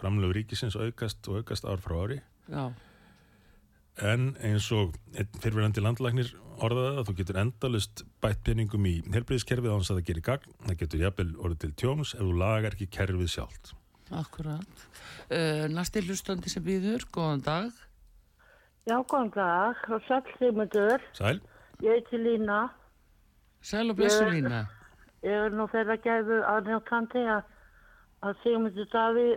framlög 0.00 0.32
ríkisins 0.38 0.78
aukast 0.78 1.28
og 1.28 1.42
aukast 1.42 1.68
ár 1.68 1.84
frá 1.84 1.98
ári. 2.00 2.20
Já, 2.48 2.70
En 4.02 4.32
eins 4.42 4.66
og 4.74 4.96
einn 5.14 5.38
fyrirverandi 5.38 5.82
landlæknir 5.84 6.32
orðaði 6.64 6.96
það, 6.96 7.06
þú 7.06 7.14
getur 7.20 7.38
endalust 7.38 8.02
bætt 8.22 8.42
peningum 8.46 8.86
í 8.90 8.94
helbriðiskerfið 9.14 9.70
á 9.70 9.76
hans 9.76 9.90
að 9.90 10.00
það 10.00 10.08
gerir 10.08 10.26
gagn. 10.28 10.54
Það 10.66 10.78
getur 10.82 11.04
jafnvel 11.04 11.30
orðið 11.38 11.60
til 11.62 11.72
tjóns 11.82 12.14
ef 12.16 12.22
þú 12.22 12.36
lagar 12.42 12.74
ekki 12.74 12.90
kerfið 12.90 13.30
sjálft. 13.30 13.74
akkurat. 14.10 14.86
Uh, 15.30 15.64
næsti 15.72 16.02
hlustandi 16.04 16.50
sem 16.50 16.62
býður, 16.62 17.06
góðan 17.14 17.44
dag. 17.46 17.70
Já, 18.84 18.98
góðan 19.00 19.30
dag 19.34 19.86
og 19.88 20.02
sæll 20.08 20.34
Sigmundur. 20.38 21.00
Sæl? 21.16 21.40
Ég 21.82 21.94
heiti 21.94 22.18
Lína. 22.20 22.68
Sæl 23.62 23.90
og 23.90 23.96
blessu 23.96 24.26
lína. 24.28 24.66
Ég 25.24 25.46
er 25.46 25.54
nú 25.56 25.64
þeirra 25.72 25.96
gæfu 26.04 26.42
aðnjókandi 26.50 27.22
að, 27.32 27.46
að 28.26 28.42
Sigmundur 28.42 28.90
Daví 28.92 29.28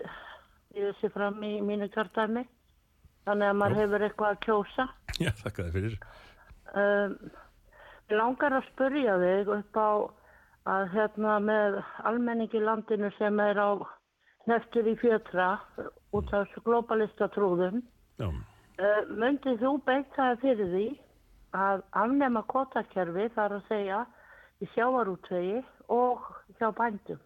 ég 0.76 0.98
sé 1.00 1.10
fram 1.14 1.40
í 1.48 1.62
mínu 1.64 1.88
kjördæmi. 1.94 2.44
Þannig 3.28 3.50
að 3.52 3.58
maður 3.60 3.76
Já. 3.76 3.82
hefur 3.84 4.06
eitthvað 4.08 4.34
að 4.34 4.42
kjósa. 4.48 4.88
Já, 5.20 5.32
þakka 5.44 5.66
þér 5.68 5.76
fyrir. 5.78 5.96
Um, 6.78 7.16
langar 8.16 8.56
að 8.58 8.68
spurja 8.72 9.18
þig 9.24 9.52
upp 9.58 9.80
á 9.84 9.90
að 10.68 10.86
hérna 10.96 11.38
með 11.44 11.78
almenningi 12.08 12.60
landinu 12.64 13.10
sem 13.18 13.40
er 13.44 13.60
á 13.60 13.70
neftur 14.48 14.88
í 14.88 14.96
fjötra 15.00 15.50
út 16.16 16.32
af 16.32 16.48
þessu 16.48 16.64
globalistatrúðum. 16.68 17.84
Já, 18.22 18.30
Uh, 18.78 19.00
Möndið 19.10 19.56
þú 19.58 19.70
beita 19.88 20.14
það 20.22 20.42
fyrir 20.44 20.68
því 20.70 20.82
að 21.58 21.80
afnema 21.98 22.44
kvotakerfi 22.46 23.24
þar 23.34 23.56
að 23.56 23.64
segja 23.72 24.02
í 24.62 24.68
sjávarútvegi 24.76 25.64
og 25.90 26.28
hjá 26.60 26.68
bændum? 26.78 27.18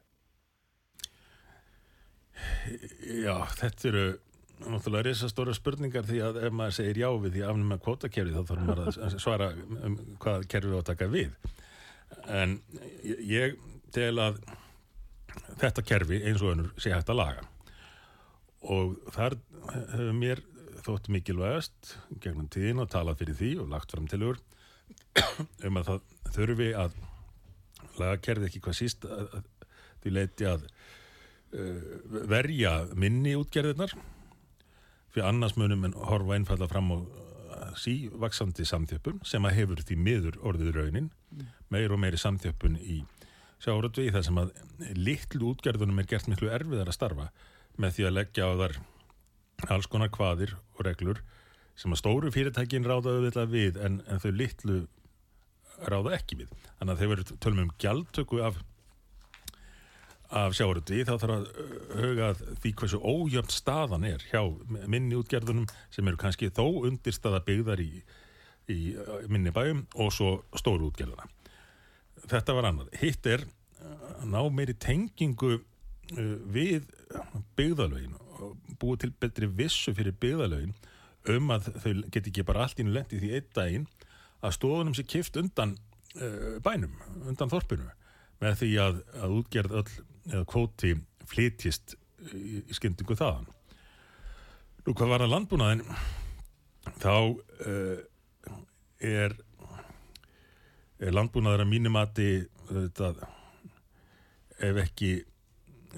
já 3.26 3.36
þetta 3.60 3.90
eru 3.92 4.06
náttúrulega 4.66 5.08
risastóra 5.10 5.54
spurningar 5.58 6.06
því 6.08 6.22
að 6.26 6.40
ef 6.48 6.54
maður 6.56 6.78
segir 6.78 7.02
já 7.02 7.10
við 7.24 7.36
því 7.38 7.44
afnum 7.48 7.76
að 7.76 7.84
kvótakerfi 7.88 8.36
þá 8.36 8.42
þarf 8.52 8.66
maður 8.68 8.84
að 9.08 9.18
svara 9.24 9.50
um 9.88 9.98
hvað 10.22 10.48
kerfi 10.52 10.74
á 10.76 10.80
að 10.82 10.88
taka 10.92 11.10
við. 11.12 11.36
En 12.28 12.58
ég- 13.04 13.58
tel 13.92 14.16
að 14.24 14.40
þetta 15.62 15.84
kerfi 15.84 16.22
eins 16.24 16.42
og 16.44 16.54
önnur 16.54 16.72
sé 16.80 16.94
hægt 16.94 17.10
að 17.12 17.20
laga. 17.20 17.44
Og 18.72 18.96
þar 19.16 19.36
hefur 19.92 20.14
mér 20.16 20.42
þótt 20.86 21.10
mikilvægast 21.14 21.96
gegnum 22.24 22.48
tíðin 22.50 22.82
og 22.82 22.90
talað 22.90 23.20
fyrir 23.22 23.38
því 23.38 23.52
og 23.62 23.70
lagt 23.74 23.94
fram 23.94 24.08
tilugur 24.10 24.40
um 25.68 25.78
að 25.82 25.90
það 25.92 26.08
þurfi 26.38 26.70
að 26.78 26.96
laga 28.00 28.22
kerfi 28.26 28.48
ekki 28.48 28.62
hvað 28.66 28.78
síst 28.80 29.06
að, 29.06 29.36
að 29.38 29.76
því 30.02 30.14
leiti 30.16 30.48
að 30.50 30.64
uh, 30.66 31.92
verja 32.32 32.74
minni 32.98 33.36
útgerðirnar 33.38 33.94
fyrir 35.12 35.28
annars 35.28 35.58
munum 35.60 35.88
en 35.88 35.98
horfa 36.10 36.38
einfalla 36.38 36.70
fram 36.72 36.92
á 36.92 36.98
uh, 36.98 37.72
sívaksandi 37.80 38.68
samþjöppun 38.68 39.22
sem 39.28 39.46
að 39.48 39.58
hefur 39.60 39.84
því 39.84 39.98
miður 40.00 40.40
orðið 40.42 40.78
raunin 40.78 41.12
meir 41.72 41.94
og 41.94 42.02
meiri 42.02 42.20
samþjöppun 42.20 42.80
í 42.80 43.02
sjáratvegi 43.62 44.14
þar 44.16 44.26
sem 44.28 44.40
að 44.42 44.54
litlu 44.98 45.52
útgerðunum 45.52 46.02
er 46.02 46.10
gert 46.10 46.30
miklu 46.32 46.50
erfiðar 46.54 46.90
að 46.90 46.98
starfa 46.98 47.28
með 47.82 47.98
því 47.98 48.08
að 48.08 48.18
leggja 48.18 48.50
á 48.50 48.52
þar 48.64 48.80
alls 49.76 49.90
konar 49.92 50.12
kvaðir 50.14 50.56
og 50.76 50.86
reglur 50.88 51.22
sem 51.78 51.94
að 51.94 52.02
stóru 52.02 52.32
fyrirtækin 52.34 52.88
ráða 52.88 53.16
auðvitað 53.16 53.54
við 53.54 53.80
en, 53.86 54.02
en 54.10 54.22
þau 54.22 54.32
litlu 54.34 54.80
ráða 55.90 56.16
ekki 56.18 56.42
við. 56.42 56.52
Þannig 56.80 56.94
að 56.94 57.02
þegar 57.02 57.22
við 57.22 57.32
tölum 57.44 57.64
um 57.64 57.72
gjaldtöku 57.82 58.42
af 58.46 58.60
af 60.32 60.56
sjávarúti 60.56 61.02
þá 61.04 61.14
þarf 61.20 61.34
að 61.36 61.46
uh, 61.50 61.78
huga 62.00 62.32
því 62.64 62.74
hversu 62.80 63.00
ójöfn 63.04 63.52
staðan 63.52 64.08
er 64.08 64.24
hjá 64.32 64.42
minni 64.88 65.18
útgerðunum 65.20 65.68
sem 65.92 66.08
eru 66.08 66.20
kannski 66.20 66.52
þó 66.56 66.66
undirstaða 66.88 67.42
byggðar 67.48 67.84
í 67.84 67.92
í 68.72 68.94
uh, 68.96 69.24
minni 69.32 69.52
bæjum 69.54 69.84
og 70.00 70.12
svo 70.16 70.32
stóru 70.60 70.92
útgerðana. 70.92 71.28
Þetta 72.32 72.56
var 72.56 72.70
annað. 72.70 72.92
Hitt 73.02 73.28
er 73.28 73.44
að 74.22 74.28
ná 74.32 74.42
meiri 74.54 74.76
tengingu 74.80 75.58
uh, 75.58 76.36
við 76.54 76.88
byggðalögin 77.58 78.16
og 78.42 78.56
búið 78.82 79.04
til 79.04 79.14
betri 79.22 79.50
vissu 79.50 79.94
fyrir 79.98 80.16
byggðalögin 80.22 80.76
um 81.32 81.52
að 81.54 81.74
þau 81.84 81.92
geti 82.10 82.32
ekki 82.32 82.46
bara 82.48 82.66
allt 82.66 82.80
í 82.82 82.86
lendi 82.88 83.20
því 83.22 83.34
einn 83.38 83.50
daginn 83.56 83.90
að 84.42 84.56
stofunum 84.58 84.96
sé 84.98 85.06
kift 85.06 85.38
undan 85.38 85.76
uh, 86.18 86.58
bænum, 86.64 86.96
undan 87.28 87.52
þorpinu 87.52 87.90
með 88.42 88.58
því 88.64 88.72
að, 88.82 89.04
að 89.22 89.36
útgerð 89.42 89.76
öll 89.82 90.00
eða 90.30 90.46
kvóti 90.50 90.94
flytjist 91.32 91.96
í, 92.34 92.62
í 92.62 92.76
skyndingu 92.76 93.18
þaðan. 93.18 93.48
Nú 94.86 94.96
hvað 94.98 95.14
var 95.14 95.26
að 95.26 95.34
landbúnaðin 95.36 95.84
þá 97.02 97.16
uh, 97.16 97.98
er, 99.02 99.36
er 101.02 101.14
landbúnaður 101.14 101.66
að 101.66 101.72
mínumati 101.74 102.30
ef 104.62 104.80
ekki 104.86 105.12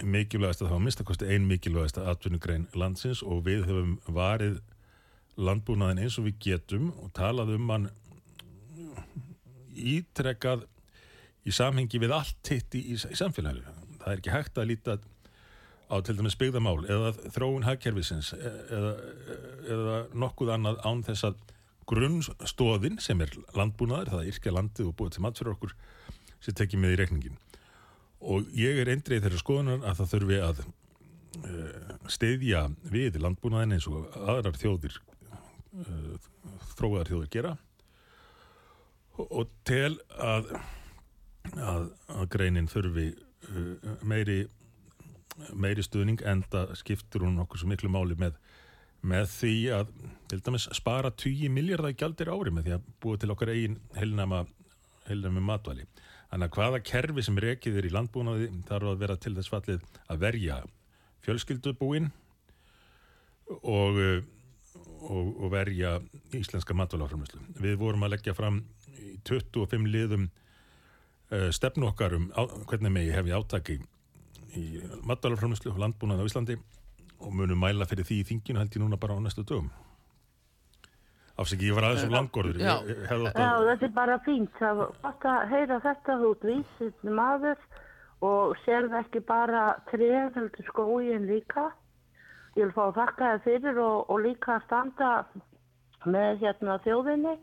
mikilvægast 0.02 0.64
að 0.64 0.68
það 0.68 0.74
var 0.74 0.84
minnstakosti 0.88 1.30
ein 1.30 1.48
mikilvægast 1.48 2.00
að 2.02 2.10
atvinnugrein 2.14 2.68
landsins 2.80 3.22
og 3.22 3.44
við 3.46 3.68
höfum 3.68 3.98
varið 4.16 4.60
landbúnaðin 5.38 6.06
eins 6.06 6.18
og 6.18 6.28
við 6.28 6.40
getum 6.48 6.90
og 7.04 7.12
talað 7.16 7.54
um 7.58 7.70
hann 7.74 7.90
ítrekkað 9.74 10.66
í 11.44 11.54
samhengi 11.54 12.02
við 12.02 12.14
allt 12.16 12.52
hitt 12.54 12.76
í, 12.78 12.84
í, 12.94 12.98
í 12.98 13.18
samfélaginu. 13.20 13.83
Það 14.04 14.12
er 14.12 14.22
ekki 14.22 14.34
hægt 14.34 14.60
að 14.60 14.70
líta 14.70 14.98
á 15.92 15.96
til 16.04 16.16
dæmis 16.18 16.38
byggðamál 16.40 16.84
eða 16.90 17.14
þróun 17.36 17.68
hagkerfisins 17.68 18.34
e- 18.36 18.54
eða, 18.78 18.94
eða 19.76 19.98
nokkuð 20.24 20.54
annað 20.56 20.80
án 20.88 21.04
þess 21.08 21.28
að 21.30 21.42
grunnstóðin 21.90 23.02
sem 23.04 23.20
er 23.22 23.34
landbúnaður, 23.58 24.14
það 24.14 24.22
er 24.22 24.30
yrkja 24.32 24.56
landið 24.56 24.90
og 24.90 24.96
búið 25.00 25.18
til 25.18 25.26
mat 25.26 25.40
fyrir 25.40 25.56
okkur 25.56 25.74
sem 26.44 26.56
tekið 26.56 26.80
með 26.80 26.94
í 26.94 27.00
reikningin. 27.02 27.42
Og 28.24 28.48
ég 28.56 28.80
er 28.80 28.92
eindreið 28.94 29.26
þeirra 29.26 29.42
skoðunar 29.42 29.84
að 29.84 30.00
það 30.00 30.14
þurfi 30.14 30.38
að 30.44 30.62
uh, 30.64 31.98
steyðja 32.12 32.62
við 32.94 33.20
landbúnaðin 33.24 33.76
eins 33.78 33.90
og 33.92 34.08
aðrar 34.24 34.60
þjóðir 34.60 35.02
þróaðar 36.78 37.10
þjóðir 37.10 37.30
gera 37.34 37.54
og, 39.18 39.50
tel 39.68 39.96
að, 40.22 40.52
að, 41.58 41.88
að 42.14 42.28
greinin 42.34 42.70
þurfi 42.70 43.08
meiri 44.02 44.44
meiri 45.58 45.84
stuðning 45.86 46.22
en 46.30 46.44
það 46.52 46.76
skiptur 46.80 47.26
hún 47.26 47.42
okkur 47.44 47.62
svo 47.62 47.70
miklu 47.72 47.92
máli 47.92 48.18
með, 48.20 48.36
með 49.06 49.30
því 49.34 49.54
að 49.78 49.94
til 50.32 50.42
dæmis 50.46 50.68
spara 50.78 51.12
20 51.24 51.54
miljardar 51.54 51.96
gjaldir 51.98 52.32
ári 52.34 52.54
með 52.54 52.68
því 52.68 52.76
að 52.78 52.92
búa 53.04 53.22
til 53.22 53.32
okkar 53.34 53.54
eigin 53.54 53.80
heilnama, 53.98 54.44
heilnama 55.08 55.46
matvæli. 55.50 55.88
Þannig 56.34 56.50
að 56.50 56.58
hvaða 56.58 56.84
kerfi 56.90 57.26
sem 57.26 57.42
rekið 57.46 57.80
er 57.80 57.88
í 57.88 57.94
landbúnaði 57.94 58.52
þarf 58.70 58.94
að 58.94 59.02
vera 59.04 59.18
til 59.22 59.36
þess 59.38 59.54
fallið 59.54 59.90
að 60.10 60.24
verja 60.24 60.62
fjölskyldubúin 61.26 62.10
og, 63.62 64.00
og, 64.00 65.28
og 65.38 65.52
verja 65.54 66.00
íslenska 66.34 66.76
matvælaframlöslu. 66.78 67.42
Við 67.62 67.78
vorum 67.82 68.06
að 68.08 68.16
leggja 68.16 68.38
fram 68.38 68.64
í 68.98 69.18
25 69.30 69.86
liðum 69.94 70.26
uh, 70.26 70.43
stefnu 71.52 71.88
okkar 71.90 72.18
um 72.18 72.30
á, 72.36 72.42
hvernig 72.70 72.92
megi 72.94 73.16
hefði 73.16 73.38
átaki 73.38 73.80
í 74.54 74.66
matalaframlöslu 75.08 75.72
og 75.74 75.82
landbúnaði 75.82 76.26
á 76.26 76.30
Íslandi 76.30 76.60
og 77.24 77.34
munum 77.34 77.60
mæla 77.64 77.88
fyrir 77.90 78.06
því 78.06 78.20
í 78.22 78.28
þinginu 78.34 78.62
held 78.62 78.76
ég 78.76 78.84
núna 78.84 79.00
bara 79.02 79.18
á 79.18 79.24
næstu 79.24 79.46
dögum 79.48 79.72
afsaki, 81.40 81.70
ég 81.70 81.78
var 81.78 81.88
aðeins 81.88 82.06
og 82.08 82.14
langorður 82.14 82.60
Já. 82.62 82.74
ég, 82.86 83.00
ég 83.00 83.08
Já, 83.10 83.54
þetta 83.70 83.88
er 83.88 83.94
bara 83.96 84.18
fínt. 84.26 84.52
Það 84.60 84.82
var 84.82 84.92
gott 85.06 85.26
að 85.30 85.48
heyra 85.54 85.80
þetta 85.86 86.18
ert 86.18 86.46
vísitt 86.50 87.08
maður 87.20 87.64
og 88.24 88.54
sérð 88.64 88.98
ekki 89.02 89.24
bara 89.28 89.64
tref 89.90 90.38
heldur 90.38 90.70
skóin 90.70 91.26
líka. 91.30 91.72
Ég 92.54 92.68
vil 92.68 92.76
fá 92.76 92.84
að 92.86 93.00
þakka 93.00 93.32
þér 93.32 93.42
fyrir 93.48 93.82
og, 93.82 94.12
og 94.14 94.22
líka 94.22 94.60
að 94.60 94.68
standa 94.68 95.10
með 96.06 96.44
hérna 96.44 96.78
þjóðinni 96.86 97.36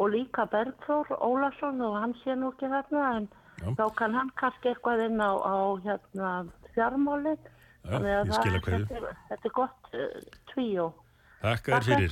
og 0.00 0.10
líka 0.14 0.46
Bergþór 0.48 1.10
Ólason 1.20 1.80
og 1.84 1.98
hann 2.00 2.14
sé 2.24 2.32
nú 2.38 2.50
ekki 2.54 2.70
þarna 2.72 3.04
en 3.18 3.28
Já. 3.60 3.68
þá 3.76 3.84
kann 3.98 4.14
hann 4.16 4.30
kannski 4.40 4.70
eitthvað 4.72 5.02
inn 5.06 5.20
á, 5.20 5.30
á 5.36 5.56
hérna 5.84 6.30
fjármálinn. 6.74 7.38
Já, 7.84 7.90
Þannig 7.90 8.14
að 8.16 8.30
að. 8.30 8.44
Þetta, 8.64 8.96
er- 8.96 9.18
þetta 9.28 9.48
er 9.50 9.54
gott 9.56 9.94
uh, 9.94 10.38
tvíó. 10.52 10.86
Þakka 11.40 11.70
þér 11.70 11.74
Takk 11.74 11.84
fyrir 11.84 11.96
fyrir. 11.96 12.10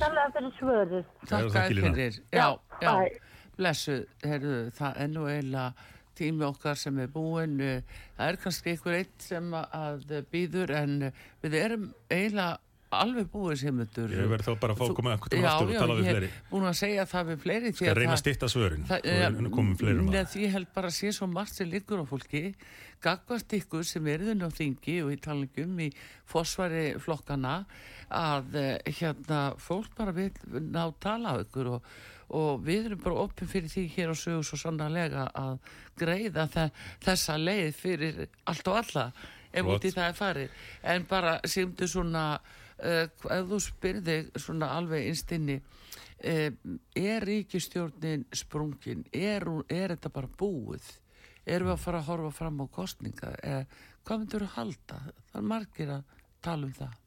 fyrir 0.59 1.05
Þakka 1.29 1.49
þakkir, 1.55 1.81
þér 1.83 1.95
fyrir. 1.97 2.19
Já, 2.33 2.47
já. 2.81 2.93
Blessu, 3.59 3.95
heyrðu, 4.23 4.59
það 4.77 5.01
er 5.03 5.09
nú 5.13 5.25
eiginlega 5.29 5.73
tími 6.19 6.45
okkar 6.47 6.75
sem 6.79 6.97
er 6.99 7.07
búinn. 7.13 7.59
eh, 7.61 7.81
Það 8.17 8.29
er 8.33 8.37
kannski 8.45 8.71
einhver 8.73 8.95
eitt 8.99 9.21
sem 9.21 9.51
að 9.53 10.07
býður 10.31 10.73
en 10.75 10.95
við 11.43 11.53
erum 11.63 11.85
eiginlega 12.09 12.57
alveg 12.89 13.29
búið 13.29 13.59
sem 13.61 13.81
þetta. 13.83 14.07
Ég 14.15 14.29
verð 14.31 14.47
þá 14.47 14.53
bara 14.61 14.75
að 14.75 14.79
fá 14.79 14.85
að 14.87 14.95
koma 14.97 15.13
einhvern 15.13 15.33
tímann 15.33 15.49
aftur 15.51 15.69
og 15.69 15.81
tala 15.83 15.97
við 15.99 16.05
Já, 16.05 16.11
fleiri. 16.11 16.29
já, 16.29 16.33
ég 16.33 16.43
er 16.43 16.51
búin 16.51 16.69
að 16.69 16.77
segja 16.79 17.05
það 17.13 17.31
við 17.31 17.41
fleiri. 17.45 17.73
Skal 17.77 17.95
reyna 17.99 18.15
að 18.15 18.21
stytta 18.23 18.49
svörin 18.49 18.85
við 18.89 20.37
ég 20.43 20.53
held 20.55 20.71
bara 20.75 20.89
að 20.89 20.97
sé 20.97 21.11
svo 21.15 21.27
margt 21.29 21.57
sem 21.59 21.69
liggur 21.69 22.01
á 22.01 22.05
fólki 22.09 22.43
gagvart 23.03 23.55
ykkur 23.55 23.85
sem 23.87 24.07
erðin 24.11 24.43
á 24.43 24.49
þingi 24.51 24.97
og 25.05 25.13
í 25.13 25.19
talningum 25.23 25.77
í 25.85 25.89
fósværi 26.29 26.85
flokkana 26.99 27.63
að 28.11 28.55
eh, 28.59 28.93
hérna 28.99 29.41
fólk 29.61 29.93
bara 29.97 30.15
vil 30.15 30.31
ná 30.73 30.89
tala 30.99 31.37
á 31.37 31.41
ykkur 31.43 31.75
og, 31.77 31.89
og 32.35 32.63
við 32.65 32.89
erum 32.89 33.03
bara 33.05 33.25
opin 33.25 33.49
fyrir 33.49 33.71
því 33.71 33.85
hér 33.95 34.13
á 34.13 34.15
sögu 34.19 34.43
svo 34.43 34.59
sannarlega 34.59 35.29
að 35.31 35.59
greiða 35.99 36.47
þe 36.51 36.69
þessa 37.05 37.37
leið 37.39 37.69
fyrir 37.77 38.23
allt 38.49 38.71
og 38.71 38.81
alla 38.81 39.05
ef 39.49 39.65
út 39.65 39.85
í 39.85 39.93
það 39.93 40.07
er 40.09 40.17
farið 40.17 40.57
en 40.93 41.05
bara 41.09 41.37
símdu 41.47 41.87
svona 41.89 42.25
ef 42.79 43.49
þú 43.49 43.59
spyrði 43.63 44.17
svona 44.39 44.71
alveg 44.77 45.09
innstinni 45.09 45.57
uh, 45.59 46.49
er 46.95 47.27
ríkistjórnin 47.27 48.25
sprungin? 48.35 49.05
Er, 49.13 49.45
er 49.69 49.95
þetta 49.95 50.13
bara 50.15 50.31
búið? 50.39 50.87
Erum 51.49 51.71
við 51.71 51.75
að 51.75 51.83
fara 51.83 52.01
að 52.01 52.09
horfa 52.11 52.33
fram 52.41 52.63
á 52.63 52.65
kostninga 52.71 53.33
uh, 53.35 53.63
hvað 54.05 54.23
myndur 54.23 54.45
þú 54.47 54.51
halda? 54.55 54.99
Það 55.31 55.39
er 55.41 55.47
margir 55.53 55.93
að 55.93 56.17
tala 56.45 56.69
um 56.69 56.75
það. 56.77 56.97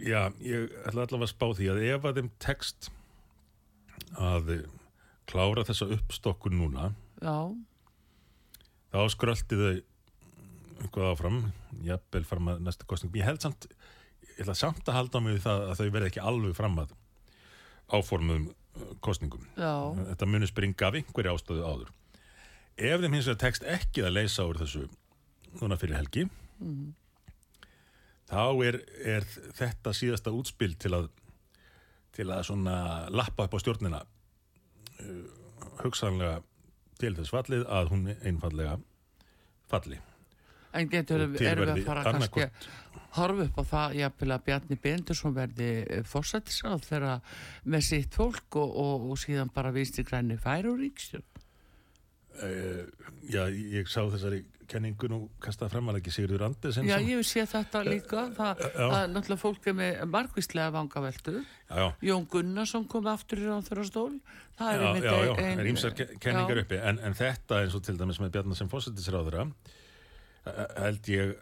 Já, 0.00 0.22
ég 0.42 0.72
ætla 0.88 1.04
allavega 1.04 1.26
að 1.28 1.30
spá 1.30 1.46
því 1.54 1.68
að 1.70 1.82
ef 1.86 2.06
að 2.08 2.16
þeim 2.18 2.30
tekst 2.42 2.88
að 4.18 4.54
klára 5.30 5.64
þessa 5.68 5.86
uppstokkun 5.94 6.56
núna 6.58 6.88
já, 7.22 7.36
þá 8.90 9.00
skröldi 9.14 9.58
þau 9.60 9.74
eitthvað 10.80 11.12
áfram 11.12 11.40
jafnvel 11.86 12.24
fram 12.28 12.52
að 12.52 12.62
næsta 12.66 12.88
kostning 12.88 13.16
ég 13.18 13.28
held 13.28 13.42
samt, 13.44 13.68
ég 14.36 14.42
ætla 14.44 14.56
samt 14.58 14.88
að 14.88 14.98
halda 14.98 15.22
mig 15.24 15.38
við 15.38 15.44
það 15.46 15.66
að 15.66 15.80
þau 15.80 15.90
verði 15.96 16.10
ekki 16.10 16.24
alveg 16.32 16.56
fram 16.58 16.78
að 16.82 16.94
áformuðum 17.90 18.48
uh, 18.50 18.92
kostningum 19.04 19.44
já, 19.56 19.74
þetta 20.12 20.30
muni 20.30 20.48
springa 20.50 20.88
af 20.88 20.98
einhverju 21.00 21.34
ástöðu 21.34 21.66
áður. 21.66 21.92
Ef 22.80 23.02
þeim 23.02 23.16
hins 23.18 23.28
vegar 23.28 23.42
tekst 23.44 23.66
ekki 23.68 24.04
að 24.06 24.16
leysa 24.16 24.46
úr 24.48 24.60
þessu 24.60 24.86
núna 25.58 25.78
fyrir 25.80 25.98
helgi 25.98 26.28
þá 28.30 28.44
er, 28.66 28.78
er 29.02 29.26
þetta 29.58 29.94
síðasta 29.96 30.32
útspil 30.34 30.76
til 30.80 30.94
að 30.98 31.10
til 32.14 32.26
að 32.30 32.46
svona 32.48 32.76
lappa 33.14 33.46
upp 33.46 33.54
á 33.54 33.62
stjórnina 33.62 34.00
uh, 34.02 35.26
hugsanlega 35.82 36.40
til 37.00 37.14
þess 37.16 37.32
fallið 37.32 37.66
að 37.70 37.92
hún 37.94 38.08
einfallega 38.12 38.78
falli 39.70 40.00
en 40.72 40.90
getur 40.92 41.24
Og 41.26 41.34
verði 41.38 41.72
að 41.74 41.82
fara 41.88 42.04
kannski 42.06 42.46
horfa 43.16 43.46
upp 43.48 43.58
á 43.58 43.64
það 43.72 43.96
jafnvel 43.98 44.30
að 44.36 44.44
Bjarni 44.46 44.78
Bendursson 44.84 45.34
verði 45.34 45.70
fórsættisáð 46.06 46.84
þegar 46.86 47.36
með 47.66 47.86
sitt 47.88 48.14
fólk 48.14 48.60
og, 48.60 48.76
og, 48.84 49.08
og 49.10 49.18
síðan 49.18 49.50
bara 49.54 49.72
vinstri 49.74 50.04
græni 50.06 50.38
færi 50.38 50.70
úr 50.70 50.78
ríkstjórn 50.84 51.26
uh, 52.38 52.86
Já, 53.30 53.44
ég 53.50 53.90
sá 53.90 54.04
þessari 54.06 54.44
kenningu 54.70 55.08
nú 55.10 55.18
kastað 55.42 55.72
fram 55.74 55.90
að 55.90 55.98
ekki 56.00 56.12
Sigurður 56.14 56.44
Andersen 56.46 56.86
Já, 56.86 56.94
ég 57.02 57.24
séð 57.26 57.48
þetta 57.56 57.80
líka. 57.88 58.22
Það, 58.36 58.60
það 58.76 58.94
er 59.00 59.08
náttúrulega 59.10 59.42
fólk 59.42 59.66
er 59.66 59.74
með 59.80 59.98
margvíslega 60.12 60.74
vangaveltu. 60.76 61.34
Jón 62.06 62.28
Gunnarsson 62.30 62.86
kom 62.90 63.08
aftur 63.10 63.42
í. 63.42 64.20
Það 64.60 64.70
er 64.70 64.84
já, 64.84 64.92
já, 65.02 65.16
já, 65.26 65.34
ein- 65.42 65.58
er 65.64 65.70
ímsar 65.72 65.96
ke- 65.98 66.08
kenningar 66.22 66.62
uppi 66.62 66.78
en, 66.78 67.02
en 67.02 67.18
þetta 67.18 67.64
eins 67.64 67.74
og 67.74 67.82
til 67.86 67.96
dæmis 67.98 68.22
með 68.22 68.36
Bjarnar 68.36 68.60
sem 68.60 68.70
fósættisráðura 68.70 69.48
held 70.46 71.10
ég 71.12 71.34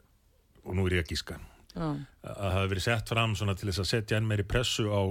og 0.65 0.77
nú 0.77 0.87
er 0.89 0.99
ég 0.99 1.07
að 1.07 1.13
gíska 1.13 1.39
Já, 1.77 1.95
að 2.25 2.55
hafi 2.57 2.71
verið 2.73 2.87
sett 2.89 3.13
fram 3.13 3.37
til 3.39 3.69
þess 3.69 3.83
að 3.85 3.91
setja 3.93 4.19
enn 4.19 4.27
meiri 4.27 4.47
pressu 4.49 4.89
á 4.91 5.03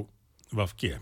VFG 0.51 0.97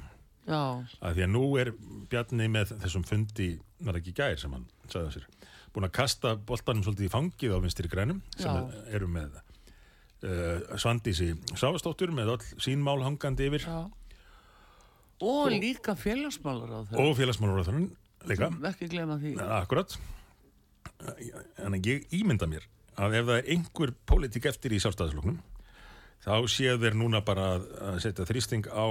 að 0.45 1.15
því 1.15 1.23
að 1.25 1.31
nú 1.31 1.43
er 1.57 1.71
Bjarni 2.11 2.47
með 2.51 2.75
þessum 2.83 3.05
fundi, 3.07 3.55
var 3.81 3.97
ekki 3.97 4.13
í 4.13 4.17
gær 4.17 4.37
sem 4.37 4.53
hann 4.53 4.67
sagði 4.91 5.09
á 5.09 5.13
sér, 5.15 5.27
búin 5.73 5.87
að 5.87 5.95
kasta 5.97 6.35
boltanum 6.37 6.85
svolítið 6.85 7.07
í 7.07 7.13
fangið 7.13 7.55
á 7.57 7.59
vinstri 7.63 7.89
grænum 7.89 8.21
sem 8.37 8.51
Já. 8.51 8.83
eru 8.93 9.09
með 9.09 9.39
uh, 9.39 10.77
Svandísi 10.77 11.31
Sáastóttur 11.57 12.13
með 12.13 12.35
all 12.35 12.45
sín 12.61 12.83
mál 12.85 12.99
hangandi 13.01 13.49
yfir. 13.49 13.65
Já, 13.65 13.89
og 15.25 15.49
líka 15.55 15.97
félagsmálar 15.97 16.77
á 16.77 16.79
það 16.91 17.01
og 17.01 17.17
félagsmálaráðurinn 17.17 17.89
líka, 18.29 18.51
ekki 18.69 18.91
glema 18.93 19.17
því. 19.21 19.35
Akkurat. 19.57 19.97
En 21.65 21.75
ég 21.81 22.05
ímynda 22.15 22.47
mér 22.49 22.69
að 22.95 23.19
ef 23.19 23.27
það 23.27 23.37
er 23.37 23.51
einhver 23.55 23.93
pólitík 24.07 24.49
eftir 24.51 24.75
í 24.75 24.81
sjálfstæðisloknum 24.83 25.39
þá 26.25 26.35
séu 26.49 26.77
þeir 26.81 26.97
núna 26.97 27.21
bara 27.25 27.55
að 27.55 27.69
að 27.89 28.01
setja 28.05 28.27
þrýsting 28.27 28.69
á 28.71 28.87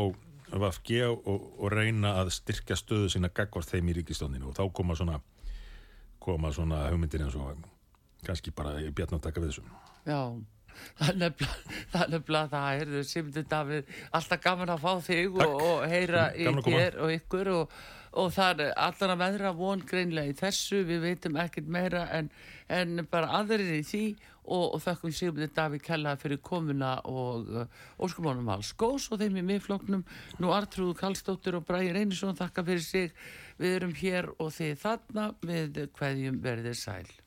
VFG 0.54 1.04
og, 1.08 1.46
og 1.58 1.70
reyna 1.72 2.14
að 2.20 2.34
styrkja 2.36 2.76
stöðu 2.78 3.10
sína 3.10 3.32
gagvart 3.34 3.70
þeim 3.72 3.90
í 3.90 3.96
ríkistóndinu 3.98 4.50
og 4.52 4.58
þá 4.58 4.64
koma 4.76 4.96
svona 4.98 5.20
koma 6.22 6.52
svona 6.54 6.86
hugmyndir 6.90 7.24
eins 7.24 7.36
og 7.36 7.64
kannski 8.24 8.54
bara 8.56 8.76
bjarn 8.94 9.18
að 9.18 9.24
taka 9.26 9.42
við 9.42 9.52
þessu. 9.52 9.64
Já, 10.08 10.20
er 11.08 11.18
nefnilega 11.20 12.46
það 12.52 12.80
er 12.80 12.94
er 13.00 13.08
Sigmundur 13.08 13.48
Davíð 13.50 13.90
alltaf 14.18 14.40
gaman 14.44 14.72
að 14.74 14.84
fá 14.84 14.92
þig 15.08 15.36
og, 15.38 15.54
og 15.68 15.84
heyra 15.90 16.24
í 16.36 16.48
að 16.50 16.62
þér 16.68 16.98
og 17.04 17.14
ykkur 17.18 17.52
og, 17.54 17.76
og 18.20 18.30
það 18.34 18.62
er 18.66 18.76
allan 18.86 19.14
að 19.14 19.22
veðra 19.24 19.50
von 19.58 19.82
greinlega 19.88 20.30
í 20.32 20.36
þessu, 20.38 20.84
við 20.86 21.02
veitum 21.08 21.38
ekkert 21.40 21.70
meira 21.70 22.04
en, 22.14 22.30
en 22.68 23.02
bara 23.10 23.32
aðrir 23.40 23.80
í 23.80 23.82
því. 23.86 24.04
Og, 24.44 24.74
og 24.76 24.82
þakkum 24.84 25.12
Sigmundur 25.16 25.48
Davíð 25.56 25.80
kella 25.86 26.10
fyrir 26.20 26.42
komuna 26.44 26.98
og 27.08 27.46
uh, 27.48 27.64
óskum 27.96 28.28
honum 28.28 28.50
alls 28.52 28.74
góðs 28.76 29.08
og 29.08 29.22
þeim 29.22 29.40
í 29.40 29.46
miðfloknum 29.54 30.04
nú 30.36 30.52
Artrúð 30.52 30.92
Kallstóttir 31.00 31.56
og 31.56 31.64
Bræði 31.64 31.96
Reynisson 31.96 32.36
þakka 32.36 32.68
fyrir 32.68 32.84
sig, 32.84 33.18
við 33.56 33.80
erum 33.80 33.98
hér 34.04 34.34
og 34.36 34.52
þið 34.52 34.78
þarna. 34.84 35.28
Við 35.48 35.84
hverjum 35.96 36.42
verðið 36.44 36.82
sæl 36.84 37.23